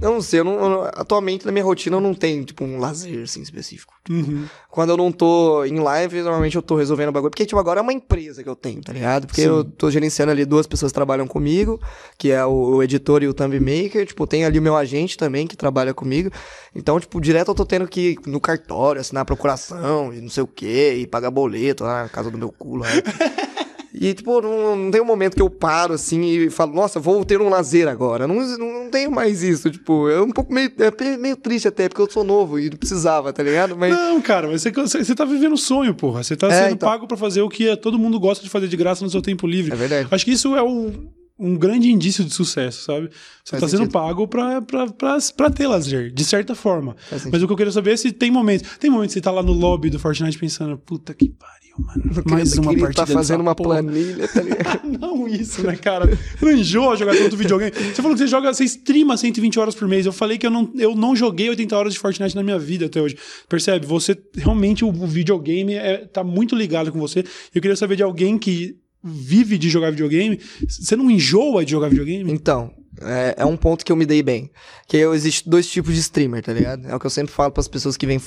Eu 0.00 0.12
não 0.12 0.22
sei, 0.22 0.40
eu 0.40 0.44
não, 0.44 0.54
eu 0.54 0.82
atualmente 0.94 1.44
na 1.44 1.50
minha 1.50 1.64
rotina 1.64 1.96
eu 1.96 2.00
não 2.00 2.14
tenho, 2.14 2.44
tipo, 2.44 2.64
um 2.64 2.78
lazer, 2.78 3.24
assim, 3.24 3.42
específico. 3.42 3.92
Uhum. 4.08 4.46
Quando 4.70 4.90
eu 4.90 4.96
não 4.96 5.10
tô 5.10 5.64
em 5.64 5.78
live, 5.78 6.22
normalmente 6.22 6.54
eu 6.54 6.62
tô 6.62 6.76
resolvendo 6.76 7.08
o 7.08 7.12
bagulho. 7.12 7.30
Porque, 7.30 7.44
tipo, 7.44 7.58
agora 7.58 7.80
é 7.80 7.82
uma 7.82 7.92
empresa 7.92 8.42
que 8.42 8.48
eu 8.48 8.54
tenho, 8.54 8.80
tá 8.80 8.92
ligado? 8.92 9.26
Porque 9.26 9.42
Sim. 9.42 9.48
eu 9.48 9.64
tô 9.64 9.90
gerenciando 9.90 10.30
ali 10.30 10.44
duas 10.44 10.66
pessoas 10.66 10.92
que 10.92 10.94
trabalham 10.94 11.26
comigo, 11.26 11.80
que 12.16 12.30
é 12.30 12.44
o, 12.44 12.76
o 12.76 12.82
editor 12.82 13.22
e 13.24 13.28
o 13.28 13.34
thumb 13.34 13.58
maker. 13.58 14.06
Tipo, 14.06 14.26
tem 14.26 14.44
ali 14.44 14.58
o 14.58 14.62
meu 14.62 14.76
agente 14.76 15.16
também 15.16 15.46
que 15.46 15.56
trabalha 15.56 15.92
comigo. 15.92 16.30
Então, 16.74 16.98
tipo, 17.00 17.20
direto 17.20 17.50
eu 17.50 17.54
tô 17.54 17.66
tendo 17.66 17.88
que 17.88 18.12
ir 18.12 18.18
no 18.26 18.40
cartório, 18.40 19.00
assinar 19.00 19.24
procuração 19.24 20.12
e 20.14 20.20
não 20.20 20.30
sei 20.30 20.44
o 20.44 20.46
quê, 20.46 20.94
e 20.98 21.06
pagar 21.06 21.30
boleto 21.30 21.82
lá 21.82 22.04
na 22.04 22.08
casa 22.08 22.30
do 22.30 22.38
meu 22.38 22.52
culo. 22.52 22.84
E, 23.94 24.14
tipo, 24.14 24.40
não, 24.40 24.74
não 24.76 24.90
tem 24.90 25.00
um 25.00 25.04
momento 25.04 25.34
que 25.34 25.42
eu 25.42 25.50
paro 25.50 25.92
assim 25.94 26.22
e 26.22 26.50
falo, 26.50 26.72
nossa, 26.74 26.98
vou 26.98 27.24
ter 27.24 27.40
um 27.40 27.48
lazer 27.48 27.86
agora. 27.88 28.26
Não, 28.26 28.36
não, 28.36 28.84
não 28.84 28.90
tenho 28.90 29.10
mais 29.10 29.42
isso. 29.42 29.70
Tipo, 29.70 30.08
é 30.08 30.20
um 30.20 30.30
pouco 30.30 30.52
meio, 30.52 30.72
é 30.78 31.16
meio 31.18 31.36
triste 31.36 31.68
até, 31.68 31.88
porque 31.88 32.00
eu 32.00 32.10
sou 32.10 32.24
novo 32.24 32.58
e 32.58 32.70
não 32.70 32.76
precisava, 32.78 33.32
tá 33.32 33.42
ligado? 33.42 33.76
Mas. 33.76 33.94
Não, 33.94 34.20
cara, 34.22 34.48
mas 34.48 34.62
você, 34.62 34.70
você, 34.70 35.14
tá 35.14 35.24
vivendo 35.24 35.52
um 35.52 35.56
sonho, 35.58 35.94
porra. 35.94 36.22
Você 36.22 36.34
tá 36.36 36.46
É, 36.48 36.62
sendo 36.64 36.72
então. 36.74 36.88
pago 36.88 37.06
pra 37.06 37.16
fazer 37.16 37.42
o 37.42 37.48
que 37.48 37.76
todo 37.76 37.98
mundo 37.98 38.18
gosta 38.18 38.42
de 38.42 38.48
fazer 38.50 38.66
de 38.68 38.76
graça 38.76 39.04
no 39.04 39.10
seu 39.10 39.20
tempo 39.20 39.46
livre. 39.46 39.72
É 39.72 39.76
verdade. 39.76 40.08
Acho 40.10 40.24
que 40.24 40.32
isso 40.32 40.56
é 40.56 40.62
o- 40.62 40.92
um 41.38 41.56
grande 41.56 41.90
indício 41.90 42.22
de 42.24 42.32
sucesso, 42.32 42.84
sabe? 42.84 43.10
Você 43.44 43.50
Faz 43.52 43.60
tá 43.62 43.68
sendo 43.68 43.78
sentido. 43.80 43.92
pago 43.92 44.28
pra, 44.28 44.62
pra, 44.62 44.86
pra, 44.86 45.18
pra 45.36 45.50
ter 45.50 45.66
lazer, 45.66 46.12
de 46.12 46.24
certa 46.24 46.54
forma. 46.54 46.94
Mas 47.30 47.42
o 47.42 47.46
que 47.46 47.52
eu 47.52 47.56
queria 47.56 47.72
saber 47.72 47.92
é 47.92 47.96
se 47.96 48.12
tem 48.12 48.30
momentos. 48.30 48.78
Tem 48.78 48.88
momentos 48.90 49.12
que 49.14 49.18
você 49.18 49.22
tá 49.24 49.30
lá 49.32 49.42
no 49.42 49.52
lobby 49.52 49.90
do 49.90 49.98
Fortnite 49.98 50.38
pensando, 50.38 50.78
puta 50.78 51.12
que 51.12 51.28
pariu, 51.30 51.61
mano. 51.78 52.02
Mais 52.26 52.56
uma 52.58 52.76
partida 52.76 53.06
tá 53.06 53.06
fazendo 53.06 53.40
uma 53.40 53.54
porra. 53.54 53.82
planilha, 53.82 54.28
tá 54.28 54.42
ligado? 54.42 54.80
Não 55.00 55.26
isso, 55.28 55.66
né, 55.66 55.76
cara? 55.76 56.08
Enjoa 56.42 56.96
jogar 56.96 57.16
tanto 57.16 57.36
videogame. 57.36 57.72
Você 57.72 58.02
falou 58.02 58.12
que 58.12 58.18
você 58.18 58.26
joga, 58.26 58.52
você 58.52 58.64
streama 58.64 59.16
120 59.16 59.58
horas 59.58 59.74
por 59.74 59.88
mês. 59.88 60.06
Eu 60.06 60.12
falei 60.12 60.38
que 60.38 60.46
eu 60.46 60.50
não, 60.50 60.70
eu 60.76 60.94
não 60.94 61.14
joguei 61.14 61.48
80 61.48 61.76
horas 61.76 61.92
de 61.92 61.98
Fortnite 61.98 62.34
na 62.34 62.42
minha 62.42 62.58
vida 62.58 62.86
até 62.86 63.00
hoje. 63.00 63.16
Percebe? 63.48 63.86
Você 63.86 64.16
realmente 64.34 64.84
o, 64.84 64.92
videogame 64.92 65.74
é, 65.74 65.98
tá 65.98 66.22
muito 66.22 66.54
ligado 66.54 66.92
com 66.92 66.98
você. 66.98 67.24
Eu 67.54 67.60
queria 67.60 67.76
saber 67.76 67.96
de 67.96 68.02
alguém 68.02 68.38
que 68.38 68.76
vive 69.02 69.58
de 69.58 69.68
jogar 69.68 69.90
videogame. 69.90 70.38
Você 70.68 70.94
não 70.96 71.10
enjoa 71.10 71.64
de 71.64 71.72
jogar 71.72 71.88
videogame? 71.88 72.30
Então, 72.30 72.72
é, 73.00 73.34
é 73.38 73.44
um 73.44 73.56
ponto 73.56 73.84
que 73.84 73.90
eu 73.90 73.96
me 73.96 74.06
dei 74.06 74.22
bem. 74.22 74.50
Que 74.86 74.96
eu, 74.96 75.14
existe 75.14 75.48
dois 75.48 75.66
tipos 75.66 75.94
de 75.94 76.00
streamer, 76.00 76.42
tá 76.42 76.52
ligado? 76.52 76.86
É 76.86 76.94
o 76.94 77.00
que 77.00 77.06
eu 77.06 77.10
sempre 77.10 77.32
falo 77.32 77.50
pras 77.50 77.68
pessoas 77.68 77.96
que 77.96 78.06
vêm 78.06 78.20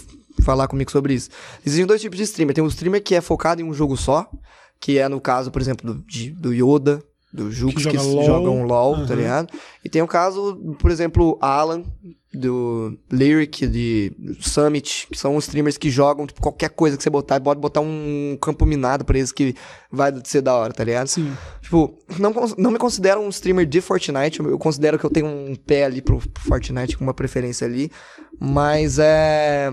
falar 0.45 0.67
comigo 0.67 0.91
sobre 0.91 1.13
isso. 1.13 1.29
Existem 1.65 1.85
dois 1.85 1.99
tipos 2.01 2.17
de 2.17 2.23
streamer. 2.23 2.53
Tem 2.55 2.63
um 2.63 2.67
streamer 2.67 3.03
que 3.03 3.15
é 3.15 3.21
focado 3.21 3.61
em 3.61 3.65
um 3.65 3.73
jogo 3.73 3.97
só, 3.97 4.29
que 4.79 4.97
é 4.97 5.09
no 5.09 5.19
caso, 5.19 5.51
por 5.51 5.61
exemplo, 5.61 5.93
do, 5.93 6.01
de- 6.05 6.31
do 6.31 6.53
Yoda, 6.53 7.03
do 7.33 7.51
Jux, 7.51 7.73
que, 7.75 7.81
joga 7.81 8.01
LOL. 8.01 8.23
joga 8.25 8.49
um 8.49 8.63
LoL, 8.63 8.95
tá 8.95 9.01
Aham. 9.01 9.15
ligado? 9.15 9.49
E 9.83 9.89
tem 9.89 10.01
o 10.01 10.07
caso, 10.07 10.55
por 10.79 10.89
exemplo, 10.89 11.37
Alan, 11.41 11.83
do 12.33 12.97
Lyric, 13.11 13.67
de 13.67 14.13
Summit, 14.39 15.07
que 15.11 15.17
são 15.17 15.37
streamers 15.39 15.77
que 15.77 15.89
jogam 15.89 16.25
tipo, 16.27 16.41
qualquer 16.41 16.69
coisa 16.69 16.95
que 16.95 17.03
você 17.03 17.09
botar, 17.09 17.39
pode 17.41 17.59
botar 17.59 17.81
um 17.81 18.37
campo 18.41 18.65
minado 18.65 19.03
pra 19.03 19.17
eles 19.17 19.31
que 19.33 19.53
vai 19.91 20.13
ser 20.23 20.41
da 20.41 20.53
hora, 20.55 20.73
tá 20.73 20.83
ligado? 20.83 21.07
Sim. 21.07 21.33
Tipo, 21.61 21.97
não, 22.17 22.33
não 22.57 22.71
me 22.71 22.77
considero 22.77 23.19
um 23.21 23.29
streamer 23.29 23.65
de 23.65 23.81
Fortnite. 23.81 24.39
Eu 24.39 24.57
considero 24.59 24.97
que 24.99 25.05
eu 25.05 25.09
tenho 25.09 25.27
um 25.27 25.55
pé 25.55 25.85
ali 25.85 26.01
pro, 26.01 26.19
pro 26.19 26.43
Fortnite, 26.43 26.97
com 26.97 27.03
uma 27.03 27.13
preferência 27.13 27.65
ali. 27.67 27.91
Mas 28.39 28.97
é. 28.99 29.71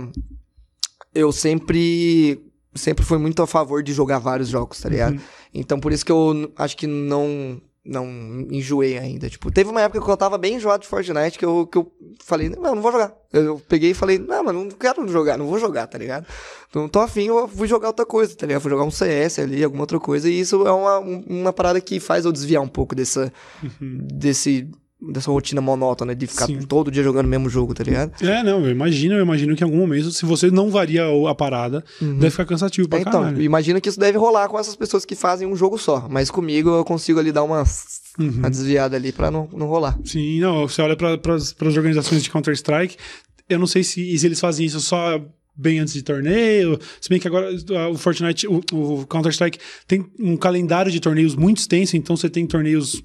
Eu 1.14 1.30
sempre. 1.32 2.40
Sempre 2.74 3.04
fui 3.04 3.18
muito 3.18 3.42
a 3.42 3.46
favor 3.46 3.82
de 3.82 3.92
jogar 3.92 4.18
vários 4.18 4.48
jogos, 4.48 4.80
tá 4.80 4.88
ligado? 4.88 5.12
Uhum. 5.14 5.20
Então 5.52 5.78
por 5.78 5.92
isso 5.92 6.04
que 6.06 6.12
eu 6.12 6.50
acho 6.56 6.76
que 6.76 6.86
não. 6.86 7.60
Não 7.84 8.06
enjoei 8.48 8.96
ainda. 8.96 9.28
Tipo, 9.28 9.50
teve 9.50 9.68
uma 9.68 9.80
época 9.80 10.00
que 10.00 10.08
eu 10.08 10.16
tava 10.16 10.38
bem 10.38 10.54
enjoado 10.54 10.84
de 10.84 10.88
Fortnite 10.88 11.36
que 11.36 11.44
eu, 11.44 11.66
que 11.66 11.76
eu 11.76 11.92
falei, 12.24 12.48
não, 12.48 12.76
não 12.76 12.80
vou 12.80 12.92
jogar. 12.92 13.12
Eu, 13.32 13.42
eu 13.42 13.62
peguei 13.68 13.90
e 13.90 13.94
falei, 13.94 14.18
não, 14.20 14.44
mas 14.44 14.54
não 14.54 14.68
quero 14.70 15.06
jogar, 15.08 15.36
não 15.36 15.48
vou 15.48 15.58
jogar, 15.58 15.88
tá 15.88 15.98
ligado? 15.98 16.24
Não 16.72 16.88
tô 16.88 17.00
afim, 17.00 17.24
eu 17.26 17.48
fui 17.48 17.66
jogar 17.66 17.88
outra 17.88 18.06
coisa, 18.06 18.36
tá 18.36 18.46
ligado? 18.46 18.62
Fui 18.62 18.70
jogar 18.70 18.84
um 18.84 18.90
CS 18.92 19.40
ali, 19.40 19.64
alguma 19.64 19.82
outra 19.82 19.98
coisa, 19.98 20.30
e 20.30 20.38
isso 20.38 20.64
é 20.64 20.70
uma, 20.70 21.00
um- 21.00 21.24
uma 21.28 21.52
parada 21.52 21.80
que 21.80 21.98
faz 21.98 22.24
eu 22.24 22.30
desviar 22.30 22.62
um 22.62 22.68
pouco 22.68 22.94
dessa, 22.94 23.32
desse, 23.80 24.70
dessa 25.10 25.30
rotina 25.30 25.60
monótona 25.60 26.14
de 26.14 26.26
ficar 26.26 26.46
Sim. 26.46 26.58
todo 26.60 26.90
dia 26.90 27.02
jogando 27.02 27.26
o 27.26 27.28
mesmo 27.28 27.48
jogo, 27.48 27.74
tá 27.74 27.82
ligado? 27.82 28.12
É, 28.22 28.42
não, 28.42 28.64
eu 28.64 28.70
imagino, 28.70 29.14
eu 29.16 29.22
imagino 29.22 29.56
que 29.56 29.64
em 29.64 29.66
algum 29.66 29.78
momento, 29.78 30.10
se 30.12 30.24
você 30.24 30.50
não 30.50 30.70
varia 30.70 31.04
a 31.28 31.34
parada, 31.34 31.82
deve 32.00 32.30
ficar 32.30 32.44
cansativo 32.44 32.88
pra 32.88 32.98
É, 32.98 33.02
então, 33.02 33.20
caralho. 33.22 33.42
imagina 33.42 33.80
que 33.80 33.88
isso 33.88 33.98
deve 33.98 34.16
rolar 34.18 34.48
com 34.48 34.58
essas 34.58 34.76
pessoas 34.76 35.04
que 35.04 35.14
fazem 35.16 35.46
um 35.48 35.56
jogo 35.56 35.76
só, 35.78 36.06
mas 36.08 36.30
comigo 36.30 36.68
eu 36.70 36.84
consigo 36.84 37.18
ali 37.18 37.32
dar 37.32 37.42
uma, 37.42 37.64
Uhum. 38.18 38.28
uma 38.38 38.50
desviada 38.50 38.94
ali 38.96 39.10
pra 39.10 39.30
não, 39.30 39.48
não 39.52 39.66
rolar. 39.66 39.98
Sim, 40.04 40.38
não, 40.40 40.68
você 40.68 40.82
olha 40.82 40.94
para 40.96 41.34
as 41.34 41.54
organizações 41.76 42.22
de 42.22 42.30
Counter-Strike, 42.30 42.96
eu 43.48 43.58
não 43.58 43.66
sei 43.66 43.82
se, 43.82 44.16
se 44.16 44.26
eles 44.26 44.38
fazem 44.38 44.66
isso 44.66 44.80
só 44.80 45.20
bem 45.56 45.78
antes 45.78 45.94
de 45.94 46.02
torneio, 46.02 46.78
se 47.00 47.08
bem 47.08 47.18
que 47.18 47.26
agora 47.26 47.50
ah, 47.70 47.88
o 47.88 47.96
Fortnite, 47.96 48.46
o, 48.46 48.60
o 48.72 49.06
Counter-Strike 49.06 49.58
tem 49.86 50.04
um 50.20 50.36
calendário 50.36 50.92
de 50.92 51.00
torneios 51.00 51.34
muito 51.34 51.58
extenso, 51.58 51.96
então 51.96 52.16
você 52.16 52.28
tem 52.28 52.46
torneios 52.46 53.02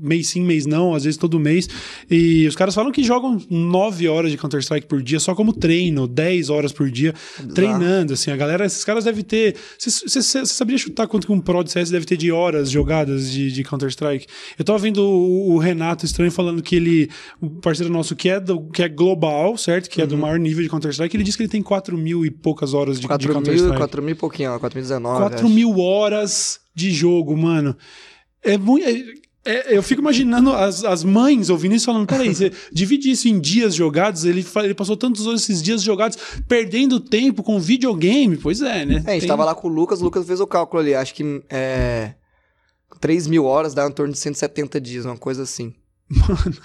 mês 0.00 0.28
sim, 0.28 0.42
mês 0.42 0.66
não, 0.66 0.94
às 0.94 1.04
vezes 1.04 1.18
todo 1.18 1.38
mês, 1.38 1.68
e 2.10 2.46
os 2.46 2.56
caras 2.56 2.74
falam 2.74 2.90
que 2.90 3.02
jogam 3.02 3.40
9 3.50 4.08
horas 4.08 4.30
de 4.30 4.38
Counter-Strike 4.38 4.86
por 4.86 5.02
dia 5.02 5.20
só 5.20 5.34
como 5.34 5.52
treino, 5.52 6.06
10 6.06 6.50
horas 6.50 6.72
por 6.72 6.90
dia 6.90 7.14
treinando, 7.54 8.12
assim, 8.14 8.30
a 8.30 8.36
galera, 8.36 8.64
esses 8.64 8.84
caras 8.84 9.04
devem 9.04 9.22
ter, 9.22 9.56
você 9.78 10.22
sabia 10.22 10.78
chutar 10.78 11.06
quanto 11.06 11.26
que 11.26 11.32
um 11.32 11.40
pro 11.40 11.62
de 11.62 11.72
CS 11.72 11.90
deve 11.90 12.06
ter 12.06 12.16
de 12.16 12.30
horas 12.32 12.70
jogadas 12.70 13.30
de, 13.30 13.52
de 13.52 13.64
Counter-Strike? 13.64 14.26
Eu 14.58 14.64
tava 14.64 14.78
vendo 14.78 14.98
o, 14.98 15.54
o 15.54 15.58
Renato 15.58 16.04
Estranho 16.04 16.30
falando 16.30 16.62
que 16.62 16.76
ele, 16.76 17.10
o 17.40 17.48
parceiro 17.48 17.92
nosso 17.92 18.14
que 18.16 18.28
é, 18.28 18.40
do, 18.40 18.60
que 18.70 18.82
é 18.82 18.88
global, 18.88 19.56
certo? 19.56 19.88
Que 19.88 20.00
é 20.00 20.06
Uhum. 20.06 20.10
do 20.10 20.18
maior 20.18 20.38
nível 20.38 20.62
de 20.62 20.68
Counter-Strike, 20.68 21.16
ele 21.16 21.24
disse 21.24 21.36
que 21.36 21.42
ele 21.42 21.50
tem 21.50 21.62
4 21.62 21.85
mil 21.94 22.24
e 22.24 22.30
poucas 22.30 22.72
horas 22.72 22.96
de, 22.96 23.02
de 23.02 23.06
4 23.08 23.28
mil, 23.28 23.34
Counter-Strike. 23.34 23.76
4 23.76 24.02
mil 24.02 24.12
e 24.12 24.14
pouquinho, 24.14 24.52
ó, 24.52 24.58
4.019. 24.58 25.00
4 25.18 25.36
acho. 25.36 25.48
mil 25.50 25.78
horas 25.78 26.58
de 26.74 26.90
jogo, 26.90 27.36
mano. 27.36 27.76
É 28.42 28.56
muito. 28.56 28.86
é- 28.88 29.04
é- 29.44 29.76
eu 29.76 29.82
fico 29.82 30.00
imaginando 30.00 30.50
as, 30.52 30.82
as 30.84 31.04
mães 31.04 31.50
ouvindo 31.50 31.74
isso 31.74 31.86
falando: 31.86 32.06
peraí, 32.06 32.34
você 32.34 32.50
divide 32.72 33.10
isso 33.10 33.28
em 33.28 33.38
dias 33.38 33.74
jogados, 33.74 34.24
ele, 34.24 34.44
ele 34.64 34.74
passou 34.74 34.96
tantos 34.96 35.24
esses 35.26 35.62
dias 35.62 35.82
jogados 35.82 36.18
perdendo 36.48 36.98
tempo 36.98 37.42
com 37.42 37.60
videogame. 37.60 38.36
Pois 38.36 38.60
é, 38.62 38.84
né? 38.84 39.04
É, 39.06 39.10
a 39.10 39.12
gente 39.12 39.20
Tem- 39.20 39.28
tava 39.28 39.44
lá 39.44 39.54
com 39.54 39.68
o 39.68 39.70
Lucas, 39.70 40.00
o 40.00 40.04
Lucas 40.04 40.26
fez 40.26 40.40
o 40.40 40.46
cálculo 40.46 40.80
ali, 40.82 40.94
acho 40.94 41.14
que 41.14 41.42
é. 41.50 42.14
3 43.00 43.26
mil 43.26 43.44
horas 43.44 43.74
dá 43.74 43.86
em 43.86 43.92
torno 43.92 44.12
de 44.12 44.18
170 44.18 44.80
dias, 44.80 45.04
uma 45.04 45.16
coisa 45.18 45.42
assim. 45.42 45.74
Mano, 46.08 46.56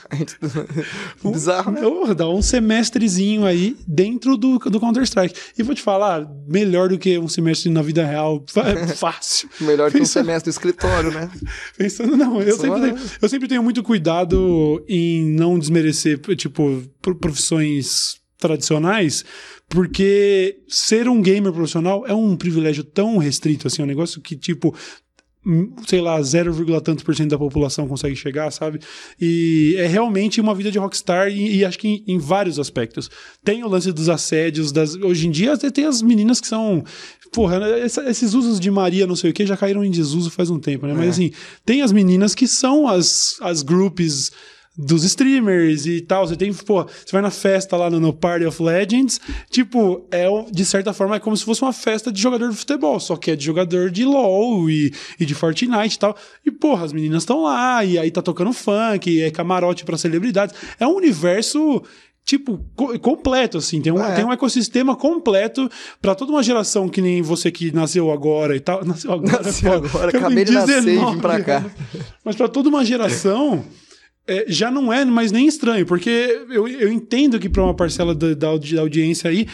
um, 1.23 1.31
Bizarro, 1.33 1.71
né? 1.71 2.13
dá 2.13 2.29
um 2.29 2.41
semestrezinho 2.43 3.43
aí 3.43 3.75
dentro 3.87 4.37
do, 4.37 4.59
do 4.59 4.79
Counter-Strike. 4.79 5.33
E 5.57 5.63
vou 5.63 5.73
te 5.73 5.81
falar, 5.81 6.29
melhor 6.47 6.89
do 6.89 6.99
que 6.99 7.17
um 7.17 7.27
semestre 7.27 7.69
na 7.71 7.81
vida 7.81 8.05
real, 8.05 8.45
é 8.55 8.87
fácil. 8.87 9.49
Melhor 9.61 9.91
que 9.91 9.99
um 9.99 10.05
semestre 10.05 10.51
do 10.51 10.53
escritório, 10.53 11.11
né? 11.11 11.31
Pensando, 11.77 12.15
não, 12.15 12.41
eu 12.41 12.55
Só 12.55 12.61
sempre, 12.61 12.79
é. 12.79 12.93
tenho, 12.93 13.09
eu 13.21 13.29
sempre 13.29 13.47
tenho 13.47 13.63
muito 13.63 13.81
cuidado 13.81 14.83
em 14.87 15.23
não 15.31 15.57
desmerecer, 15.57 16.19
tipo, 16.35 16.83
pro- 17.01 17.15
profissões 17.15 18.21
tradicionais, 18.37 19.23
porque 19.69 20.59
ser 20.67 21.07
um 21.07 21.21
gamer 21.21 21.51
profissional 21.51 22.05
é 22.05 22.13
um 22.13 22.35
privilégio 22.35 22.83
tão 22.83 23.17
restrito, 23.17 23.67
assim, 23.67 23.81
é 23.81 23.85
um 23.85 23.87
negócio 23.87 24.21
que, 24.21 24.35
tipo, 24.35 24.75
sei 25.87 26.01
lá, 26.01 26.21
0, 26.21 26.81
tanto 26.81 27.03
por 27.03 27.15
cento 27.15 27.29
da 27.31 27.37
população 27.37 27.87
consegue 27.87 28.15
chegar, 28.15 28.51
sabe? 28.51 28.79
E 29.19 29.75
é 29.77 29.87
realmente 29.87 30.39
uma 30.39 30.53
vida 30.53 30.69
de 30.71 30.77
rockstar 30.77 31.29
e, 31.29 31.57
e 31.57 31.65
acho 31.65 31.79
que 31.79 31.87
em, 31.87 32.03
em 32.07 32.17
vários 32.19 32.59
aspectos. 32.59 33.09
Tem 33.43 33.63
o 33.63 33.67
lance 33.67 33.91
dos 33.91 34.07
assédios, 34.09 34.71
das, 34.71 34.95
hoje 34.95 35.27
em 35.27 35.31
dia 35.31 35.53
até 35.53 35.69
tem 35.71 35.85
as 35.85 36.01
meninas 36.01 36.39
que 36.39 36.47
são 36.47 36.83
Porra, 37.33 37.57
essa- 37.79 38.09
esses 38.09 38.33
usos 38.33 38.59
de 38.59 38.69
Maria, 38.69 39.07
não 39.07 39.15
sei 39.15 39.29
o 39.31 39.33
que, 39.33 39.45
já 39.45 39.55
caíram 39.55 39.85
em 39.85 39.89
desuso 39.89 40.29
faz 40.29 40.49
um 40.49 40.59
tempo, 40.59 40.85
né? 40.85 40.93
Mas 40.93 41.05
É. 41.05 41.09
assim, 41.11 41.31
tem 41.65 41.81
as 41.81 41.91
meninas 41.93 42.35
que 42.35 42.45
são 42.45 42.89
as, 42.89 43.37
as 43.39 43.61
groups 43.63 44.33
dos 44.81 45.03
streamers 45.03 45.85
e 45.85 46.01
tal. 46.01 46.27
Você 46.27 46.35
tem, 46.35 46.53
pô, 46.53 46.83
você 46.83 47.11
vai 47.11 47.21
na 47.21 47.29
festa 47.31 47.77
lá 47.77 47.89
no, 47.89 47.99
no 47.99 48.11
Party 48.13 48.45
of 48.45 48.61
Legends, 48.61 49.19
tipo, 49.49 50.05
é 50.11 50.25
de 50.51 50.65
certa 50.65 50.91
forma 50.93 51.15
é 51.15 51.19
como 51.19 51.37
se 51.37 51.45
fosse 51.45 51.61
uma 51.61 51.73
festa 51.73 52.11
de 52.11 52.21
jogador 52.21 52.49
de 52.49 52.55
futebol, 52.55 52.99
só 52.99 53.15
que 53.15 53.31
é 53.31 53.35
de 53.35 53.45
jogador 53.45 53.89
de 53.91 54.03
LoL 54.03 54.69
e, 54.69 54.91
e 55.19 55.25
de 55.25 55.35
Fortnite 55.35 55.95
e 55.95 55.99
tal. 55.99 56.15
E, 56.45 56.51
porra, 56.51 56.85
as 56.85 56.93
meninas 56.93 57.23
estão 57.23 57.43
lá, 57.43 57.83
e 57.85 57.97
aí 57.99 58.09
tá 58.11 58.21
tocando 58.21 58.51
funk, 58.53 59.09
e 59.09 59.21
é 59.21 59.31
camarote 59.31 59.85
pra 59.85 59.97
celebridades. 59.97 60.55
É 60.79 60.87
um 60.87 60.95
universo. 60.95 61.81
Tipo, 62.23 62.63
co- 62.75 62.97
completo, 62.99 63.57
assim. 63.57 63.81
Tem 63.81 63.91
um, 63.91 63.99
É. 63.99 64.13
tem 64.13 64.23
um 64.23 64.31
ecossistema 64.31 64.95
completo 64.95 65.67
pra 65.99 66.13
toda 66.13 66.31
uma 66.31 66.43
geração 66.43 66.87
que 66.87 67.01
nem 67.01 67.19
você 67.19 67.49
que 67.49 67.71
nasceu 67.71 68.11
agora 68.11 68.55
e 68.55 68.59
tal. 68.59 68.81
Nasceu 68.85 69.11
agora. 69.13 69.41
Nasceu 69.41 69.73
agora, 69.73 70.09
acabei 70.15 70.45
de 70.45 70.51
nascer 70.51 70.77
e 70.77 70.81
vim 70.81 70.91
19 70.99 71.19
pra 71.19 71.41
cá. 71.43 71.65
Mas 72.23 72.35
pra 72.35 72.47
toda 72.47 72.69
uma 72.69 72.85
geração. 72.85 73.63
É, 74.31 74.45
já 74.47 74.71
não 74.71 74.91
é 74.91 75.03
mais 75.03 75.31
nem 75.31 75.47
estranho, 75.47 75.85
porque 75.85 76.09
eu, 76.49 76.67
eu 76.67 76.91
entendo 76.91 77.39
que 77.39 77.49
pra 77.49 77.63
uma 77.63 77.75
parcela 77.75 78.15
da, 78.15 78.33
da 78.33 78.51
da 78.57 78.81
audiência 78.81 79.29
aí, 79.29 79.47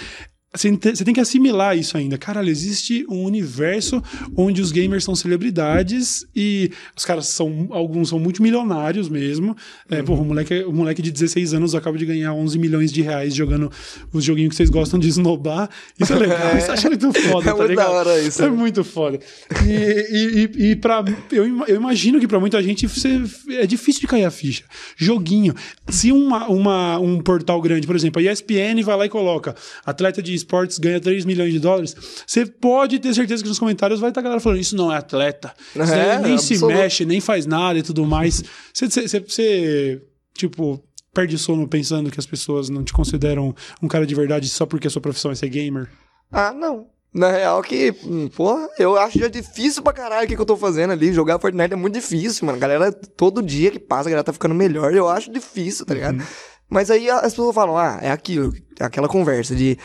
você 0.55 0.75
te- 0.75 0.95
você 0.95 1.03
tem 1.03 1.13
que 1.13 1.19
assimilar 1.19 1.77
isso 1.77 1.97
ainda. 1.97 2.17
Caralho, 2.17 2.49
existe 2.49 3.05
um 3.09 3.23
universo 3.23 4.01
onde 4.35 4.61
os 4.61 4.71
gamers 4.71 5.03
são 5.03 5.13
celebridades 5.15 6.25
e 6.35 6.71
os 6.95 7.05
caras 7.05 7.27
são. 7.27 7.67
Alguns 7.71 8.09
são 8.09 8.17
multimilionários 8.19 9.09
mesmo. 9.09 9.55
É, 9.89 10.01
porra, 10.01 10.21
o 10.21 10.25
moleque, 10.25 10.63
o 10.63 10.71
moleque 10.73 11.01
de 11.01 11.11
16 11.11 11.53
anos 11.53 11.75
acaba 11.75 11.97
de 11.97 12.05
ganhar 12.05 12.33
11 12.33 12.57
milhões 12.57 12.91
de 12.91 13.01
reais 13.01 13.35
jogando 13.35 13.71
os 14.11 14.23
joguinhos 14.23 14.49
que 14.51 14.55
vocês 14.55 14.69
gostam 14.69 14.99
de 14.99 15.07
esnobar. 15.07 15.69
Isso 15.99 16.13
é 16.13 16.15
legal, 16.17 16.57
isso 16.57 16.67
eu 16.67 16.73
acho 16.73 16.87
muito 16.87 17.13
foda, 17.21 17.49
É 17.49 17.51
tá 17.51 17.57
muito 17.57 17.69
ligado? 17.69 17.85
da 17.87 17.91
hora 17.91 18.21
isso, 18.21 18.41
É 18.43 18.49
muito 18.49 18.83
foda. 18.83 19.19
E, 19.65 20.49
e, 20.57 20.69
e, 20.71 20.75
pra, 20.75 21.03
eu, 21.31 21.45
eu 21.67 21.75
imagino 21.75 22.19
que 22.19 22.27
pra 22.27 22.39
muita 22.39 22.61
gente 22.63 22.87
você- 22.87 23.21
é 23.49 23.67
difícil 23.67 24.01
de 24.01 24.07
cair 24.07 24.25
a 24.25 24.31
ficha. 24.31 24.63
Joguinho. 24.95 25.53
Se 25.89 26.11
uma, 26.11 26.47
uma, 26.47 26.99
um 26.99 27.19
portal 27.21 27.61
grande, 27.61 27.85
por 27.85 27.95
exemplo, 27.95 28.21
a 28.21 28.31
ESPN 28.31 28.81
vai 28.83 28.97
lá 28.97 29.05
e 29.05 29.09
coloca 29.09 29.53
atleta 29.85 30.21
de 30.23 30.36
esportes 30.37 30.77
ganha 30.77 30.99
3 30.99 31.25
milhões 31.25 31.51
de 31.51 31.59
dólares, 31.59 31.95
você 32.25 32.45
pode 32.45 32.99
ter 32.99 33.13
certeza 33.13 33.43
que 33.43 33.49
nos 33.49 33.59
comentários 33.59 33.99
vai 33.99 34.09
estar 34.09 34.21
a 34.21 34.23
galera 34.23 34.39
falando 34.41 34.59
isso 34.59 34.75
não 34.75 34.91
é 34.91 34.97
atleta. 34.97 35.53
Isso 35.75 35.93
É, 35.93 36.19
nem 36.19 36.37
se 36.37 36.53
absoluto. 36.53 36.75
mexe, 36.77 37.05
nem 37.05 37.19
faz 37.19 37.45
nada 37.45 37.77
e 37.79 37.83
tudo 37.83 38.05
mais. 38.05 38.43
Você, 38.73 38.89
você, 38.89 39.19
você- 39.19 40.01
tipo... 40.33 40.81
Perde 41.13 41.35
sono 41.39 41.67
pensando 41.67 42.11
que 42.11 42.19
as 42.19 42.27
pessoas 42.27 42.69
não 42.69 42.83
te 42.83 42.93
consideram 42.93 43.55
um 43.81 43.87
cara 43.87 44.05
de 44.05 44.13
verdade 44.13 44.47
só 44.47 44.67
porque 44.67 44.85
a 44.85 44.89
sua 44.89 45.01
profissão 45.01 45.31
é 45.31 45.35
ser 45.35 45.49
gamer? 45.49 45.89
Ah, 46.31 46.53
não. 46.53 46.85
Na 47.11 47.31
real 47.31 47.63
que, 47.63 47.91
hum, 48.05 48.27
porra, 48.27 48.69
eu 48.77 48.95
acho 48.95 49.17
já 49.17 49.27
difícil 49.27 49.81
pra 49.81 49.91
caralho 49.93 50.25
o 50.25 50.27
que, 50.27 50.35
que 50.35 50.41
eu 50.41 50.45
tô 50.45 50.55
fazendo 50.55 50.91
ali. 50.91 51.11
Jogar 51.11 51.39
Fortnite 51.39 51.73
é 51.73 51.75
muito 51.75 51.95
difícil, 51.95 52.45
mano. 52.45 52.59
Galera, 52.59 52.91
todo 52.91 53.41
dia 53.41 53.71
que 53.71 53.79
passa, 53.79 54.09
a 54.09 54.11
galera 54.11 54.23
tá 54.23 54.31
ficando 54.33 54.53
melhor. 54.53 54.93
Eu 54.93 55.07
acho 55.09 55.31
difícil, 55.31 55.87
tá 55.87 55.95
ligado? 55.95 56.21
Mas 56.69 56.91
aí 56.91 57.09
as 57.09 57.31
pessoas 57.33 57.55
falam, 57.55 57.75
ah, 57.75 57.97
é 57.99 58.11
aquilo, 58.11 58.53
é 58.79 58.83
aquela 58.83 59.07
conversa 59.07 59.55
de 59.55 59.75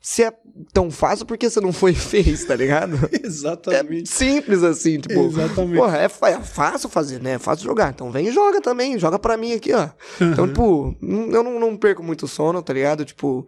se 0.00 0.22
é 0.24 0.32
tão 0.72 0.90
fácil, 0.90 1.26
por 1.26 1.36
que 1.36 1.48
você 1.50 1.60
não 1.60 1.72
foi 1.72 1.90
e 1.92 1.94
fez, 1.94 2.44
tá 2.44 2.56
ligado? 2.56 2.96
É 3.12 3.26
Exatamente. 3.26 4.08
simples 4.08 4.62
assim, 4.62 4.98
tipo. 4.98 5.20
Exatamente. 5.26 5.76
Porra, 5.78 5.98
é, 5.98 6.04
é 6.04 6.40
fácil 6.40 6.88
fazer, 6.88 7.20
né? 7.20 7.32
É 7.32 7.38
fácil 7.38 7.64
jogar. 7.64 7.90
Então 7.90 8.10
vem 8.10 8.28
e 8.28 8.32
joga 8.32 8.60
também. 8.60 8.98
Joga 8.98 9.18
pra 9.18 9.36
mim 9.36 9.52
aqui, 9.52 9.72
ó. 9.72 9.88
Então, 10.20 10.48
tipo, 10.48 10.94
n- 11.02 11.34
eu 11.34 11.42
não, 11.42 11.60
não 11.60 11.76
perco 11.76 12.02
muito 12.02 12.26
sono, 12.26 12.62
tá 12.62 12.72
ligado? 12.72 13.04
Tipo, 13.04 13.46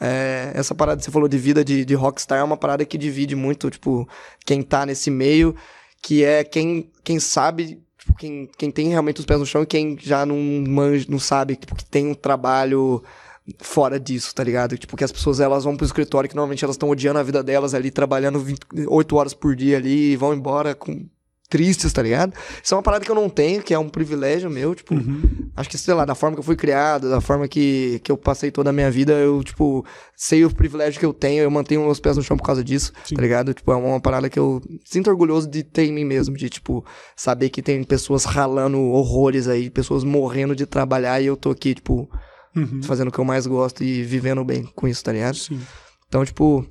é, 0.00 0.50
essa 0.54 0.74
parada 0.74 0.98
que 0.98 1.04
você 1.04 1.10
falou 1.10 1.28
de 1.28 1.38
vida 1.38 1.64
de, 1.64 1.84
de 1.84 1.94
rockstar 1.94 2.38
é 2.38 2.42
uma 2.44 2.56
parada 2.56 2.84
que 2.84 2.98
divide 2.98 3.34
muito, 3.34 3.70
tipo, 3.70 4.06
quem 4.44 4.60
tá 4.62 4.84
nesse 4.84 5.10
meio, 5.10 5.54
que 6.02 6.22
é 6.24 6.44
quem, 6.44 6.90
quem 7.02 7.18
sabe. 7.18 7.80
tipo, 7.98 8.14
Quem, 8.18 8.48
quem 8.58 8.70
tem 8.70 8.88
realmente 8.88 9.20
os 9.20 9.26
pés 9.26 9.40
no 9.40 9.46
chão 9.46 9.62
e 9.62 9.66
quem 9.66 9.96
já 10.00 10.26
não 10.26 10.36
manja, 10.68 11.06
não 11.08 11.18
sabe, 11.18 11.56
tipo, 11.56 11.74
que 11.74 11.84
tem 11.84 12.06
um 12.08 12.14
trabalho 12.14 13.02
fora 13.60 14.00
disso, 14.00 14.34
tá 14.34 14.42
ligado? 14.42 14.76
Tipo, 14.78 14.96
que 14.96 15.04
as 15.04 15.12
pessoas 15.12 15.40
elas 15.40 15.64
vão 15.64 15.76
pro 15.76 15.84
escritório 15.86 16.28
que 16.30 16.36
normalmente 16.36 16.64
elas 16.64 16.74
estão 16.74 16.88
odiando 16.88 17.18
a 17.18 17.22
vida 17.22 17.42
delas 17.42 17.74
ali, 17.74 17.90
trabalhando 17.90 18.42
8 18.88 19.16
horas 19.16 19.34
por 19.34 19.54
dia 19.54 19.76
ali 19.76 20.12
e 20.12 20.16
vão 20.16 20.32
embora 20.32 20.74
com 20.74 21.06
tristes, 21.46 21.92
tá 21.92 22.02
ligado? 22.02 22.32
Isso 22.62 22.74
é 22.74 22.76
uma 22.76 22.82
parada 22.82 23.04
que 23.04 23.10
eu 23.10 23.14
não 23.14 23.28
tenho, 23.28 23.62
que 23.62 23.72
é 23.74 23.78
um 23.78 23.88
privilégio 23.88 24.50
meu, 24.50 24.74
tipo, 24.74 24.94
Uhum. 24.94 25.50
acho 25.54 25.68
que, 25.68 25.76
sei 25.78 25.92
lá, 25.94 26.04
da 26.04 26.14
forma 26.14 26.34
que 26.34 26.40
eu 26.40 26.44
fui 26.44 26.56
criado, 26.56 27.08
da 27.10 27.20
forma 27.20 27.46
que, 27.46 28.00
que 28.02 28.10
eu 28.10 28.16
passei 28.16 28.50
toda 28.50 28.70
a 28.70 28.72
minha 28.72 28.90
vida, 28.90 29.12
eu, 29.12 29.44
tipo, 29.44 29.84
sei 30.16 30.44
o 30.44 30.52
privilégio 30.52 30.98
que 30.98 31.06
eu 31.06 31.12
tenho, 31.12 31.42
eu 31.42 31.50
mantenho 31.50 31.82
meus 31.84 32.00
pés 32.00 32.16
no 32.16 32.22
chão 32.24 32.36
por 32.36 32.44
causa 32.44 32.64
disso, 32.64 32.92
Sim. 33.04 33.14
tá 33.14 33.22
ligado? 33.22 33.52
Tipo, 33.54 33.70
é 33.72 33.76
uma 33.76 34.00
parada 34.00 34.28
que 34.28 34.38
eu 34.38 34.60
sinto 34.84 35.10
orgulhoso 35.10 35.48
de 35.48 35.62
ter 35.62 35.84
em 35.84 35.92
mim 35.92 36.04
mesmo, 36.04 36.34
de, 36.34 36.48
tipo, 36.48 36.84
saber 37.14 37.50
que 37.50 37.62
tem 37.62 37.84
pessoas 37.84 38.24
ralando 38.24 38.80
horrores 38.80 39.46
aí, 39.46 39.68
pessoas 39.70 40.02
morrendo 40.02 40.56
de 40.56 40.64
trabalhar 40.66 41.20
e 41.20 41.26
eu 41.26 41.36
tô 41.36 41.50
aqui, 41.50 41.74
tipo, 41.74 42.10
Uhum. 42.56 42.82
fazendo 42.82 43.08
o 43.08 43.12
que 43.12 43.18
eu 43.18 43.24
mais 43.24 43.46
gosto 43.46 43.82
e 43.82 44.02
vivendo 44.02 44.44
bem 44.44 44.64
com 44.74 44.86
isso, 44.86 45.02
tá 45.02 45.12
ligado? 45.12 45.36
Sim. 45.36 45.60
Então, 46.08 46.24
tipo, 46.24 46.64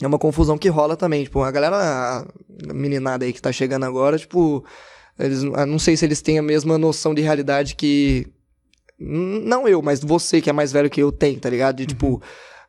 é 0.00 0.06
uma 0.06 0.18
confusão 0.18 0.56
que 0.56 0.68
rola 0.68 0.96
também. 0.96 1.24
Tipo, 1.24 1.42
a 1.42 1.50
galera, 1.50 1.76
a 1.76 2.72
meninada 2.74 3.24
aí 3.26 3.32
que 3.32 3.42
tá 3.42 3.52
chegando 3.52 3.84
agora, 3.84 4.18
tipo, 4.18 4.64
eles, 5.18 5.42
eu 5.42 5.66
não 5.66 5.78
sei 5.78 5.96
se 5.96 6.04
eles 6.06 6.22
têm 6.22 6.38
a 6.38 6.42
mesma 6.42 6.78
noção 6.78 7.12
de 7.14 7.20
realidade 7.20 7.74
que. 7.76 8.26
Não 8.98 9.66
eu, 9.66 9.80
mas 9.80 10.00
você 10.00 10.40
que 10.40 10.50
é 10.50 10.52
mais 10.52 10.72
velho 10.72 10.90
que 10.90 11.00
eu 11.02 11.10
tem, 11.10 11.38
tá 11.38 11.48
ligado? 11.50 11.76
De 11.76 11.86
tipo. 11.86 12.22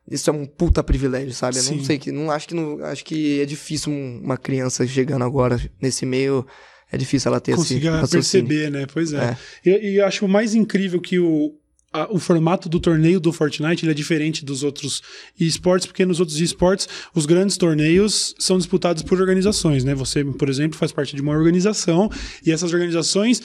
Isso 0.10 0.30
é 0.30 0.34
um 0.34 0.46
puta 0.46 0.84
privilégio, 0.84 1.32
sabe? 1.34 1.58
Eu 1.58 1.64
não 1.64 1.84
sei 1.86 1.98
que. 2.00 2.12
Não, 2.12 2.32
acho 2.32 2.48
que 2.48 2.56
não, 2.56 2.84
acho 2.86 3.06
que 3.06 3.40
é 3.40 3.46
difícil 3.46 3.92
um- 3.94 4.20
uma 4.24 4.36
criança 4.36 4.86
chegando 4.88 5.24
agora 5.24 5.60
nesse 5.82 6.06
meio. 6.06 6.46
É 6.92 6.98
difícil 6.98 7.30
ela 7.30 7.40
ter 7.40 7.52
esse 7.52 7.60
Consiga 7.62 7.92
raciocínio. 7.92 8.48
perceber, 8.48 8.72
né? 8.72 8.86
Pois 8.92 9.14
é. 9.14 9.38
É. 9.66 9.70
E, 9.70 9.92
e 9.92 9.96
eu 9.98 10.06
acho 10.06 10.28
mais 10.28 10.54
incrível 10.56 11.00
que 11.00 11.20
o, 11.20 11.54
a- 11.94 12.08
o 12.12 12.18
formato 12.20 12.70
do 12.70 12.80
torneio 12.80 13.20
do 13.20 13.32
Fortnite 13.34 13.88
é 13.90 13.94
diferente 13.94 14.46
dos 14.46 14.64
outros 14.64 15.02
esportes, 15.40 15.86
porque 15.86 16.06
nos 16.06 16.20
outros 16.20 16.40
esportes 16.40 16.88
os 17.14 17.26
grandes 17.26 17.58
torneios 17.58 18.34
são 18.40 18.58
disputados 18.58 19.04
por 19.04 19.20
organizações, 19.20 19.84
né? 19.84 19.94
Você, 19.96 20.24
por 20.24 20.50
exemplo, 20.50 20.78
faz 20.78 20.92
parte 20.92 21.16
de 21.16 21.22
uma 21.22 21.34
organização 21.34 22.10
e 22.46 22.52
essas 22.52 22.72
organizações, 22.74 23.42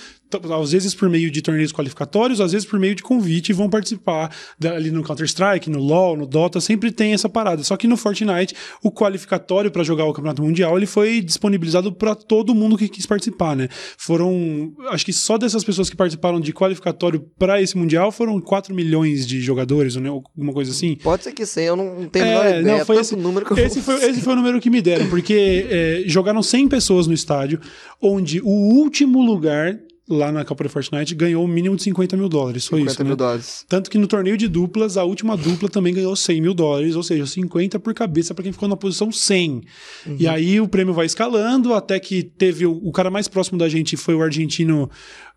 às 0.61 0.73
vezes 0.73 0.95
por 0.95 1.09
meio 1.09 1.31
de 1.31 1.41
torneios 1.43 1.73
qualificatórios, 1.73 2.41
às 2.41 2.53
vezes 2.53 2.67
por 2.67 2.79
meio 2.81 2.95
de 2.95 3.03
convite, 3.03 3.53
vão 3.53 3.69
participar 3.71 4.31
ali 4.65 4.91
no 4.91 5.03
Counter-Strike, 5.03 5.71
no 5.71 5.79
LoL, 5.79 6.17
no 6.17 6.27
Dota, 6.27 6.61
sempre 6.61 6.91
tem 6.91 7.13
essa 7.13 7.29
parada. 7.29 7.63
Só 7.63 7.77
que 7.77 7.87
no 7.87 7.97
Fortnite, 7.97 8.55
o 8.83 8.91
qualificatório 8.91 9.71
para 9.71 9.83
jogar 9.85 10.05
o 10.05 10.13
Campeonato 10.13 10.43
Mundial, 10.43 10.77
ele 10.77 10.87
foi 10.87 11.21
disponibilizado 11.21 11.93
para 11.93 12.15
todo 12.15 12.55
mundo 12.55 12.77
que 12.77 12.89
quis 12.89 13.07
participar, 13.07 13.55
né? 13.57 13.69
Foram, 13.99 14.73
acho 14.91 15.05
que 15.05 15.13
só 15.13 15.37
dessas 15.39 15.65
pessoas 15.65 15.89
que 15.91 15.97
participaram 15.97 16.41
de 16.41 16.53
qualificatório 16.53 17.21
para 17.39 17.61
esse 17.61 17.77
Mundial 17.77 18.11
foram 18.13 18.41
4 18.41 18.75
milhões 18.75 19.27
de 19.27 19.41
jogadores, 19.41 19.97
né? 19.97 20.09
alguma 20.09 20.53
coisa 20.53 20.71
assim. 20.71 20.97
Pode 21.03 21.25
ser 21.25 21.33
que 21.33 21.45
sim, 21.47 21.63
eu 21.63 21.77
não 21.77 22.09
tenho 22.09 22.25
a 22.25 22.29
É, 22.47 22.61
ideia. 22.61 22.79
não, 22.79 22.85
foi 22.85 22.97
esse- 23.01 23.17
número 23.17 23.45
que 23.47 23.53
eu 23.53 23.59
Esse 23.59 23.81
foi, 23.81 23.95
esse 24.05 24.21
foi 24.21 24.33
o 24.33 24.37
número 24.37 24.61
que 24.61 24.71
me 24.71 24.81
deram, 24.83 25.09
porque 25.09 25.67
é, 25.71 26.03
jogaram 26.07 26.43
100 26.43 26.69
pessoas 26.69 27.07
no 27.07 27.15
estádio, 27.15 27.61
onde 28.01 28.41
o 28.41 28.49
último 28.49 29.23
lugar 29.25 29.79
lá 30.09 30.31
na 30.31 30.45
Copa 30.45 30.65
do 30.65 30.71
Fortnite 30.71 31.15
ganhou 31.15 31.45
o 31.45 31.49
mínimo 31.49 31.75
de 31.75 31.83
50 31.83 32.17
mil 32.17 32.29
dólares. 32.29 32.67
Foi 32.67 32.79
50 32.79 32.93
isso, 32.93 33.03
mil 33.03 33.11
né? 33.11 33.17
dólares. 33.17 33.65
Tanto 33.69 33.91
que 33.91 33.99
no 33.99 34.07
torneio 34.07 34.37
de 34.37 34.47
duplas, 34.47 34.97
a 34.97 35.05
última 35.05 35.37
dupla 35.37 35.69
também 35.69 35.93
ganhou 35.93 36.15
100 36.15 36.41
mil 36.41 36.55
dólares, 36.55 36.95
ou 36.95 37.03
seja, 37.03 37.27
50 37.27 37.79
por 37.81 37.93
cabeça 37.93 38.33
para 38.33 38.45
quem 38.45 38.53
ficou 38.53 38.69
na 38.69 38.77
posição 38.77 39.11
100. 39.11 39.63
Uhum. 40.07 40.17
E 40.19 40.29
aí 40.29 40.61
o 40.61 40.69
prêmio 40.69 40.95
vai 40.95 41.07
escalando, 41.07 41.75
até 41.75 41.99
que 41.99 42.23
teve 42.23 42.67
o, 42.67 42.73
o 42.73 42.93
cara 42.93 43.11
mais 43.11 43.27
próximo 43.27 43.59
da 43.59 43.69
gente 43.69 43.97
foi 43.97 44.15
o 44.15 44.23
argentino, 44.23 44.89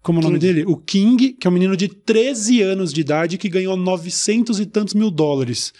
como 0.04 0.20
é 0.20 0.22
o 0.22 0.26
nome 0.26 0.40
dele? 0.40 0.64
O 0.68 0.78
King, 0.78 1.34
que 1.34 1.48
é 1.48 1.50
um 1.50 1.54
menino 1.54 1.76
de 1.76 1.88
13 1.88 2.62
anos 2.62 2.94
de 2.94 3.02
idade 3.02 3.38
que 3.38 3.50
ganhou 3.50 3.76
900 3.76 4.60
e 4.60 4.66
tantos 4.66 4.94
mil 4.94 5.10
dólares. 5.10 5.74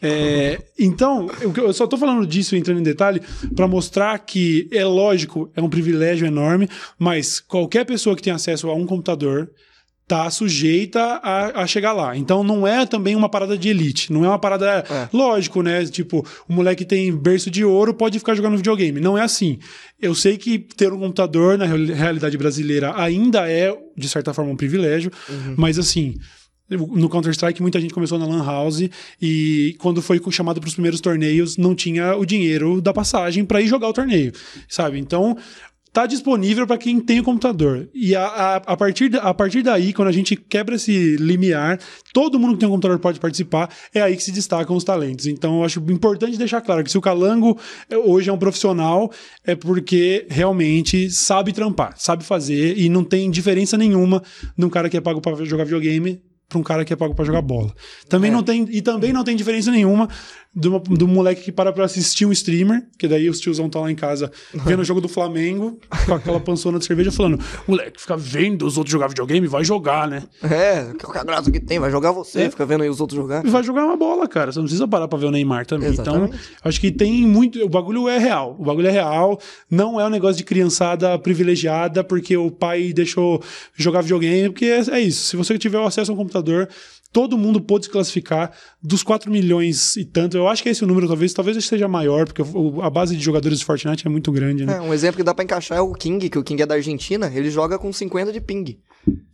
É, 0.00 0.60
então, 0.78 1.28
eu, 1.56 1.72
só 1.72 1.86
tô 1.86 1.96
falando 1.96 2.26
disso 2.26 2.54
entrando 2.54 2.80
em 2.80 2.84
detalhe 2.84 3.20
para 3.54 3.66
mostrar 3.66 4.16
que 4.20 4.68
é 4.72 4.84
lógico, 4.84 5.50
é 5.56 5.62
um 5.62 5.68
privilégio 5.68 6.26
enorme, 6.26 6.68
mas 6.98 7.40
qualquer 7.40 7.84
pessoa 7.84 8.14
que 8.14 8.22
tem 8.22 8.32
acesso 8.32 8.70
a 8.70 8.74
um 8.74 8.86
computador 8.86 9.50
tá 10.08 10.30
sujeita 10.30 11.00
a, 11.02 11.62
a, 11.62 11.66
chegar 11.66 11.92
lá. 11.92 12.16
Então 12.16 12.42
não 12.42 12.66
é 12.66 12.86
também 12.86 13.14
uma 13.14 13.28
parada 13.28 13.58
de 13.58 13.68
elite, 13.68 14.10
não 14.10 14.24
é 14.24 14.28
uma 14.28 14.38
parada 14.38 14.82
é. 14.88 15.08
lógico, 15.12 15.62
né? 15.62 15.84
Tipo, 15.84 16.26
o 16.48 16.52
moleque 16.52 16.84
tem 16.84 17.14
berço 17.14 17.50
de 17.50 17.62
ouro, 17.62 17.92
pode 17.92 18.18
ficar 18.18 18.34
jogando 18.34 18.56
videogame. 18.56 19.00
Não 19.00 19.18
é 19.18 19.22
assim. 19.22 19.58
Eu 20.00 20.14
sei 20.14 20.38
que 20.38 20.58
ter 20.58 20.90
um 20.90 20.98
computador 20.98 21.58
na 21.58 21.66
realidade 21.66 22.38
brasileira 22.38 22.94
ainda 22.96 23.50
é 23.50 23.76
de 23.94 24.08
certa 24.08 24.32
forma 24.32 24.50
um 24.50 24.56
privilégio, 24.56 25.12
uhum. 25.28 25.54
mas 25.58 25.78
assim, 25.78 26.16
no 26.68 27.08
Counter-Strike, 27.08 27.62
muita 27.62 27.80
gente 27.80 27.94
começou 27.94 28.18
na 28.18 28.26
Lan 28.26 28.44
House 28.44 28.88
e 29.20 29.76
quando 29.78 30.02
foi 30.02 30.20
chamado 30.30 30.60
para 30.60 30.68
os 30.68 30.74
primeiros 30.74 31.00
torneios, 31.00 31.56
não 31.56 31.74
tinha 31.74 32.14
o 32.16 32.26
dinheiro 32.26 32.80
da 32.80 32.92
passagem 32.92 33.44
para 33.44 33.60
ir 33.60 33.66
jogar 33.66 33.88
o 33.88 33.92
torneio, 33.92 34.32
sabe? 34.68 34.98
Então, 34.98 35.36
tá 35.92 36.06
disponível 36.06 36.66
para 36.66 36.78
quem 36.78 37.00
tem 37.00 37.20
o 37.20 37.24
computador. 37.24 37.88
E 37.94 38.14
a, 38.14 38.24
a, 38.24 38.56
a, 38.56 38.76
partir, 38.76 39.10
a 39.16 39.32
partir 39.34 39.62
daí, 39.62 39.92
quando 39.92 40.08
a 40.08 40.12
gente 40.12 40.36
quebra 40.36 40.76
esse 40.76 41.16
limiar, 41.16 41.80
todo 42.12 42.38
mundo 42.38 42.54
que 42.54 42.60
tem 42.60 42.68
um 42.68 42.72
computador 42.72 42.98
pode 42.98 43.18
participar, 43.18 43.68
é 43.94 44.00
aí 44.00 44.16
que 44.16 44.22
se 44.22 44.30
destacam 44.30 44.76
os 44.76 44.84
talentos. 44.84 45.26
Então, 45.26 45.58
eu 45.58 45.64
acho 45.64 45.80
importante 45.90 46.36
deixar 46.36 46.60
claro 46.60 46.84
que 46.84 46.90
se 46.90 46.98
o 46.98 47.00
Calango 47.00 47.58
é, 47.90 47.96
hoje 47.96 48.30
é 48.30 48.32
um 48.32 48.38
profissional, 48.38 49.10
é 49.44 49.54
porque 49.54 50.26
realmente 50.28 51.10
sabe 51.10 51.52
trampar, 51.52 51.94
sabe 51.96 52.24
fazer 52.24 52.78
e 52.78 52.88
não 52.88 53.02
tem 53.02 53.30
diferença 53.30 53.76
nenhuma 53.76 54.22
de 54.56 54.64
um 54.64 54.70
cara 54.70 54.88
que 54.88 54.96
é 54.96 55.00
pago 55.00 55.20
para 55.20 55.44
jogar 55.44 55.64
videogame 55.64 56.20
para 56.48 56.58
um 56.58 56.62
cara 56.62 56.84
que 56.84 56.92
é 56.92 56.96
pago 56.96 57.14
para 57.14 57.24
jogar 57.24 57.42
bola. 57.42 57.72
Também 58.08 58.30
é. 58.30 58.32
não 58.32 58.42
tem 58.42 58.66
e 58.70 58.80
também 58.80 59.12
não 59.12 59.22
tem 59.22 59.36
diferença 59.36 59.70
nenhuma 59.70 60.08
do, 60.54 60.78
do 60.78 61.06
moleque 61.06 61.42
que 61.42 61.52
para 61.52 61.72
pra 61.72 61.84
assistir 61.84 62.26
um 62.26 62.32
streamer, 62.32 62.86
que 62.98 63.06
daí 63.06 63.28
os 63.28 63.38
tiozão 63.38 63.68
tá 63.68 63.80
lá 63.80 63.90
em 63.90 63.94
casa 63.94 64.30
vendo 64.52 64.80
o 64.80 64.84
jogo 64.84 65.00
do 65.00 65.08
Flamengo, 65.08 65.78
com 66.06 66.14
aquela 66.14 66.40
pançona 66.40 66.78
de 66.78 66.84
cerveja, 66.84 67.12
falando: 67.12 67.38
moleque, 67.66 68.00
fica 68.00 68.16
vendo 68.16 68.66
os 68.66 68.76
outros 68.76 68.92
jogar 68.92 69.08
videogame, 69.08 69.46
vai 69.46 69.64
jogar, 69.64 70.08
né? 70.08 70.24
É, 70.42 70.92
que 70.98 71.18
é 71.18 71.24
graça 71.24 71.50
que 71.50 71.60
tem, 71.60 71.78
vai 71.78 71.90
jogar 71.90 72.12
você, 72.12 72.42
é. 72.42 72.50
fica 72.50 72.66
vendo 72.66 72.82
aí 72.82 72.88
os 72.88 73.00
outros 73.00 73.18
jogar. 73.18 73.42
Vai 73.42 73.62
jogar 73.62 73.84
uma 73.84 73.96
bola, 73.96 74.26
cara. 74.26 74.50
Você 74.50 74.58
não 74.58 74.64
precisa 74.64 74.88
parar 74.88 75.06
pra 75.06 75.18
ver 75.18 75.26
o 75.26 75.30
Neymar 75.30 75.66
também. 75.66 75.90
Então, 75.90 76.04
Exatamente. 76.04 76.34
Então, 76.34 76.60
acho 76.64 76.80
que 76.80 76.90
tem 76.90 77.26
muito. 77.26 77.62
O 77.64 77.68
bagulho 77.68 78.08
é 78.08 78.18
real. 78.18 78.56
O 78.58 78.64
bagulho 78.64 78.88
é 78.88 78.92
real. 78.92 79.40
Não 79.70 80.00
é 80.00 80.06
um 80.06 80.10
negócio 80.10 80.36
de 80.36 80.44
criançada 80.44 81.18
privilegiada 81.18 82.02
porque 82.02 82.36
o 82.36 82.50
pai 82.50 82.92
deixou 82.92 83.42
jogar 83.74 84.00
videogame, 84.00 84.50
porque 84.50 84.66
é, 84.66 84.80
é 84.90 85.00
isso. 85.00 85.26
Se 85.26 85.36
você 85.36 85.58
tiver 85.58 85.84
acesso 85.84 86.10
a 86.10 86.14
um 86.14 86.16
computador, 86.16 86.68
todo 87.12 87.38
mundo 87.38 87.60
pôde 87.60 87.86
se 87.86 87.90
classificar 87.90 88.52
dos 88.82 89.02
4 89.02 89.30
milhões 89.30 89.96
e 89.96 90.04
tanto. 90.04 90.36
Eu 90.36 90.48
acho 90.48 90.62
que 90.62 90.68
esse 90.68 90.82
é 90.82 90.84
o 90.84 90.88
número, 90.88 91.08
talvez, 91.08 91.32
talvez 91.32 91.64
seja 91.64 91.88
maior, 91.88 92.26
porque 92.26 92.42
a 92.82 92.90
base 92.90 93.16
de 93.16 93.22
jogadores 93.22 93.58
de 93.58 93.64
Fortnite 93.64 94.06
é 94.06 94.10
muito 94.10 94.30
grande, 94.30 94.64
né? 94.64 94.76
É, 94.76 94.80
um 94.80 94.92
exemplo 94.92 95.16
que 95.16 95.22
dá 95.22 95.34
para 95.34 95.44
encaixar 95.44 95.78
é 95.78 95.80
o 95.80 95.92
King, 95.92 96.28
que 96.28 96.38
o 96.38 96.44
King 96.44 96.62
é 96.62 96.66
da 96.66 96.74
Argentina, 96.74 97.30
ele 97.34 97.50
joga 97.50 97.78
com 97.78 97.92
50 97.92 98.32
de 98.32 98.40
ping. 98.40 98.78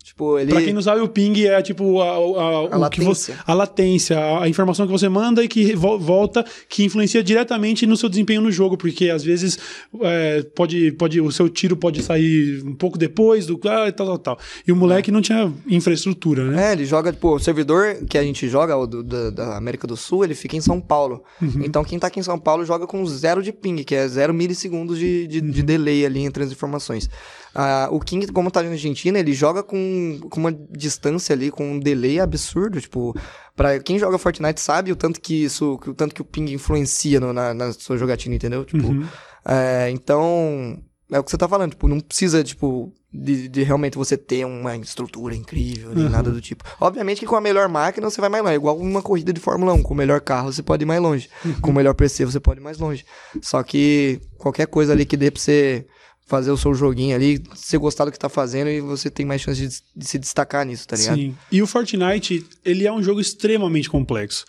Tipo, 0.05 0.39
ele... 0.39 0.51
Pra 0.51 0.61
quem 0.61 0.75
não 0.75 0.83
sabe, 0.83 1.01
o 1.01 1.09
ping 1.09 1.47
é 1.47 1.63
tipo 1.63 2.03
a, 2.03 2.11
a, 2.11 2.75
a 2.75 2.77
latência. 2.77 3.35
Você, 3.35 3.35
a 3.47 3.55
latência, 3.55 4.39
a 4.39 4.47
informação 4.47 4.85
que 4.85 4.93
você 4.93 5.09
manda 5.09 5.43
e 5.43 5.49
que 5.49 5.75
volta, 5.75 6.45
que 6.69 6.85
influencia 6.85 7.25
diretamente 7.25 7.87
no 7.87 7.97
seu 7.97 8.11
desempenho 8.11 8.43
no 8.43 8.53
jogo, 8.53 8.77
porque 8.77 9.09
às 9.09 9.25
vezes 9.25 9.59
é, 10.03 10.43
pode, 10.55 10.93
pode, 10.93 11.23
o 11.23 11.33
seu 11.33 11.49
tiro 11.49 11.75
pode 11.75 12.03
sair 12.03 12.63
um 12.67 12.75
pouco 12.75 12.99
depois 12.99 13.47
do. 13.47 13.59
Ah, 13.65 13.91
tal, 13.91 14.07
tal, 14.07 14.19
tal. 14.19 14.39
E 14.67 14.71
o 14.71 14.77
moleque 14.77 15.09
é. 15.09 15.13
não 15.13 15.23
tinha 15.23 15.51
infraestrutura, 15.67 16.51
né? 16.51 16.69
É, 16.69 16.73
ele 16.73 16.85
joga, 16.85 17.11
tipo, 17.11 17.37
o 17.37 17.39
servidor 17.39 18.05
que 18.07 18.19
a 18.19 18.23
gente 18.23 18.47
joga, 18.47 18.77
o 18.77 18.87
do, 18.87 19.03
da, 19.03 19.31
da, 19.31 19.57
América 19.57 19.87
do 19.87 19.97
Sul, 19.97 20.23
ele 20.23 20.35
fica 20.35 20.55
em 20.55 20.61
São 20.61 20.83
Paulo. 20.83 21.25
Uhum. 21.41 21.63
Então 21.65 21.83
quem 21.83 21.99
tá 21.99 22.09
aqui 22.09 22.21
em 22.21 22.23
São 22.23 22.39
Paulo 22.39 22.63
joga 22.67 22.87
com 22.87 23.07
zero 23.07 23.43
de 23.43 23.53
ping, 23.53 23.83
que 23.83 23.95
é 23.95 24.07
zero 24.07 24.35
milissegundos 24.35 24.99
de, 24.99 25.27
de, 25.27 25.39
uhum. 25.39 25.51
de 25.51 25.63
delay 25.63 26.05
ali 26.05 26.21
entre 26.21 26.45
as 26.45 26.53
informações. 26.53 27.09
Uh, 27.55 27.95
o 27.95 28.01
King, 28.01 28.27
como 28.33 28.51
tá 28.51 28.63
na 28.63 28.71
Argentina, 28.71 29.19
ele 29.19 29.33
joga 29.33 29.63
com, 29.63 30.19
com 30.29 30.41
uma 30.41 30.53
distância 30.53 31.33
ali, 31.33 31.51
com 31.51 31.73
um 31.73 31.79
delay 31.79 32.19
absurdo. 32.19 32.81
Tipo, 32.81 33.15
para 33.55 33.79
quem 33.79 33.99
joga 33.99 34.19
Fortnite 34.19 34.61
sabe 34.61 34.91
o 34.91 34.97
tanto 34.97 35.21
que 35.21 35.45
isso, 35.45 35.79
o 35.87 35.95
tanto 35.95 36.15
que 36.15 36.23
o 36.23 36.25
ping 36.25 36.53
influencia 36.53 37.21
no, 37.21 37.33
na, 37.33 37.55
na, 37.55 37.73
sua 37.73 37.97
jogatina, 37.97 38.35
entendeu? 38.35 38.65
Tipo, 38.65 38.89
uhum. 38.89 39.07
é, 39.47 39.89
então, 39.91 40.83
é 41.13 41.19
o 41.21 41.23
que 41.23 41.31
você 41.31 41.39
tá 41.39 41.49
falando, 41.49 41.71
tipo, 41.71 41.87
não 41.87 42.01
precisa, 42.01 42.43
tipo, 42.43 42.93
de, 43.13 43.47
de 43.47 43.63
realmente 43.63 43.97
você 43.97 44.17
ter 44.17 44.45
uma 44.45 44.77
estrutura 44.77 45.37
incrível, 45.37 45.95
nem 45.95 46.07
uhum. 46.07 46.11
nada 46.11 46.33
do 46.33 46.41
tipo. 46.41 46.65
Obviamente 46.81 47.21
que 47.21 47.27
com 47.27 47.37
a 47.37 47.41
melhor 47.41 47.69
máquina 47.69 48.11
você 48.11 48.21
vai 48.21 48.29
mais 48.29 48.43
longe, 48.43 48.57
igual 48.57 48.77
uma 48.77 49.01
corrida 49.01 49.33
de 49.33 49.39
Fórmula 49.39 49.73
1, 49.75 49.83
com 49.85 49.95
o 49.95 49.97
melhor 49.97 50.21
carro 50.21 50.53
você 50.53 50.63
pode 50.63 50.83
ir 50.83 50.87
mais 50.87 51.01
longe, 51.01 51.31
uhum. 51.45 51.61
com 51.61 51.71
o 51.71 51.75
melhor 51.75 51.95
PC 51.95 52.25
você 52.25 52.41
pode 52.41 52.59
ir 52.59 52.65
mais 52.65 52.79
longe. 52.79 53.05
Só 53.41 53.63
que 53.63 54.21
qualquer 54.37 54.67
coisa 54.67 54.93
ali 54.93 55.07
que 55.07 55.17
dê 55.17 55.31
pra 55.31 55.41
você 55.41 55.87
fazer 56.27 56.51
o 56.51 56.57
seu 56.57 56.75
joguinho 56.75 57.15
ali, 57.15 57.43
você 57.55 57.77
gostar 57.77 58.07
do 58.07 58.13
que 58.13 58.19
tá 58.19 58.29
fazendo 58.29 58.71
e 58.71 58.81
você 58.81 59.11
tem 59.11 59.27
mais 59.27 59.43
chance 59.43 59.61
de, 59.61 59.83
de, 59.95 60.07
se 60.07 60.19
destacar 60.19 60.65
nisso, 60.65 60.87
tá 60.89 60.97
ligado? 60.97 61.17
Sim. 61.17 61.37
E 61.53 61.63
o 61.63 61.67
Fortnite, 61.67 62.47
ele 62.65 62.87
é 62.87 62.93
um 62.93 63.03
jogo 63.03 63.21
extremamente 63.21 63.91
complexo. 63.91 64.45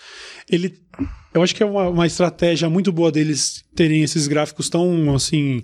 Ele. 0.50 0.78
Eu 1.34 1.44
acho 1.44 1.54
que 1.54 1.62
é 1.62 1.66
uma, 1.66 1.90
uma 1.90 2.08
estratégia 2.08 2.70
muito 2.70 2.92
boa 2.94 3.12
deles 3.12 3.66
terem 3.76 4.04
esses 4.04 4.26
gráficos 4.28 4.70
tão 4.70 5.14
assim 5.14 5.64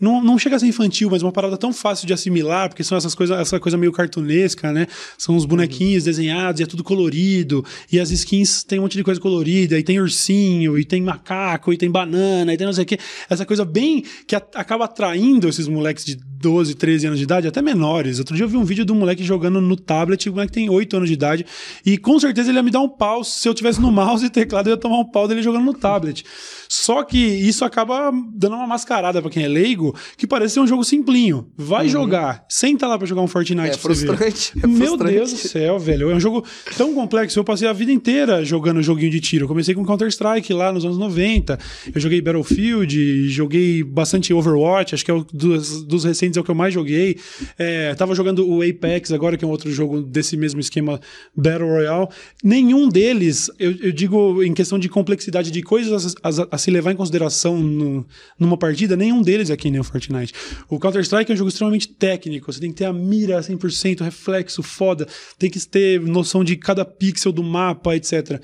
não, 0.00 0.22
não 0.22 0.38
chega 0.38 0.56
a 0.56 0.58
ser 0.58 0.66
infantil, 0.66 1.10
mas 1.10 1.22
uma 1.22 1.30
parada 1.30 1.56
tão 1.56 1.72
fácil 1.72 2.06
de 2.06 2.12
assimilar, 2.12 2.68
porque 2.68 2.82
são 2.82 2.96
essas 2.96 3.14
coisas, 3.14 3.38
essa 3.38 3.60
coisa 3.60 3.76
meio 3.76 3.92
cartunesca, 3.92 4.72
né? 4.72 4.86
São 5.18 5.36
os 5.36 5.44
bonequinhos 5.44 6.04
uhum. 6.04 6.10
desenhados 6.10 6.60
e 6.60 6.64
é 6.64 6.66
tudo 6.66 6.82
colorido, 6.82 7.64
e 7.92 8.00
as 8.00 8.10
skins 8.10 8.64
tem 8.64 8.78
um 8.78 8.82
monte 8.82 8.96
de 8.96 9.04
coisa 9.04 9.20
colorida, 9.20 9.78
e 9.78 9.82
tem 9.82 10.00
ursinho, 10.00 10.78
e 10.78 10.84
tem 10.84 11.02
macaco, 11.02 11.72
e 11.72 11.76
tem 11.76 11.90
banana, 11.90 12.54
e 12.54 12.56
tem 12.56 12.66
não 12.66 12.72
sei 12.72 12.84
o 12.84 12.86
quê. 12.86 12.98
Essa 13.28 13.44
coisa 13.44 13.64
bem 13.64 14.02
que 14.26 14.34
a, 14.34 14.42
acaba 14.54 14.86
atraindo 14.86 15.48
esses 15.48 15.68
moleques 15.68 16.04
de 16.04 16.16
12, 16.40 16.74
13 16.74 17.06
anos 17.06 17.18
de 17.18 17.24
idade, 17.24 17.46
até 17.46 17.60
menores. 17.60 18.18
Outro 18.18 18.34
dia 18.34 18.44
eu 18.44 18.48
vi 18.48 18.56
um 18.56 18.64
vídeo 18.64 18.84
de 18.84 18.92
um 18.92 18.96
moleque 18.96 19.22
jogando 19.22 19.60
no 19.60 19.76
tablet, 19.76 20.28
o 20.28 20.32
moleque 20.32 20.52
tem 20.52 20.70
8 20.70 20.96
anos 20.96 21.08
de 21.08 21.14
idade, 21.14 21.44
e 21.84 21.98
com 21.98 22.18
certeza 22.18 22.50
ele 22.50 22.58
ia 22.58 22.62
me 22.62 22.70
dar 22.70 22.80
um 22.80 22.88
pau. 22.88 23.22
Se 23.22 23.46
eu 23.46 23.52
tivesse 23.52 23.80
no 23.80 23.92
mouse 23.92 24.24
e 24.24 24.30
teclado, 24.30 24.68
eu 24.68 24.72
ia 24.72 24.76
tomar 24.76 24.98
um 24.98 25.04
pau 25.04 25.28
dele 25.28 25.42
jogando 25.42 25.64
no 25.64 25.74
tablet. 25.74 26.24
Só 26.68 27.02
que 27.02 27.18
isso 27.18 27.64
acaba 27.64 28.10
dando 28.32 28.56
uma 28.56 28.66
mascarada 28.66 29.20
para 29.20 29.30
quem 29.30 29.44
é 29.44 29.48
leigo, 29.48 29.89
que 30.16 30.26
parece 30.26 30.54
ser 30.54 30.60
um 30.60 30.66
jogo 30.66 30.84
simplinho. 30.84 31.46
Vai 31.56 31.86
uhum. 31.86 31.90
jogar, 31.90 32.44
senta 32.48 32.86
lá 32.86 32.98
para 32.98 33.06
jogar 33.06 33.22
um 33.22 33.26
Fortnite. 33.26 33.70
É 33.70 33.78
frustrante. 33.78 34.52
É 34.62 34.66
Meu 34.66 34.96
Deus 34.96 35.32
do 35.32 35.38
céu, 35.38 35.78
velho. 35.78 36.10
É 36.10 36.14
um 36.14 36.20
jogo 36.20 36.44
tão 36.76 36.94
complexo. 36.94 37.38
Eu 37.38 37.44
passei 37.44 37.68
a 37.68 37.72
vida 37.72 37.92
inteira 37.92 38.44
jogando 38.44 38.82
joguinho 38.82 39.10
de 39.10 39.20
tiro. 39.20 39.44
Eu 39.44 39.48
comecei 39.48 39.74
com 39.74 39.84
Counter-Strike 39.84 40.52
lá 40.52 40.72
nos 40.72 40.84
anos 40.84 40.98
90. 40.98 41.58
Eu 41.94 42.00
joguei 42.00 42.20
Battlefield, 42.20 43.28
joguei 43.28 43.82
bastante 43.82 44.32
Overwatch, 44.32 44.94
acho 44.94 45.04
que 45.04 45.10
é 45.10 45.14
o 45.14 45.24
dos, 45.32 45.82
dos 45.84 46.04
recentes 46.04 46.36
é 46.36 46.40
o 46.40 46.44
que 46.44 46.50
eu 46.50 46.54
mais 46.54 46.74
joguei. 46.74 47.16
É, 47.58 47.94
tava 47.94 48.14
jogando 48.14 48.46
o 48.48 48.62
Apex 48.62 49.12
agora, 49.12 49.36
que 49.36 49.44
é 49.44 49.48
um 49.48 49.50
outro 49.50 49.70
jogo 49.72 50.02
desse 50.02 50.36
mesmo 50.36 50.60
esquema 50.60 51.00
Battle 51.34 51.68
Royale. 51.68 52.08
Nenhum 52.42 52.88
deles, 52.88 53.50
eu, 53.58 53.74
eu 53.80 53.92
digo 53.92 54.42
em 54.42 54.52
questão 54.52 54.78
de 54.78 54.88
complexidade 54.88 55.50
de 55.50 55.62
coisas 55.62 56.14
a, 56.22 56.28
a, 56.28 56.48
a 56.52 56.58
se 56.58 56.70
levar 56.70 56.92
em 56.92 56.96
consideração 56.96 57.58
no, 57.58 58.06
numa 58.38 58.56
partida, 58.56 58.96
nenhum 58.96 59.22
deles 59.22 59.50
é 59.50 59.56
que 59.56 59.68
nem 59.80 59.82
o 59.82 59.84
Fortnite. 59.84 60.34
O 60.68 60.78
Counter-Strike 60.78 61.30
é 61.30 61.34
um 61.34 61.38
jogo 61.38 61.48
extremamente 61.48 61.88
técnico, 61.88 62.52
você 62.52 62.60
tem 62.60 62.70
que 62.70 62.76
ter 62.76 62.84
a 62.84 62.92
mira 62.92 63.40
100%, 63.40 64.02
reflexo 64.02 64.62
foda, 64.62 65.06
tem 65.38 65.50
que 65.50 65.58
ter 65.66 66.00
noção 66.00 66.44
de 66.44 66.56
cada 66.56 66.84
pixel 66.84 67.32
do 67.32 67.42
mapa, 67.42 67.96
etc. 67.96 68.40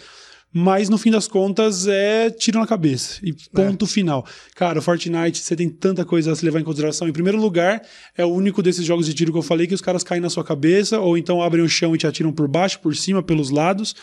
Mas 0.59 0.89
no 0.89 0.97
fim 0.97 1.11
das 1.11 1.29
contas 1.29 1.87
é 1.87 2.31
tiro 2.31 2.59
na 2.59 2.67
cabeça. 2.67 3.21
E 3.23 3.35
ponto 3.53 3.85
é. 3.85 3.89
final. 3.89 4.27
Cara, 4.55 4.79
o 4.79 4.83
Fortnite, 4.83 5.39
você 5.39 5.55
tem 5.55 5.69
tanta 5.69 6.03
coisa 6.03 6.33
a 6.33 6.37
se 6.37 6.43
levar 6.47 6.61
em 6.61 6.65
consideração. 6.65 7.07
Em 7.07 7.13
primeiro 7.13 7.39
lugar, 7.39 7.83
é 8.17 8.25
o 8.25 8.29
único 8.29 8.63
desses 8.63 8.83
jogos 8.83 9.05
de 9.05 9.13
tiro 9.13 9.33
que 9.33 9.39
eu 9.39 9.43
falei 9.43 9.67
que 9.67 9.75
os 9.75 9.83
caras 9.83 10.03
caem 10.03 10.21
na 10.21 10.31
sua 10.31 10.43
cabeça, 10.43 10.99
ou 10.99 11.19
então 11.19 11.43
abrem 11.43 11.63
o 11.63 11.69
chão 11.69 11.95
e 11.95 11.99
te 11.99 12.07
atiram 12.07 12.33
por 12.33 12.49
baixo, 12.49 12.81
por 12.81 12.97
cima, 12.97 13.23
pelos 13.23 13.51
lados 13.51 13.95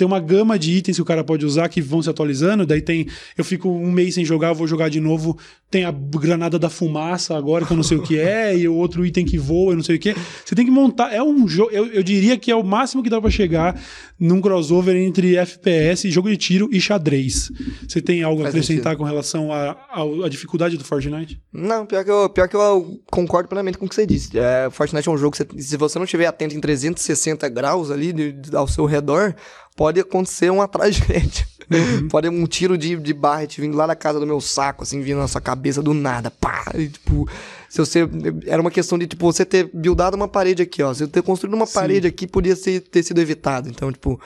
tem 0.00 0.06
uma 0.06 0.18
gama 0.18 0.58
de 0.58 0.72
itens 0.72 0.96
que 0.96 1.02
o 1.02 1.04
cara 1.04 1.22
pode 1.22 1.44
usar 1.44 1.68
que 1.68 1.82
vão 1.82 2.00
se 2.00 2.08
atualizando. 2.08 2.64
Daí 2.64 2.80
tem. 2.80 3.06
Eu 3.36 3.44
fico 3.44 3.68
um 3.68 3.92
mês 3.92 4.14
sem 4.14 4.24
jogar, 4.24 4.54
vou 4.54 4.66
jogar 4.66 4.88
de 4.88 4.98
novo. 4.98 5.38
Tem 5.70 5.84
a 5.84 5.92
granada 5.92 6.58
da 6.58 6.70
fumaça 6.70 7.36
agora, 7.36 7.66
que 7.66 7.72
eu 7.72 7.76
não 7.76 7.84
sei 7.84 7.98
o 7.98 8.02
que 8.02 8.18
é, 8.18 8.56
e 8.56 8.66
o 8.66 8.74
outro 8.74 9.04
item 9.04 9.24
que 9.24 9.38
voa, 9.38 9.72
eu 9.72 9.76
não 9.76 9.84
sei 9.84 9.96
o 9.96 9.98
que. 9.98 10.16
Você 10.44 10.54
tem 10.54 10.64
que 10.64 10.70
montar. 10.70 11.12
É 11.12 11.22
um 11.22 11.46
jogo. 11.46 11.70
Eu, 11.70 11.86
eu 11.88 12.02
diria 12.02 12.38
que 12.38 12.50
é 12.50 12.56
o 12.56 12.64
máximo 12.64 13.02
que 13.02 13.10
dá 13.10 13.20
para 13.20 13.30
chegar 13.30 13.78
num 14.18 14.40
crossover 14.40 14.96
entre 14.96 15.36
FPS, 15.36 16.10
jogo 16.10 16.30
de 16.30 16.36
tiro 16.38 16.68
e 16.72 16.80
xadrez. 16.80 17.52
Você 17.86 18.00
tem 18.00 18.22
algo 18.22 18.42
a 18.42 18.48
acrescentar 18.48 18.96
com 18.96 19.04
relação 19.04 19.52
à 19.52 20.28
dificuldade 20.30 20.78
do 20.78 20.84
Fortnite? 20.84 21.40
Não, 21.52 21.84
pior 21.84 22.04
que 22.04 22.10
eu, 22.10 22.28
pior 22.30 22.48
que 22.48 22.56
eu 22.56 23.00
concordo 23.10 23.48
plenamente 23.48 23.76
com 23.76 23.84
o 23.84 23.88
que 23.88 23.94
você 23.94 24.06
disse. 24.06 24.30
É, 24.38 24.68
Fortnite 24.70 25.08
é 25.08 25.12
um 25.12 25.18
jogo 25.18 25.36
que 25.36 25.38
você, 25.38 25.62
se 25.62 25.76
você 25.76 25.98
não 25.98 26.04
estiver 26.04 26.26
atento 26.26 26.54
em 26.54 26.60
360 26.60 27.48
graus 27.50 27.90
ali 27.90 28.12
de, 28.12 28.32
de, 28.32 28.56
ao 28.56 28.66
seu 28.66 28.86
redor, 28.86 29.34
pode 29.80 29.98
acontecer 29.98 30.50
uma 30.50 30.68
tragédia. 30.68 31.48
Uhum. 31.70 32.08
pode 32.08 32.28
um 32.28 32.46
tiro 32.46 32.76
de, 32.76 32.96
de 32.96 33.14
Barret 33.14 33.58
vindo 33.60 33.76
lá 33.76 33.86
na 33.86 33.94
casa 33.94 34.18
do 34.20 34.26
meu 34.26 34.40
saco, 34.40 34.82
assim, 34.82 35.00
vindo 35.00 35.18
na 35.18 35.28
sua 35.28 35.40
cabeça 35.40 35.80
do 35.80 35.94
nada. 35.94 36.30
Pá! 36.30 36.64
E, 36.74 36.88
tipo, 36.88 37.26
se 37.66 37.78
você. 37.78 38.00
Era 38.46 38.60
uma 38.60 38.70
questão 38.70 38.98
de, 38.98 39.06
tipo, 39.06 39.24
você 39.24 39.42
ter 39.42 39.70
buildado 39.72 40.16
uma 40.16 40.28
parede 40.28 40.62
aqui, 40.62 40.82
ó. 40.82 40.92
Você 40.92 41.06
ter 41.06 41.22
construído 41.22 41.54
uma 41.54 41.64
Sim. 41.64 41.72
parede 41.72 42.06
aqui 42.06 42.26
podia 42.26 42.54
ser, 42.54 42.80
ter 42.80 43.02
sido 43.02 43.20
evitado. 43.20 43.70
Então, 43.70 43.90
tipo, 43.90 44.20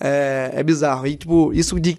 é, 0.00 0.50
é 0.54 0.62
bizarro. 0.64 1.06
E, 1.06 1.16
tipo, 1.16 1.52
isso 1.52 1.78
de 1.78 1.96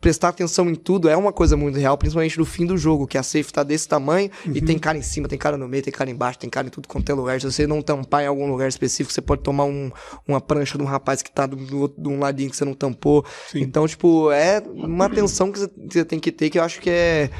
prestar 0.00 0.28
atenção 0.28 0.68
em 0.70 0.74
tudo 0.76 1.08
é 1.08 1.16
uma 1.16 1.32
coisa 1.32 1.56
muito 1.56 1.76
real, 1.78 1.98
principalmente 1.98 2.38
no 2.38 2.44
fim 2.44 2.64
do 2.64 2.76
jogo, 2.78 3.06
que 3.06 3.18
a 3.18 3.22
safe 3.22 3.52
tá 3.52 3.62
desse 3.64 3.88
tamanho 3.88 4.30
e 4.46 4.60
Uhum. 4.60 4.64
tem 4.64 4.78
cara 4.78 4.96
em 4.96 5.02
cima, 5.02 5.26
tem 5.26 5.36
cara 5.38 5.56
no 5.56 5.66
meio, 5.66 5.82
tem 5.82 5.92
cara 5.92 6.08
embaixo, 6.08 6.38
tem 6.38 6.48
cara 6.48 6.66
em 6.68 6.70
tudo 6.70 6.86
quanto 6.86 7.10
é 7.10 7.14
lugar. 7.14 7.40
Se 7.40 7.50
você 7.50 7.66
não 7.66 7.82
tampar 7.82 8.22
em 8.22 8.26
algum 8.26 8.48
lugar 8.48 8.68
específico, 8.68 9.12
você 9.12 9.20
pode 9.20 9.42
tomar 9.42 9.64
um- 9.64 9.90
uma 10.26 10.40
prancha 10.40 10.78
de 10.78 10.84
um 10.84 10.86
rapaz 10.86 11.20
que 11.20 11.30
tá 11.32 11.46
do, 11.46 11.56
do 11.56 11.80
outro- 11.80 12.00
de 12.00 12.08
um 12.08 12.20
ladinho 12.20 12.48
que 12.50 12.56
você 12.56 12.64
não 12.64 12.74
tampou. 12.74 13.24
Sim. 13.50 13.60
Então, 13.60 13.86
tipo, 13.88 14.30
é 14.30 14.62
uma 14.72 15.06
atenção 15.06 15.50
que 15.50 15.58
você- 15.58 15.70
você 15.90 16.04
tem 16.04 16.20
que 16.20 16.30
ter 16.30 16.48
que 16.50 16.58
eu 16.58 16.62
acho 16.62 16.80
que 16.80 16.90
é. 16.90 17.30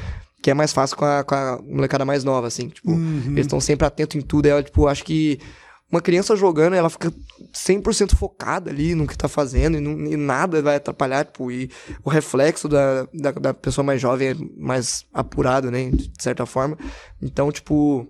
Que 0.41 0.51
é 0.51 0.53
mais 0.53 0.71
fácil 0.71 0.95
com 0.95 1.03
a, 1.03 1.21
com 1.23 1.35
a 1.35 1.59
molecada 1.67 2.05
mais 2.05 2.23
nova, 2.23 2.47
assim. 2.47 2.69
Tipo, 2.69 2.91
Uhum. 2.91 3.31
eles 3.31 3.45
estão 3.45 3.59
sempre 3.59 3.85
atentos 3.85 4.15
em 4.15 4.21
tudo. 4.21 4.45
É, 4.45 4.63
tipo, 4.63 4.87
acho 4.87 5.03
que 5.03 5.37
uma 5.91 6.01
criança 6.01 6.35
jogando, 6.35 6.75
ela 6.75 6.89
fica 6.89 7.11
100% 7.53 8.15
focada 8.15 8.69
ali 8.69 8.93
no 8.93 9.07
que 9.07 9.17
tá 9.17 9.27
fazendo 9.27 9.77
e, 9.77 9.81
não- 9.81 9.99
e 10.05 10.15
nada 10.15 10.61
vai 10.61 10.75
atrapalhar, 10.75 11.25
tipo, 11.25 11.51
e 11.51 11.69
o 12.03 12.09
reflexo 12.09 12.67
da, 12.67 13.07
da, 13.13 13.31
da 13.31 13.53
pessoa 13.53 13.83
mais 13.83 13.99
jovem 13.99 14.29
é 14.29 14.35
mais 14.57 15.05
apurado, 15.13 15.71
né, 15.71 15.89
de 15.89 16.11
certa 16.19 16.45
forma. 16.45 16.77
Então, 17.21 17.51
tipo, 17.51 18.07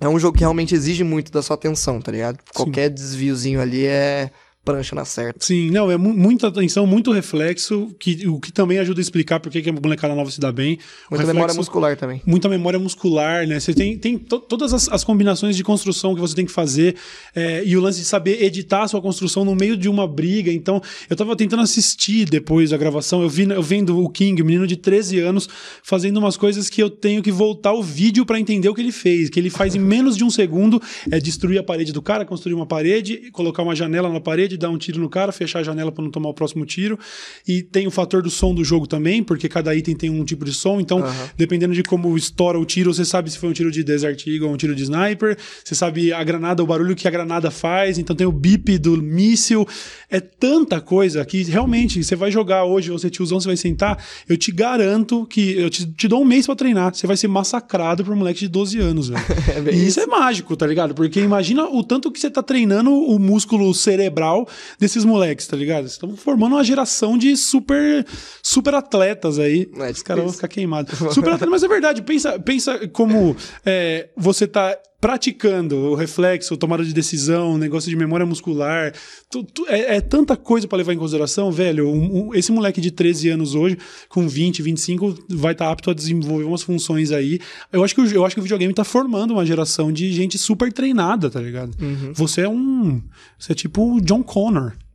é 0.00 0.08
um 0.08 0.18
jogo 0.18 0.36
que 0.36 0.44
realmente 0.44 0.74
exige 0.74 1.02
muito 1.02 1.32
da 1.32 1.42
sua 1.42 1.54
atenção, 1.54 2.00
tá 2.00 2.12
ligado? 2.12 2.38
Qualquer 2.54 2.88
desviozinho 2.90 3.60
ali 3.60 3.86
é 3.86 4.30
prancha 4.68 4.94
na 4.94 5.04
certa. 5.04 5.44
Sim, 5.44 5.70
não, 5.70 5.90
é 5.90 5.96
mu- 5.96 6.12
muita 6.12 6.48
atenção, 6.48 6.86
muito 6.86 7.10
reflexo, 7.10 7.88
que, 7.98 8.28
o 8.28 8.38
que 8.38 8.52
também 8.52 8.78
ajuda 8.78 9.00
a 9.00 9.02
explicar 9.02 9.40
por 9.40 9.50
que 9.50 9.66
a 9.68 9.72
molecada 9.72 10.14
nova 10.14 10.30
se 10.30 10.38
dá 10.38 10.52
bem. 10.52 10.78
Muita 11.10 11.24
memória 11.26 11.46
reflexo- 11.52 11.56
muscular 11.58 11.96
também. 11.96 12.20
muita 12.26 12.48
memória 12.48 12.78
muscular, 12.78 13.46
né? 13.46 13.58
Você 13.58 13.72
tem, 13.72 13.96
tem 13.96 14.18
to- 14.18 14.40
todas 14.40 14.74
as, 14.74 14.88
as 14.90 15.02
combinações 15.04 15.56
de 15.56 15.64
construção 15.64 16.14
que 16.14 16.20
você 16.20 16.34
tem 16.34 16.44
que 16.44 16.52
fazer 16.52 16.96
é, 17.34 17.62
e 17.64 17.76
o 17.76 17.80
lance 17.80 18.00
de 18.00 18.04
saber 18.04 18.42
editar 18.42 18.82
a 18.82 18.88
sua 18.88 19.00
construção 19.00 19.44
no 19.44 19.54
meio 19.54 19.74
de 19.76 19.88
uma 19.88 20.06
briga. 20.06 20.52
Então, 20.52 20.82
eu 21.08 21.16
tava 21.16 21.34
tentando 21.34 21.62
assistir 21.62 22.26
depois 22.28 22.68
da 22.70 22.76
gravação, 22.76 23.22
eu, 23.22 23.28
vi, 23.30 23.48
eu 23.48 23.62
vendo 23.62 23.98
o 23.98 24.10
King, 24.10 24.42
um 24.42 24.44
menino 24.44 24.66
de 24.66 24.76
13 24.76 25.18
anos, 25.20 25.48
fazendo 25.82 26.18
umas 26.18 26.36
coisas 26.36 26.68
que 26.68 26.82
eu 26.82 26.90
tenho 26.90 27.22
que 27.22 27.32
voltar 27.32 27.72
o 27.72 27.82
vídeo 27.82 28.26
pra 28.26 28.38
entender 28.38 28.68
o 28.68 28.74
que 28.74 28.82
ele 28.82 28.92
fez. 28.92 29.30
Que 29.30 29.40
ele 29.40 29.48
faz 29.48 29.74
em 29.74 29.78
menos 29.78 30.14
de 30.16 30.24
um 30.24 30.30
segundo 30.30 30.80
é 31.10 31.18
destruir 31.18 31.58
a 31.58 31.62
parede 31.62 31.92
do 31.92 32.02
cara, 32.02 32.24
construir 32.26 32.54
uma 32.54 32.66
parede, 32.66 33.30
colocar 33.32 33.62
uma 33.62 33.74
janela 33.74 34.12
na 34.12 34.20
parede, 34.20 34.57
dar 34.58 34.70
um 34.70 34.78
tiro 34.78 35.00
no 35.00 35.08
cara, 35.08 35.32
fechar 35.32 35.60
a 35.60 35.62
janela 35.62 35.90
pra 35.92 36.02
não 36.02 36.10
tomar 36.10 36.28
o 36.28 36.34
próximo 36.34 36.66
tiro. 36.66 36.98
E 37.46 37.62
tem 37.62 37.86
o 37.86 37.90
fator 37.90 38.22
do 38.22 38.30
som 38.30 38.54
do 38.54 38.64
jogo 38.64 38.86
também, 38.86 39.22
porque 39.22 39.48
cada 39.48 39.74
item 39.74 39.94
tem 39.94 40.10
um 40.10 40.24
tipo 40.24 40.44
de 40.44 40.52
som. 40.52 40.80
Então, 40.80 41.02
dependendo 41.36 41.74
de 41.74 41.82
como 41.82 42.16
estoura 42.16 42.58
o 42.58 42.64
tiro, 42.64 42.92
você 42.92 43.04
sabe 43.04 43.30
se 43.30 43.38
foi 43.38 43.48
um 43.48 43.52
tiro 43.52 43.70
de 43.70 43.82
Desert 43.82 44.26
Eagle 44.26 44.48
ou 44.48 44.54
um 44.54 44.56
tiro 44.56 44.74
de 44.74 44.82
sniper. 44.82 45.36
Você 45.64 45.74
sabe 45.74 46.12
a 46.12 46.22
granada, 46.22 46.62
o 46.62 46.66
barulho 46.66 46.96
que 46.96 47.06
a 47.06 47.10
granada 47.10 47.50
faz. 47.50 47.98
Então 47.98 48.14
tem 48.14 48.26
o 48.26 48.32
bip 48.32 48.78
do 48.78 49.00
míssil. 49.02 49.66
É 50.10 50.20
tanta 50.20 50.80
coisa 50.80 51.24
que 51.24 51.42
realmente 51.44 52.02
você 52.02 52.16
vai 52.16 52.30
jogar 52.30 52.64
hoje, 52.64 52.90
você 52.90 53.08
tiozão, 53.08 53.40
você 53.40 53.48
vai 53.48 53.56
sentar. 53.56 54.02
Eu 54.28 54.36
te 54.36 54.50
garanto 54.50 55.26
que 55.26 55.52
eu 55.58 55.70
te, 55.70 55.86
te 55.86 56.08
dou 56.08 56.22
um 56.22 56.24
mês 56.24 56.46
pra 56.46 56.56
treinar. 56.56 56.94
Você 56.94 57.06
vai 57.06 57.16
ser 57.16 57.28
massacrado 57.28 58.04
por 58.04 58.12
um 58.12 58.16
moleque 58.16 58.40
de 58.40 58.48
12 58.48 58.78
anos, 58.78 59.08
velho. 59.08 59.24
É 59.48 59.74
e 59.74 59.86
isso 59.86 60.00
é 60.00 60.06
mágico, 60.06 60.56
tá 60.56 60.66
ligado? 60.66 60.94
Porque 60.94 61.20
imagina 61.20 61.64
o 61.64 61.82
tanto 61.82 62.10
que 62.10 62.18
você 62.18 62.30
tá 62.30 62.42
treinando 62.42 62.90
o 62.92 63.18
músculo 63.18 63.72
cerebral 63.74 64.47
desses 64.78 65.04
moleques, 65.04 65.46
tá 65.46 65.56
ligado? 65.56 65.82
Vocês 65.82 65.92
estão 65.92 66.16
formando 66.16 66.52
uma 66.54 66.64
geração 66.64 67.16
de 67.18 67.36
super 67.36 68.04
super 68.42 68.74
atletas 68.74 69.38
aí. 69.38 69.68
É, 69.76 69.90
Os 69.90 70.02
caras 70.02 70.24
vão 70.24 70.32
ficar 70.32 70.48
queimados. 70.48 70.98
Super 70.98 71.30
atleta, 71.32 71.46
mas 71.50 71.62
é 71.62 71.68
verdade. 71.68 72.02
Pensa, 72.02 72.38
pensa 72.38 72.88
como 72.88 73.36
é, 73.64 74.08
você 74.16 74.46
tá 74.46 74.76
praticando 75.00 75.76
o 75.76 75.94
reflexo, 75.94 76.56
tomada 76.56 76.84
de 76.84 76.92
decisão, 76.92 77.56
negócio 77.56 77.88
de 77.88 77.94
memória 77.94 78.26
muscular. 78.26 78.92
Tu- 79.30 79.44
tu- 79.44 79.64
é, 79.68 79.96
é 79.96 80.00
tanta 80.00 80.36
coisa 80.36 80.66
pra 80.66 80.76
levar 80.76 80.92
em 80.92 80.98
consideração, 80.98 81.52
velho. 81.52 81.88
Um- 81.88 82.26
um- 82.30 82.34
esse 82.34 82.50
moleque 82.50 82.80
de 82.80 82.90
13 82.90 83.28
anos 83.28 83.54
hoje, 83.54 83.78
com 84.08 84.26
20, 84.28 84.60
25, 84.60 85.14
vai 85.30 85.52
estar 85.52 85.70
apto 85.70 85.90
a 85.90 85.94
desenvolver 85.94 86.42
umas 86.44 86.62
funções 86.62 87.12
aí. 87.12 87.38
Eu 87.72 87.84
acho, 87.84 87.94
que, 87.94 88.00
o- 88.00 88.06
eu 88.12 88.26
acho 88.26 88.34
que 88.34 88.40
o 88.40 88.42
videogame 88.42 88.74
tá 88.74 88.82
formando 88.82 89.30
uma 89.34 89.46
geração 89.46 89.92
de 89.92 90.12
gente 90.12 90.36
super 90.36 90.72
treinada, 90.72 91.30
tá 91.30 91.40
ligado? 91.40 91.76
Uhum. 91.80 92.12
Você 92.14 92.40
é 92.42 92.48
um. 92.48 93.00
Você 93.38 93.52
é 93.52 93.54
tipo 93.54 93.94
o 93.96 94.00
John 94.00 94.22
Connor. 94.24 94.37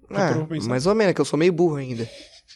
Pra 0.07 0.29
É, 0.29 0.67
mais 0.67 0.85
ou 0.85 0.93
menos, 0.93 1.13
que 1.13 1.21
eu 1.21 1.25
sou 1.25 1.37
meio 1.39 1.51
burro 1.53 1.75
ainda. 1.77 2.07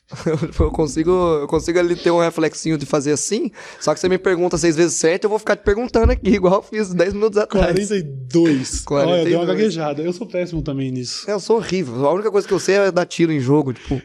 eu 0.59 0.71
consigo, 0.71 1.11
eu 1.41 1.47
consigo 1.47 1.79
ali 1.79 1.95
ter 1.95 2.11
um 2.11 2.19
reflexinho 2.19 2.77
de 2.77 2.85
fazer 2.85 3.11
assim, 3.11 3.51
só 3.79 3.93
que 3.93 3.99
você 3.99 4.07
me 4.07 4.17
pergunta 4.17 4.57
seis 4.57 4.75
vezes 4.75 4.93
certo, 4.93 5.25
eu 5.25 5.29
vou 5.29 5.39
ficar 5.39 5.55
te 5.57 5.63
perguntando 5.63 6.11
aqui, 6.13 6.29
igual 6.35 6.55
eu 6.55 6.61
fiz 6.61 6.93
10 6.93 7.13
minutos 7.13 7.37
atrás. 7.37 7.65
42. 7.73 8.81
42. 8.81 8.85
Olha, 9.19 9.25
deu 9.29 9.39
uma 9.39 9.45
gaguejada. 9.45 10.01
Eu 10.01 10.13
sou 10.13 10.25
péssimo 10.27 10.61
também 10.61 10.91
nisso. 10.91 11.29
Eu 11.29 11.39
sou 11.39 11.57
horrível. 11.57 12.05
A 12.05 12.13
única 12.13 12.31
coisa 12.31 12.47
que 12.47 12.53
eu 12.53 12.59
sei 12.59 12.75
é 12.75 12.91
dar 12.91 13.05
tiro 13.05 13.31
em 13.33 13.39
jogo, 13.39 13.73
tipo. 13.73 14.01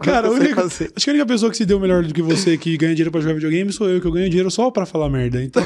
Cara, 0.00 0.28
a 0.28 0.30
que 0.30 0.36
eu 0.36 0.40
única- 0.40 0.64
acho 0.64 0.78
que 0.96 1.10
a 1.10 1.12
única 1.12 1.26
pessoa 1.26 1.50
que 1.50 1.56
se 1.56 1.66
deu 1.66 1.78
melhor 1.78 2.02
do 2.04 2.12
que 2.14 2.22
você 2.22 2.56
que 2.56 2.76
ganha 2.76 2.94
dinheiro 2.94 3.10
pra 3.12 3.20
jogar 3.20 3.34
videogame 3.34 3.72
sou 3.72 3.88
eu, 3.88 4.00
que 4.00 4.06
eu 4.06 4.12
ganho 4.12 4.28
dinheiro 4.28 4.50
só 4.50 4.70
pra 4.70 4.84
falar 4.86 5.08
merda. 5.10 5.42
Então, 5.42 5.62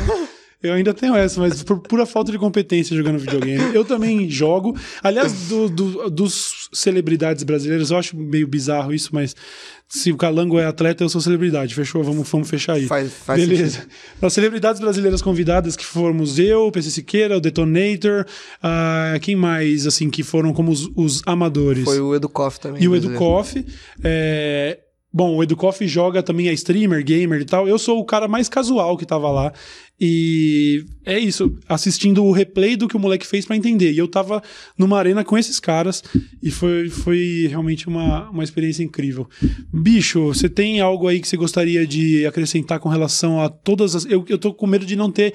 eu 0.62 0.72
ainda 0.74 0.92
tenho 0.92 1.14
essa, 1.14 1.40
mas 1.40 1.62
por 1.62 1.78
pura 1.80 2.04
falta 2.04 2.32
de 2.32 2.38
competência 2.38 2.96
jogando 2.96 3.18
videogame. 3.18 3.74
Eu 3.74 3.84
também 3.84 4.28
jogo. 4.28 4.76
Aliás, 5.02 5.32
do- 5.48 5.68
do- 5.68 6.11
dos 6.11 6.68
celebridades 6.72 7.44
brasileiras, 7.44 7.90
eu 7.90 7.96
acho 7.96 8.16
meio 8.16 8.46
bizarro 8.48 8.92
isso, 8.92 9.11
mas 9.12 9.36
se 9.88 10.12
o 10.12 10.16
Calango 10.16 10.59
é 10.59 10.66
atleta, 10.66 11.02
eu 11.04 11.09
sou 11.09 11.20
celebridade. 11.20 11.74
Fechou? 11.74 12.02
Vamos, 12.04 12.28
vamos 12.28 12.50
fechar 12.50 12.74
aí. 12.74 12.86
Faz, 12.86 13.12
faz 13.12 13.40
Beleza. 13.46 13.86
As 14.20 14.32
celebridades 14.32 14.80
brasileiras 14.80 15.22
convidadas 15.22 15.76
que 15.76 15.84
fomos 15.84 16.38
eu, 16.38 16.66
o 16.66 16.72
PC 16.72 16.90
Siqueira, 16.90 17.36
o 17.36 17.40
Detonator, 17.40 18.26
ah, 18.62 19.14
quem 19.22 19.34
mais, 19.36 19.86
assim, 19.86 20.11
que 20.11 20.22
foram 20.22 20.52
como 20.52 20.70
os, 20.72 20.90
os 20.96 21.22
amadores? 21.24 21.84
Foi 21.84 22.00
o 22.00 22.14
Educoff 22.14 22.59
também. 22.61 22.82
E 22.82 22.88
o 22.88 22.90
brasileiro. 22.90 23.14
Educoff. 23.22 23.64
É... 24.04 24.78
Bom, 25.12 25.36
o 25.36 25.42
Educoff 25.42 25.86
joga 25.86 26.22
também, 26.22 26.48
é 26.48 26.52
streamer, 26.52 27.02
gamer 27.02 27.40
e 27.40 27.44
tal. 27.44 27.66
Eu 27.66 27.78
sou 27.78 27.98
o 27.98 28.04
cara 28.04 28.28
mais 28.28 28.48
casual 28.48 28.96
que 28.96 29.06
tava 29.06 29.30
lá. 29.30 29.52
E 30.00 30.84
é 31.04 31.18
isso, 31.18 31.59
assistindo 31.68 32.24
o 32.24 32.30
replay 32.30 32.76
do 32.76 32.86
que 32.86 32.96
o 32.96 33.00
moleque 33.00 33.26
fez 33.26 33.44
pra 33.44 33.56
entender. 33.56 33.90
E 33.90 33.98
eu 33.98 34.06
tava 34.06 34.40
numa 34.76 34.96
arena 34.96 35.24
com 35.24 35.36
esses 35.36 35.59
caras 35.59 36.04
e 36.40 36.52
foi, 36.52 36.88
foi 36.88 37.48
realmente 37.48 37.88
uma, 37.88 38.30
uma 38.30 38.44
experiência 38.44 38.84
incrível. 38.84 39.28
Bicho, 39.72 40.26
você 40.26 40.48
tem 40.48 40.80
algo 40.80 41.09
aí 41.09 41.20
que 41.20 41.26
você 41.26 41.36
gostaria 41.36 41.84
de 41.84 42.24
acrescentar 42.26 42.78
com 42.78 42.88
relação 42.88 43.40
a 43.40 43.48
todas 43.48 43.96
as. 43.96 44.04
Eu, 44.04 44.24
eu 44.28 44.38
tô 44.38 44.54
com 44.54 44.68
medo 44.68 44.86
de 44.86 44.94
não 44.94 45.11
ter 45.11 45.34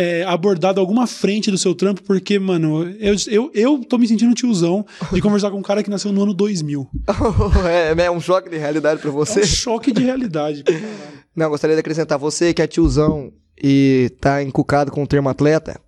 é, 0.00 0.24
abordado 0.24 0.80
alguma 0.80 1.06
frente 1.06 1.50
do 1.50 1.58
seu 1.58 1.74
trampo, 1.74 2.02
porque, 2.02 2.38
mano, 2.38 2.88
eu, 2.98 3.14
eu, 3.28 3.50
eu 3.52 3.84
tô 3.84 3.98
me 3.98 4.08
sentindo 4.08 4.34
tiozão 4.34 4.86
de 5.12 5.20
conversar 5.22 5.50
com 5.50 5.58
um 5.58 5.62
cara 5.62 5.82
que 5.82 5.90
nasceu 5.90 6.10
no 6.10 6.22
ano 6.22 6.32
2000. 6.32 6.88
é, 7.98 8.04
é 8.06 8.10
um 8.10 8.20
choque 8.20 8.48
de 8.48 8.56
realidade 8.56 9.00
pra 9.00 9.10
É 9.10 9.12
você. 9.12 9.40
um 9.40 9.46
choque 9.46 9.92
de 9.92 10.02
realidade. 10.02 10.64
Não, 11.36 11.48
gostaria 11.50 11.76
de 11.76 11.80
acrescentar, 11.80 12.18
você 12.18 12.54
que 12.54 12.62
é 12.62 12.66
tiozão 12.66 13.30
e 13.62 14.10
tá 14.20 14.42
encucado 14.42 14.90
com 14.90 15.02
o 15.02 15.06
termo 15.06 15.28
atleta, 15.28 15.78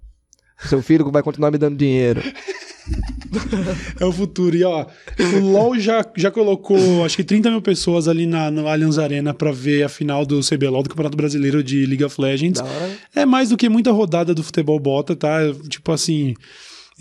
seu 0.69 0.83
filho 0.83 1.11
vai 1.11 1.23
continuar 1.23 1.51
me 1.51 1.59
dando 1.59 1.77
dinheiro. 1.77 2.23
É 4.01 4.05
o 4.05 4.13
futuro. 4.13 4.57
E 4.57 4.65
ó, 4.65 4.87
o 5.19 5.39
LoL 5.41 5.79
já, 5.79 6.05
já 6.17 6.31
colocou 6.31 7.05
acho 7.05 7.17
que 7.17 7.25
30 7.25 7.51
mil 7.51 7.63
pessoas 7.63 8.09
ali 8.09 8.27
na, 8.27 8.51
no 8.51 8.69
Allianz 8.69 8.99
Arena 8.99 9.33
pra 9.33 9.53
ver 9.53 9.83
a 9.85 9.89
final 9.89 10.27
do 10.27 10.41
CBLOL, 10.41 10.83
do 10.83 10.91
Campeonato 10.91 11.17
Brasileiro 11.17 11.63
de 11.63 11.87
League 11.87 12.05
of 12.05 12.21
Legends. 12.21 12.61
É 13.15 13.25
mais 13.25 13.49
do 13.51 13.57
que 13.57 13.69
muita 13.69 13.91
rodada 13.93 14.35
do 14.35 14.43
futebol 14.43 14.79
bota, 14.79 15.15
tá? 15.17 15.39
Tipo 15.69 15.93
assim. 15.93 16.35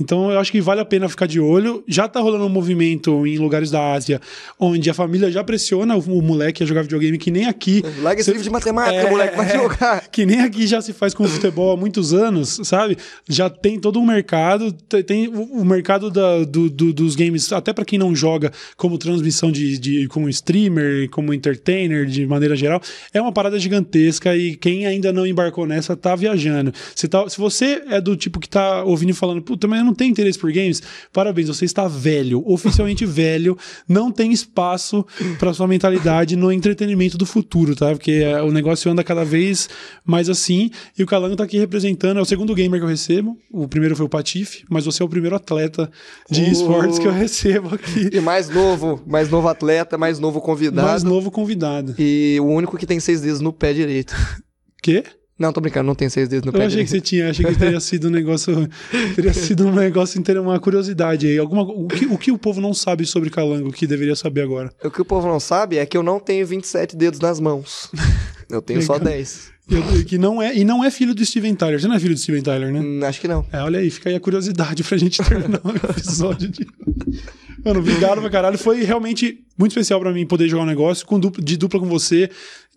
Então 0.01 0.31
eu 0.31 0.39
acho 0.39 0.51
que 0.51 0.59
vale 0.59 0.81
a 0.81 0.85
pena 0.85 1.07
ficar 1.07 1.27
de 1.27 1.39
olho. 1.39 1.83
Já 1.87 2.07
tá 2.07 2.19
rolando 2.19 2.45
um 2.45 2.49
movimento 2.49 3.25
em 3.27 3.37
lugares 3.37 3.69
da 3.71 3.93
Ásia 3.93 4.19
onde 4.59 4.89
a 4.89 4.93
família 4.93 5.31
já 5.31 5.43
pressiona 5.43 5.95
o, 5.95 6.21
moleque 6.21 6.63
a 6.63 6.65
jogar 6.65 6.81
videogame, 6.81 7.17
que 7.17 7.29
nem 7.31 7.45
aqui. 7.45 7.83
Larga 8.01 8.21
esse 8.21 8.29
livro 8.31 8.43
de 8.43 8.49
matemática, 8.49 8.95
É, 9.07 9.09
moleque, 9.09 9.37
vai 9.37 9.49
é. 9.49 9.53
jogar. 9.57 10.01
Que 10.11 10.25
nem 10.25 10.41
aqui 10.41 10.65
já 10.67 10.81
se 10.81 10.91
faz 10.93 11.13
com 11.13 11.23
o 11.23 11.27
futebol 11.27 11.71
há 11.71 11.77
muitos 11.77 12.13
anos, 12.13 12.59
sabe? 12.63 12.97
Já 13.29 13.49
tem 13.49 13.79
todo 13.79 13.99
um 13.99 14.05
mercado, 14.05 14.71
te- 14.71 15.03
tem 15.03 15.27
o, 15.27 15.63
mercado 15.63 16.09
da- 16.09 16.43
do- 16.43 16.69
do- 16.69 16.91
dos 16.93 17.15
games, 17.15 17.51
até 17.53 17.71
pra 17.71 17.85
quem 17.85 17.97
não 17.99 18.15
joga, 18.15 18.51
como 18.75 18.97
transmissão 18.97 19.51
de, 19.51 19.77
de 19.77 20.07
como 20.07 20.27
streamer, 20.29 21.09
como 21.09 21.33
entertainer, 21.33 22.05
de 22.05 22.25
maneira 22.25 22.55
geral, 22.55 22.81
é 23.13 23.21
uma 23.21 23.31
parada 23.31 23.57
gigantesca 23.59 24.35
e 24.35 24.55
quem 24.55 24.85
ainda 24.85 25.13
não 25.13 25.25
embarcou 25.25 25.65
nessa 25.65 25.95
tá 25.95 26.15
viajando. 26.15 26.73
Se, 26.95 27.07
tá- 27.07 27.27
se 27.29 27.37
você 27.37 27.83
é 27.89 28.01
do 28.01 28.15
tipo 28.15 28.39
que 28.39 28.49
tá 28.49 28.83
ouvindo 28.83 29.11
e 29.11 29.13
falando, 29.13 29.41
puta, 29.41 29.67
mas 29.67 29.79
eu 29.79 29.85
não 29.85 29.90
tenho 29.93 30.11
interesse 30.11 30.37
por 30.39 30.51
games, 30.51 30.81
parabéns, 31.13 31.47
você 31.47 31.65
está 31.65 31.87
velho, 31.87 32.43
oficialmente 32.45 33.05
velho, 33.07 33.57
não 33.87 34.11
tem 34.11 34.31
espaço 34.31 35.05
pra 35.39 35.53
sua 35.53 35.67
mentalidade 35.67 36.35
no 36.35 36.51
entretenimento 36.51 37.17
do 37.17 37.25
futuro, 37.25 37.75
tá? 37.75 37.91
Porque 37.91 38.11
é, 38.11 38.41
o 38.41 38.51
negócio 38.51 38.91
anda 38.91 39.03
cada 39.03 39.23
vez 39.25 39.69
mais 40.05 40.29
assim. 40.29 40.69
E 40.97 41.03
o 41.03 41.05
Calango 41.07 41.35
tá 41.35 41.43
aqui 41.43 41.57
representando, 41.57 42.17
é 42.17 42.21
o 42.21 42.25
segundo 42.25 42.53
gamer 42.55 42.79
que 42.79 42.85
eu 42.85 42.89
recebo. 42.89 43.37
O 43.51 43.67
primeiro 43.67 43.95
foi 43.95 44.05
o 44.05 44.09
Patife, 44.09 44.63
mas 44.69 44.85
você 44.85 45.01
é 45.01 45.05
o 45.05 45.09
primeiro 45.09 45.35
atleta 45.35 45.89
de 46.29 46.41
Oh. 46.41 46.51
esportes 46.51 46.99
que 46.99 47.07
eu 47.07 47.11
recebo 47.11 47.73
aqui. 47.75 48.09
E 48.11 48.19
mais 48.19 48.49
novo, 48.49 49.01
mais 49.05 49.29
novo 49.29 49.47
atleta, 49.47 49.97
mais 49.97 50.19
novo 50.19 50.41
convidado. 50.41 50.87
Mais 50.87 51.03
novo 51.03 51.31
convidado. 51.31 51.95
E 51.97 52.37
o 52.41 52.45
único 52.45 52.77
que 52.77 52.85
tem 52.85 52.99
seis 52.99 53.21
dedos 53.21 53.41
no 53.41 53.53
pé 53.53 53.73
direito. 53.73 54.15
Quê? 54.81 55.03
Não, 55.41 55.51
tô 55.51 55.59
brincando, 55.59 55.87
não 55.87 55.95
tem 55.95 56.07
seis 56.07 56.29
dedos 56.29 56.45
no 56.45 56.49
Eu 56.55 56.59
pé 56.59 56.65
achei 56.67 56.77
dele. 56.77 56.83
que 56.85 56.91
você 56.91 57.01
tinha, 57.01 57.31
achei 57.31 57.43
que 57.43 57.55
teria 57.57 57.79
sido 57.79 58.09
um 58.09 58.11
negócio. 58.11 58.69
Teria 59.15 59.33
sido 59.33 59.65
um 59.65 59.73
negócio 59.73 60.19
inteiro, 60.19 60.39
uma 60.43 60.59
curiosidade 60.59 61.25
aí. 61.25 61.39
Alguma, 61.39 61.63
o, 61.63 61.87
que, 61.87 62.05
o 62.05 62.17
que 62.17 62.31
o 62.31 62.37
povo 62.37 62.61
não 62.61 62.75
sabe 62.75 63.07
sobre 63.07 63.31
calango 63.31 63.71
que 63.71 63.87
deveria 63.87 64.15
saber 64.15 64.41
agora? 64.41 64.71
O 64.83 64.91
que 64.91 65.01
o 65.01 65.05
povo 65.05 65.27
não 65.27 65.39
sabe 65.39 65.77
é 65.77 65.85
que 65.85 65.97
eu 65.97 66.03
não 66.03 66.19
tenho 66.19 66.45
27 66.45 66.95
dedos 66.95 67.19
nas 67.19 67.39
mãos. 67.39 67.89
Eu 68.51 68.61
tenho 68.61 68.81
só 68.81 68.93
Legal. 68.93 69.13
10. 69.13 69.51
Eu- 69.72 70.05
que 70.05 70.17
não 70.17 70.41
é, 70.41 70.55
e 70.57 70.63
não 70.63 70.84
é 70.84 70.91
filho 70.91 71.13
do 71.15 71.26
Steven 71.26 71.55
Tyler. 71.55 71.80
Você 71.80 71.88
não 71.88 71.95
é 71.95 71.99
filho 71.99 72.13
do 72.13 72.19
Steven 72.19 72.41
Tyler, 72.41 72.72
né? 72.72 72.80
Hum, 72.80 72.99
acho 73.05 73.22
que 73.22 73.28
não. 73.28 73.45
É, 73.51 73.59
olha 73.61 73.80
aí, 73.80 73.89
fica 73.89 74.09
aí 74.09 74.15
a 74.15 74.19
curiosidade 74.19 74.84
pra 74.84 74.97
gente 74.97 75.22
terminar 75.24 75.61
o 75.63 75.69
episódio 75.91 76.49
de. 76.49 76.67
Mano, 77.63 77.80
obrigado 77.80 78.19
pra 78.22 78.30
caralho. 78.30 78.57
Foi 78.57 78.84
realmente 78.84 79.39
muito 79.57 79.72
especial 79.72 79.99
pra 79.99 80.11
mim 80.11 80.26
poder 80.26 80.47
jogar 80.49 80.63
um 80.63 80.67
negócio 80.67 81.05
com 81.05 81.19
dupla, 81.19 81.43
de 81.43 81.55
dupla 81.57 81.80
com 81.80 81.86
você. 81.88 82.30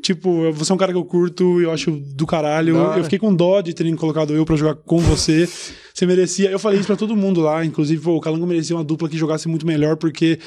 Tipo, 0.02 0.52
você 0.52 0.70
é 0.70 0.74
um 0.74 0.78
cara 0.78 0.92
que 0.92 0.98
eu 0.98 1.04
curto, 1.04 1.60
eu 1.60 1.70
acho 1.70 1.90
do 1.90 2.26
caralho. 2.26 2.76
Hora. 2.76 2.98
Eu 3.00 3.04
fiquei 3.04 3.18
com 3.18 3.34
dó 3.34 3.60
de 3.62 3.72
terem 3.72 3.96
colocado 3.96 4.34
eu 4.34 4.44
pra 4.44 4.56
jogar 4.56 4.74
com 4.74 4.98
você. 4.98 5.48
Você 5.94 6.04
merecia. 6.04 6.50
Eu 6.50 6.58
falei 6.58 6.78
isso 6.78 6.86
pra 6.86 6.96
todo 6.96 7.16
mundo 7.16 7.40
lá, 7.40 7.64
inclusive, 7.64 8.02
pô, 8.02 8.16
o 8.16 8.20
Calango 8.20 8.46
merecia 8.46 8.76
uma 8.76 8.84
dupla 8.84 9.08
que 9.08 9.16
jogasse 9.16 9.48
muito 9.48 9.66
melhor, 9.66 9.96
porque. 9.96 10.38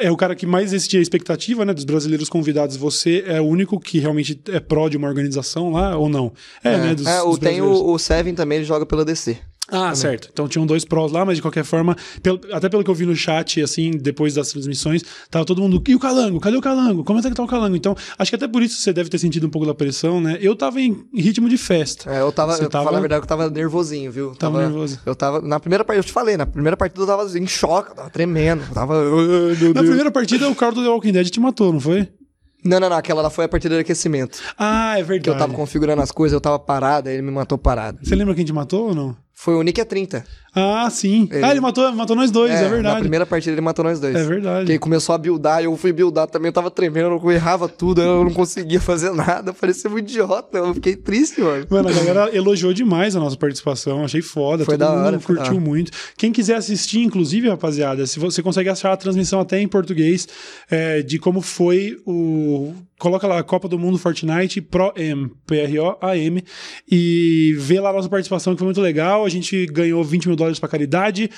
É 0.00 0.10
o 0.10 0.16
cara 0.16 0.34
que 0.34 0.46
mais 0.46 0.72
existia 0.72 0.98
a 0.98 1.02
expectativa, 1.02 1.64
né? 1.64 1.74
Dos 1.74 1.84
brasileiros 1.84 2.28
convidados. 2.28 2.76
Você 2.76 3.22
é 3.26 3.40
o 3.40 3.44
único 3.44 3.78
que 3.78 3.98
realmente 3.98 4.40
é 4.48 4.58
pró 4.58 4.88
de 4.88 4.96
uma 4.96 5.06
organização 5.06 5.70
lá, 5.70 5.96
ou 5.96 6.08
não? 6.08 6.32
É, 6.64 6.76
né? 6.76 6.94
Dos, 6.94 7.06
É, 7.06 7.20
o, 7.22 7.30
dos 7.30 7.38
tem 7.38 7.60
o, 7.60 7.92
o 7.92 7.98
Seven 7.98 8.34
também, 8.34 8.58
ele 8.58 8.64
joga 8.64 8.86
pela 8.86 9.04
DC. 9.04 9.38
Ah, 9.70 9.94
certo. 9.94 10.28
Então 10.32 10.48
tinham 10.48 10.66
dois 10.66 10.84
prós 10.84 11.12
lá, 11.12 11.24
mas 11.24 11.36
de 11.36 11.42
qualquer 11.42 11.64
forma, 11.64 11.96
pelo- 12.22 12.40
até 12.52 12.68
pelo 12.68 12.82
que 12.82 12.90
eu 12.90 12.94
vi 12.94 13.06
no 13.06 13.14
chat, 13.14 13.62
assim, 13.62 13.90
depois 13.92 14.34
das 14.34 14.50
transmissões, 14.50 15.02
tava 15.30 15.44
todo 15.44 15.60
mundo. 15.62 15.82
E 15.86 15.94
o 15.94 15.98
Calango? 15.98 16.40
Cadê 16.40 16.56
o 16.56 16.60
Calango? 16.60 17.04
Como 17.04 17.18
é 17.18 17.22
que 17.22 17.30
tá 17.30 17.42
o 17.42 17.46
Calango? 17.46 17.76
Então, 17.76 17.94
acho 18.18 18.30
que 18.30 18.34
até 18.36 18.48
por 18.48 18.62
isso 18.62 18.80
você 18.80 18.92
deve 18.92 19.08
ter 19.10 19.18
sentido 19.18 19.46
um 19.46 19.50
pouco 19.50 19.66
da 19.66 19.74
pressão, 19.74 20.20
né? 20.20 20.38
Eu 20.40 20.56
tava 20.56 20.80
em 20.80 21.04
ritmo 21.14 21.48
de 21.48 21.56
festa. 21.56 22.10
É, 22.10 22.20
eu 22.20 22.32
tava, 22.32 22.56
Você 22.56 22.64
eu, 22.64 22.68
tava- 22.70 22.84
falar 22.86 22.98
a 22.98 23.00
verdade, 23.00 23.22
eu 23.22 23.26
tava 23.28 23.48
nervosinho, 23.50 24.10
viu? 24.10 24.34
Tava 24.34 24.60
nervoso. 24.60 24.98
Eu 25.06 25.14
tava, 25.14 25.40
na 25.40 25.60
primeira 25.60 25.84
partida, 25.84 26.00
eu 26.00 26.06
te 26.08 26.12
falei, 26.12 26.36
na 26.36 26.46
primeira 26.46 26.76
partida 26.76 27.02
eu 27.02 27.06
tava 27.06 27.38
em 27.38 27.46
choque, 27.46 27.90
eu 27.90 27.94
tava 27.94 28.10
tremendo, 28.10 28.62
eu 28.68 28.74
tava... 28.74 28.94
Na 29.74 29.82
primeira 29.82 30.10
partida, 30.10 30.48
o 30.48 30.54
cara 30.54 30.72
do 30.72 30.82
The 30.82 30.88
Walking 30.88 31.12
Dead 31.12 31.28
te 31.30 31.40
matou, 31.40 31.72
não 31.72 31.80
foi? 31.80 32.08
Não, 32.62 32.78
não, 32.78 32.90
não, 32.90 32.96
aquela 32.98 33.22
lá 33.22 33.30
foi 33.30 33.46
a 33.46 33.48
partida 33.48 33.74
de 33.74 33.80
aquecimento. 33.80 34.38
Ah, 34.58 34.92
é 34.92 34.96
Que 34.96 35.02
eu 35.02 35.06
verdade. 35.06 35.38
tava 35.38 35.54
configurando 35.54 36.02
as 36.02 36.12
coisas, 36.12 36.34
eu 36.34 36.40
tava 36.42 36.58
parado, 36.58 37.08
aí 37.08 37.14
ele 37.14 37.22
me 37.22 37.30
matou 37.30 37.56
parado. 37.56 37.98
Você 38.02 38.14
lembra 38.14 38.34
quem 38.34 38.44
te 38.44 38.52
matou 38.52 38.88
ou 38.88 38.94
não? 38.94 39.16
Foi 39.34 39.54
o 39.54 39.62
Nick 39.62 39.80
a 39.80 39.84
30. 39.86 40.22
Ah, 40.54 40.88
sim. 40.90 41.28
Ele- 41.30 41.44
Ah, 41.44 41.50
ele 41.52 41.60
matou, 41.60 41.90
matou 41.92 42.14
nós 42.14 42.30
dois, 42.30 42.50
é, 42.50 42.62
Na 42.62 42.68
verdade. 42.68 43.00
primeira 43.00 43.24
partida 43.24 43.52
ele 43.54 43.60
matou 43.60 43.84
nós 43.84 43.98
dois. 44.00 44.14
É 44.16 44.22
verdade. 44.24 44.66
Que 44.66 44.72
ele 44.72 44.78
começou 44.78 45.14
a 45.14 45.18
buildar, 45.18 45.62
eu 45.62 45.74
fui 45.76 45.92
buildar 45.92 46.26
também, 46.26 46.48
eu 46.48 46.52
tava 46.52 46.70
tremendo, 46.70 47.18
eu 47.22 47.30
errava 47.30 47.68
tudo, 47.68 48.02
eu 48.02 48.22
não 48.24 48.32
conseguia 48.34 48.80
fazer 48.80 49.12
nada, 49.14 49.52
parecia 49.54 49.88
um 49.88 49.96
idiota, 49.96 50.58
eu 50.58 50.74
fiquei 50.74 50.94
triste, 50.96 51.40
mano. 51.40 51.66
Mano, 51.70 51.88
a 51.88 51.92
galera 51.92 52.36
elogiou 52.36 52.74
demais 52.74 53.14
a 53.16 53.20
nossa 53.20 53.36
participação, 53.36 54.04
achei 54.04 54.20
foda, 54.20 54.64
Foi 54.64 54.76
todo 54.76 54.88
da 54.88 54.94
mundo 54.94 55.06
hora, 55.06 55.16
da 55.18 55.22
curtiu 55.24 55.60
muito. 55.60 55.90
Quem 56.18 56.32
quiser 56.32 56.56
assistir, 56.56 56.98
inclusive, 57.00 57.48
rapaziada, 57.48 58.06
se 58.06 58.18
você 58.18 58.42
consegue 58.42 58.68
achar 58.68 58.92
a 58.92 58.96
transmissão 58.96 59.40
até 59.40 59.58
em 59.60 59.68
português 59.68 60.28
é, 60.70 61.00
de 61.00 61.18
como 61.18 61.40
foi 61.40 61.96
o. 62.04 62.74
Coloca 63.00 63.26
lá 63.26 63.42
Copa 63.42 63.66
do 63.66 63.78
Mundo 63.78 63.96
Fortnite 63.96 64.60
Pro 64.60 64.92
M, 64.94 65.30
P-R-O-A-M, 65.46 66.44
e 66.86 67.56
vê 67.58 67.80
lá 67.80 67.88
a 67.88 67.92
nossa 67.94 68.10
participação, 68.10 68.52
que 68.52 68.58
foi 68.58 68.66
muito 68.66 68.80
legal. 68.80 69.24
A 69.24 69.28
gente 69.30 69.64
ganhou 69.66 70.04
20 70.04 70.26
mil 70.26 70.36
dólares 70.36 70.60
pra 70.60 70.68
caridade, 70.68 71.30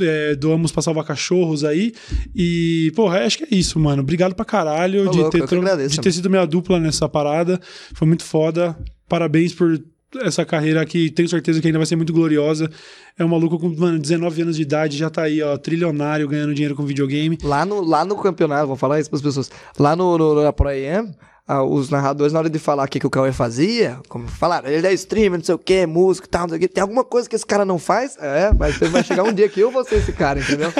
é, 0.00 0.36
doamos 0.36 0.70
pra 0.70 0.80
salvar 0.80 1.04
cachorros 1.04 1.64
aí. 1.64 1.92
E, 2.32 2.92
porra, 2.94 3.26
acho 3.26 3.38
que 3.38 3.44
é 3.44 3.58
isso, 3.58 3.78
mano. 3.80 4.02
Obrigado 4.02 4.36
pra 4.36 4.44
caralho 4.44 5.06
Tá 5.06 5.10
de, 5.10 5.18
louco, 5.18 5.46
ter, 5.46 5.56
agradeço, 5.56 5.96
de 5.96 6.00
ter 6.00 6.12
sido 6.12 6.30
minha 6.30 6.46
dupla 6.46 6.78
nessa 6.78 7.08
parada. 7.08 7.60
Foi 7.92 8.06
muito 8.06 8.22
foda. 8.22 8.78
Parabéns 9.08 9.52
por 9.52 9.82
essa 10.18 10.44
carreira 10.44 10.84
que 10.84 11.10
tenho 11.10 11.28
certeza 11.28 11.60
que 11.60 11.66
ainda 11.66 11.78
vai 11.78 11.86
ser 11.86 11.96
muito 11.96 12.12
gloriosa. 12.12 12.70
É 13.18 13.24
um 13.24 13.28
maluco 13.28 13.58
com, 13.58 13.68
mano, 13.68 13.98
19 13.98 14.42
anos 14.42 14.56
de 14.56 14.62
idade, 14.62 14.96
já 14.96 15.08
tá 15.10 15.22
aí, 15.22 15.42
ó, 15.42 15.56
trilionário, 15.56 16.26
ganhando 16.26 16.54
dinheiro 16.54 16.74
com 16.74 16.84
videogame. 16.84 17.38
Lá 17.42 17.64
no, 17.64 17.80
lá 17.82 18.04
no 18.04 18.16
campeonato, 18.16 18.66
vou 18.66 18.76
falar 18.76 18.98
isso 18.98 19.10
para 19.10 19.18
as 19.18 19.22
pessoas. 19.22 19.50
Lá 19.78 19.94
no, 19.94 20.18
no, 20.18 20.42
na 20.42 20.52
Pro 20.52 20.68
AM, 20.68 21.14
ah, 21.46 21.64
os 21.64 21.90
narradores, 21.90 22.32
na 22.32 22.38
hora 22.38 22.48
de 22.48 22.60
falar 22.60 22.84
o 22.84 22.88
que, 22.88 23.00
que 23.00 23.06
o 23.06 23.10
Cauê 23.10 23.32
fazia, 23.32 23.98
como 24.08 24.28
falaram, 24.28 24.68
ele 24.68 24.86
é 24.86 24.92
streamer, 24.92 25.38
não 25.38 25.44
sei 25.44 25.54
o 25.54 25.58
que, 25.58 25.84
música 25.84 26.26
e 26.26 26.30
tal, 26.30 26.42
não 26.42 26.50
sei 26.50 26.58
o 26.58 26.60
que. 26.60 26.68
Tem 26.68 26.80
alguma 26.80 27.02
coisa 27.02 27.28
que 27.28 27.34
esse 27.34 27.44
cara 27.44 27.64
não 27.64 27.76
faz? 27.76 28.16
É, 28.20 28.52
mas 28.56 28.78
vai 28.78 29.02
chegar 29.02 29.24
um 29.24 29.32
dia 29.32 29.48
que 29.48 29.58
eu 29.58 29.70
vou 29.70 29.84
ser 29.84 29.96
esse 29.96 30.12
cara, 30.12 30.38
entendeu? 30.38 30.72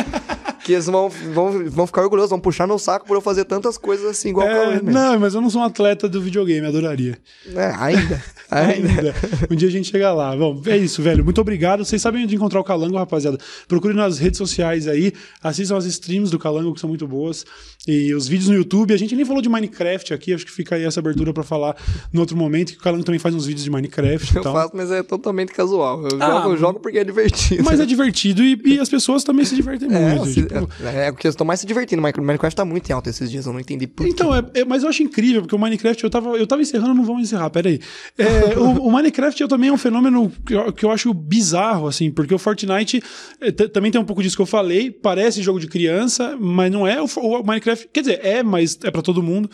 Que 0.65 0.73
eles 0.73 0.87
vão, 0.87 1.09
vão, 1.09 1.69
vão 1.71 1.87
ficar 1.87 2.03
orgulhosos, 2.03 2.31
vão 2.31 2.41
puxar 2.41 2.67
meu 2.67 2.79
saco 2.79 3.07
por 3.07 3.15
eu 3.17 3.21
fazer 3.21 3.45
tantas 3.45 3.77
coisas 3.79 4.07
assim, 4.07 4.31
igual 4.31 4.47
o 4.47 4.51
É, 4.51 4.83
né? 4.83 4.93
não, 4.93 5.19
mas 5.19 5.35
eu 5.35 5.41
não 5.41 5.51
sou 5.51 5.61
um 5.63 5.65
atleta 5.65 6.09
do 6.09 6.21
videogame, 6.21 6.67
adoraria. 6.67 7.19
É, 7.55 7.67
ainda. 7.79 8.23
ainda. 8.51 8.89
Ainda. 8.89 9.15
um 9.51 9.55
dia 9.55 9.69
a 9.69 9.71
gente 9.71 9.91
chega 9.91 10.13
lá. 10.13 10.37
Bom, 10.37 10.61
é 10.67 10.77
isso, 10.77 11.03
velho. 11.03 11.25
Muito 11.25 11.41
obrigado. 11.41 11.85
Vocês 11.85 12.01
sabem 12.03 12.25
onde 12.25 12.35
encontrar 12.35 12.61
o 12.61 12.65
Calango, 12.65 12.97
rapaziada. 12.97 13.39
Procure 13.69 13.95
nas 13.95 14.19
redes 14.19 14.39
sociais 14.39 14.87
aí. 14.89 15.13
Assistam 15.43 15.77
as 15.77 15.85
streams 15.85 16.31
do 16.31 16.39
Calango, 16.39 16.75
que 16.75 16.81
são 16.81 16.89
muito 16.89 17.07
boas. 17.07 17.45
E 17.87 18.13
os 18.15 18.27
vídeos 18.29 18.49
no 18.49 18.55
YouTube. 18.57 18.93
A 18.93 18.97
gente 18.97 19.15
nem 19.17 19.25
falou 19.25 19.41
de 19.41 19.49
Minecraft 19.49 20.13
aqui. 20.13 20.35
Acho 20.35 20.45
que 20.45 20.53
fica 20.53 20.75
aí 20.75 20.85
essa 20.85 21.01
abertura 21.01 21.33
pra 21.33 21.43
falar 21.43 21.77
no 22.13 22.21
outro 22.21 22.37
momento. 22.37 22.73
Que 22.73 22.79
o 22.79 22.83
Calango 22.83 23.05
também 23.05 23.19
faz 23.19 23.35
uns 23.35 23.47
vídeos 23.47 23.65
de 23.65 23.71
Minecraft 23.71 24.37
Eu 24.37 24.43
tal. 24.43 24.53
faço, 24.53 24.73
mas 24.75 24.91
é 24.91 25.03
totalmente 25.03 25.53
casual. 25.53 26.03
Eu, 26.07 26.19
Ah, 26.21 26.27
jogo, 26.31 26.49
eu 26.51 26.57
jogo 26.57 26.81
porque 26.81 26.99
é 26.99 27.05
divertido. 27.05 27.63
Mas 27.65 27.79
é 27.81 27.87
divertido 27.87 28.43
e, 28.43 28.61
e 28.65 28.79
as 28.81 28.89
pessoas 28.89 29.23
também 29.25 29.45
se 29.45 29.55
divertem 29.55 29.89
É, 29.95 30.15
muito. 30.17 30.27
se- 30.27 30.43
tipo, 30.43 30.60
é, 30.83 31.07
é 31.07 31.13
porque 31.13 31.27
eu 31.27 31.31
estou 31.31 31.47
mais 31.47 31.61
se 31.61 31.67
divertindo. 31.67 32.03
Minecraft 32.03 32.27
Minecraft 32.27 32.57
tá 32.57 32.65
muito 32.65 32.89
em 32.89 32.93
alta 32.93 33.11
esses 33.11 33.31
dias, 33.31 33.47
eu 33.47 33.53
não 33.53 33.61
entendi 33.61 33.87
por. 33.87 34.07
Então, 34.07 34.35
é, 34.35 34.45
é- 34.55 34.65
mas 34.65 34.83
eu 34.83 34.89
acho 34.89 35.03
incrível, 35.03 35.43
porque 35.43 35.55
o 35.55 35.59
Minecraft, 35.59 36.03
eu 36.03 36.11
tava, 36.11 36.31
eu 36.31 36.47
tava 36.47 36.63
encerrando, 36.63 36.95
não 36.95 37.05
vamos 37.05 37.23
encerrar, 37.23 37.51
peraí. 37.51 37.81
É, 38.19 38.59
o, 38.59 38.87
o 38.87 38.93
Minecraft 38.93 39.41
eu, 39.41 39.49
também 39.49 39.71
é 39.71 39.73
um 39.73 39.79
fenômeno 39.79 40.33
que 40.47 40.55
eu, 40.55 40.73
que 40.73 40.85
eu 40.85 40.91
acho 40.91 41.13
bizarro, 41.13 41.87
assim, 41.87 42.11
porque 42.11 42.35
o 42.35 42.39
Fortnite 42.39 43.03
é, 43.41 43.51
também 43.51 43.91
tem 43.91 44.01
um 44.01 44.05
pouco 44.05 44.23
disso 44.23 44.37
que 44.37 44.43
eu 44.43 44.47
falei, 44.47 44.91
parece 44.91 45.43
jogo 45.43 45.61
de 45.61 45.67
criança, 45.67 46.37
mas 46.39 46.71
não 46.71 46.87
é. 46.87 47.01
O, 47.01 47.07
o 47.07 47.45
Minecraft, 47.45 47.89
quer 47.93 48.01
dizer, 48.01 48.21
é, 48.25 48.43
mas 48.43 48.79
é 48.83 48.91
pra 48.91 49.03
todo 49.03 49.23
mundo. 49.23 49.51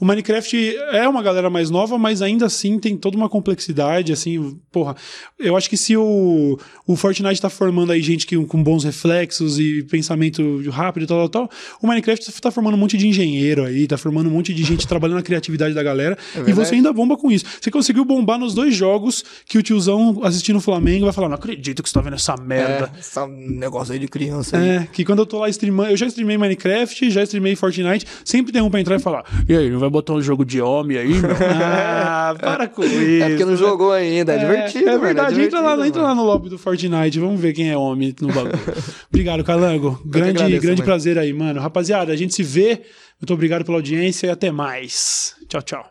O 0.00 0.04
Minecraft 0.04 0.76
é 0.92 1.08
uma 1.08 1.22
galera 1.22 1.50
mais 1.50 1.70
nova, 1.70 1.98
mas 1.98 2.22
ainda 2.22 2.46
assim 2.46 2.78
tem 2.78 2.96
toda 2.96 3.16
uma 3.16 3.28
complexidade, 3.28 4.12
assim, 4.12 4.58
porra. 4.72 4.96
Eu 5.38 5.56
acho 5.56 5.68
que 5.68 5.76
se 5.76 5.96
o, 5.96 6.58
o 6.86 6.96
Fortnite 6.96 7.40
tá 7.40 7.50
formando 7.50 7.92
aí 7.92 8.00
gente 8.00 8.26
que, 8.26 8.36
com 8.46 8.62
bons 8.62 8.84
reflexos 8.84 9.58
e 9.58 9.82
pensamento 9.84 10.39
rápido 10.70 11.04
e 11.04 11.06
tal, 11.06 11.28
tal, 11.28 11.48
tal, 11.48 11.58
o 11.82 11.86
Minecraft 11.86 12.40
tá 12.40 12.50
formando 12.50 12.74
um 12.74 12.78
monte 12.78 12.96
de 12.96 13.06
engenheiro 13.06 13.64
aí, 13.64 13.86
tá 13.86 13.96
formando 13.96 14.28
um 14.28 14.32
monte 14.32 14.52
de 14.52 14.62
gente 14.62 14.86
trabalhando 14.88 15.16
na 15.16 15.22
criatividade 15.22 15.74
da 15.74 15.82
galera. 15.82 16.16
e 16.34 16.38
verdade. 16.38 16.54
você 16.68 16.74
ainda 16.74 16.92
bomba 16.92 17.16
com 17.16 17.30
isso. 17.30 17.44
Você 17.60 17.70
conseguiu 17.70 18.04
bombar 18.04 18.38
nos 18.38 18.54
dois 18.54 18.74
jogos 18.74 19.24
que 19.46 19.58
o 19.58 19.62
tiozão 19.62 20.20
assistindo 20.22 20.56
o 20.56 20.60
Flamengo 20.60 21.04
vai 21.04 21.12
falar: 21.12 21.28
Não 21.28 21.36
acredito 21.36 21.82
que 21.82 21.88
você 21.88 21.94
tá 21.94 22.00
vendo 22.00 22.14
essa 22.14 22.36
merda. 22.36 22.90
É, 22.94 23.00
esse 23.00 23.26
negócio 23.26 23.92
aí 23.92 23.98
de 23.98 24.08
criança 24.08 24.56
aí. 24.56 24.68
É, 24.68 24.88
que 24.92 25.04
quando 25.04 25.20
eu 25.20 25.26
tô 25.26 25.38
lá 25.38 25.48
streamando, 25.48 25.90
eu 25.90 25.96
já 25.96 26.06
streamei 26.06 26.38
Minecraft, 26.38 27.10
já 27.10 27.22
streamei 27.22 27.56
Fortnite, 27.56 28.06
sempre 28.24 28.52
tem 28.52 28.62
um 28.62 28.70
pra 28.70 28.80
entrar 28.80 28.96
e 28.96 28.98
falar: 29.00 29.24
E 29.48 29.56
aí, 29.56 29.70
não 29.70 29.78
vai 29.78 29.90
botar 29.90 30.12
um 30.14 30.22
jogo 30.22 30.44
de 30.44 30.60
homem 30.60 30.96
aí, 30.96 31.08
meu? 31.08 31.30
ah, 31.54 32.34
para 32.38 32.68
com 32.68 32.84
isso. 32.84 33.22
É 33.22 33.28
porque 33.28 33.44
não 33.44 33.56
jogou 33.56 33.92
ainda, 33.92 34.32
é, 34.32 34.38
divertido, 34.38 34.88
É 34.88 34.92
mano, 34.92 35.02
verdade, 35.02 35.40
entra, 35.40 35.60
lá, 35.60 35.86
entra 35.86 36.02
lá 36.02 36.14
no 36.14 36.24
lobby 36.24 36.48
do 36.48 36.58
Fortnite, 36.58 37.18
vamos 37.18 37.40
ver 37.40 37.52
quem 37.52 37.70
é 37.70 37.76
homem 37.76 38.14
no 38.20 38.28
bagulho. 38.28 38.58
Obrigado, 39.10 39.44
Calango. 39.44 40.00
Grande, 40.04 40.29
agradeço, 40.30 40.62
grande 40.62 40.82
prazer 40.82 41.18
aí, 41.18 41.32
mano. 41.32 41.60
Rapaziada, 41.60 42.12
a 42.12 42.16
gente 42.16 42.34
se 42.34 42.42
vê. 42.42 42.82
Muito 43.20 43.34
obrigado 43.34 43.64
pela 43.64 43.78
audiência 43.78 44.26
e 44.26 44.30
até 44.30 44.50
mais. 44.50 45.36
Tchau, 45.48 45.62
tchau. 45.62 45.86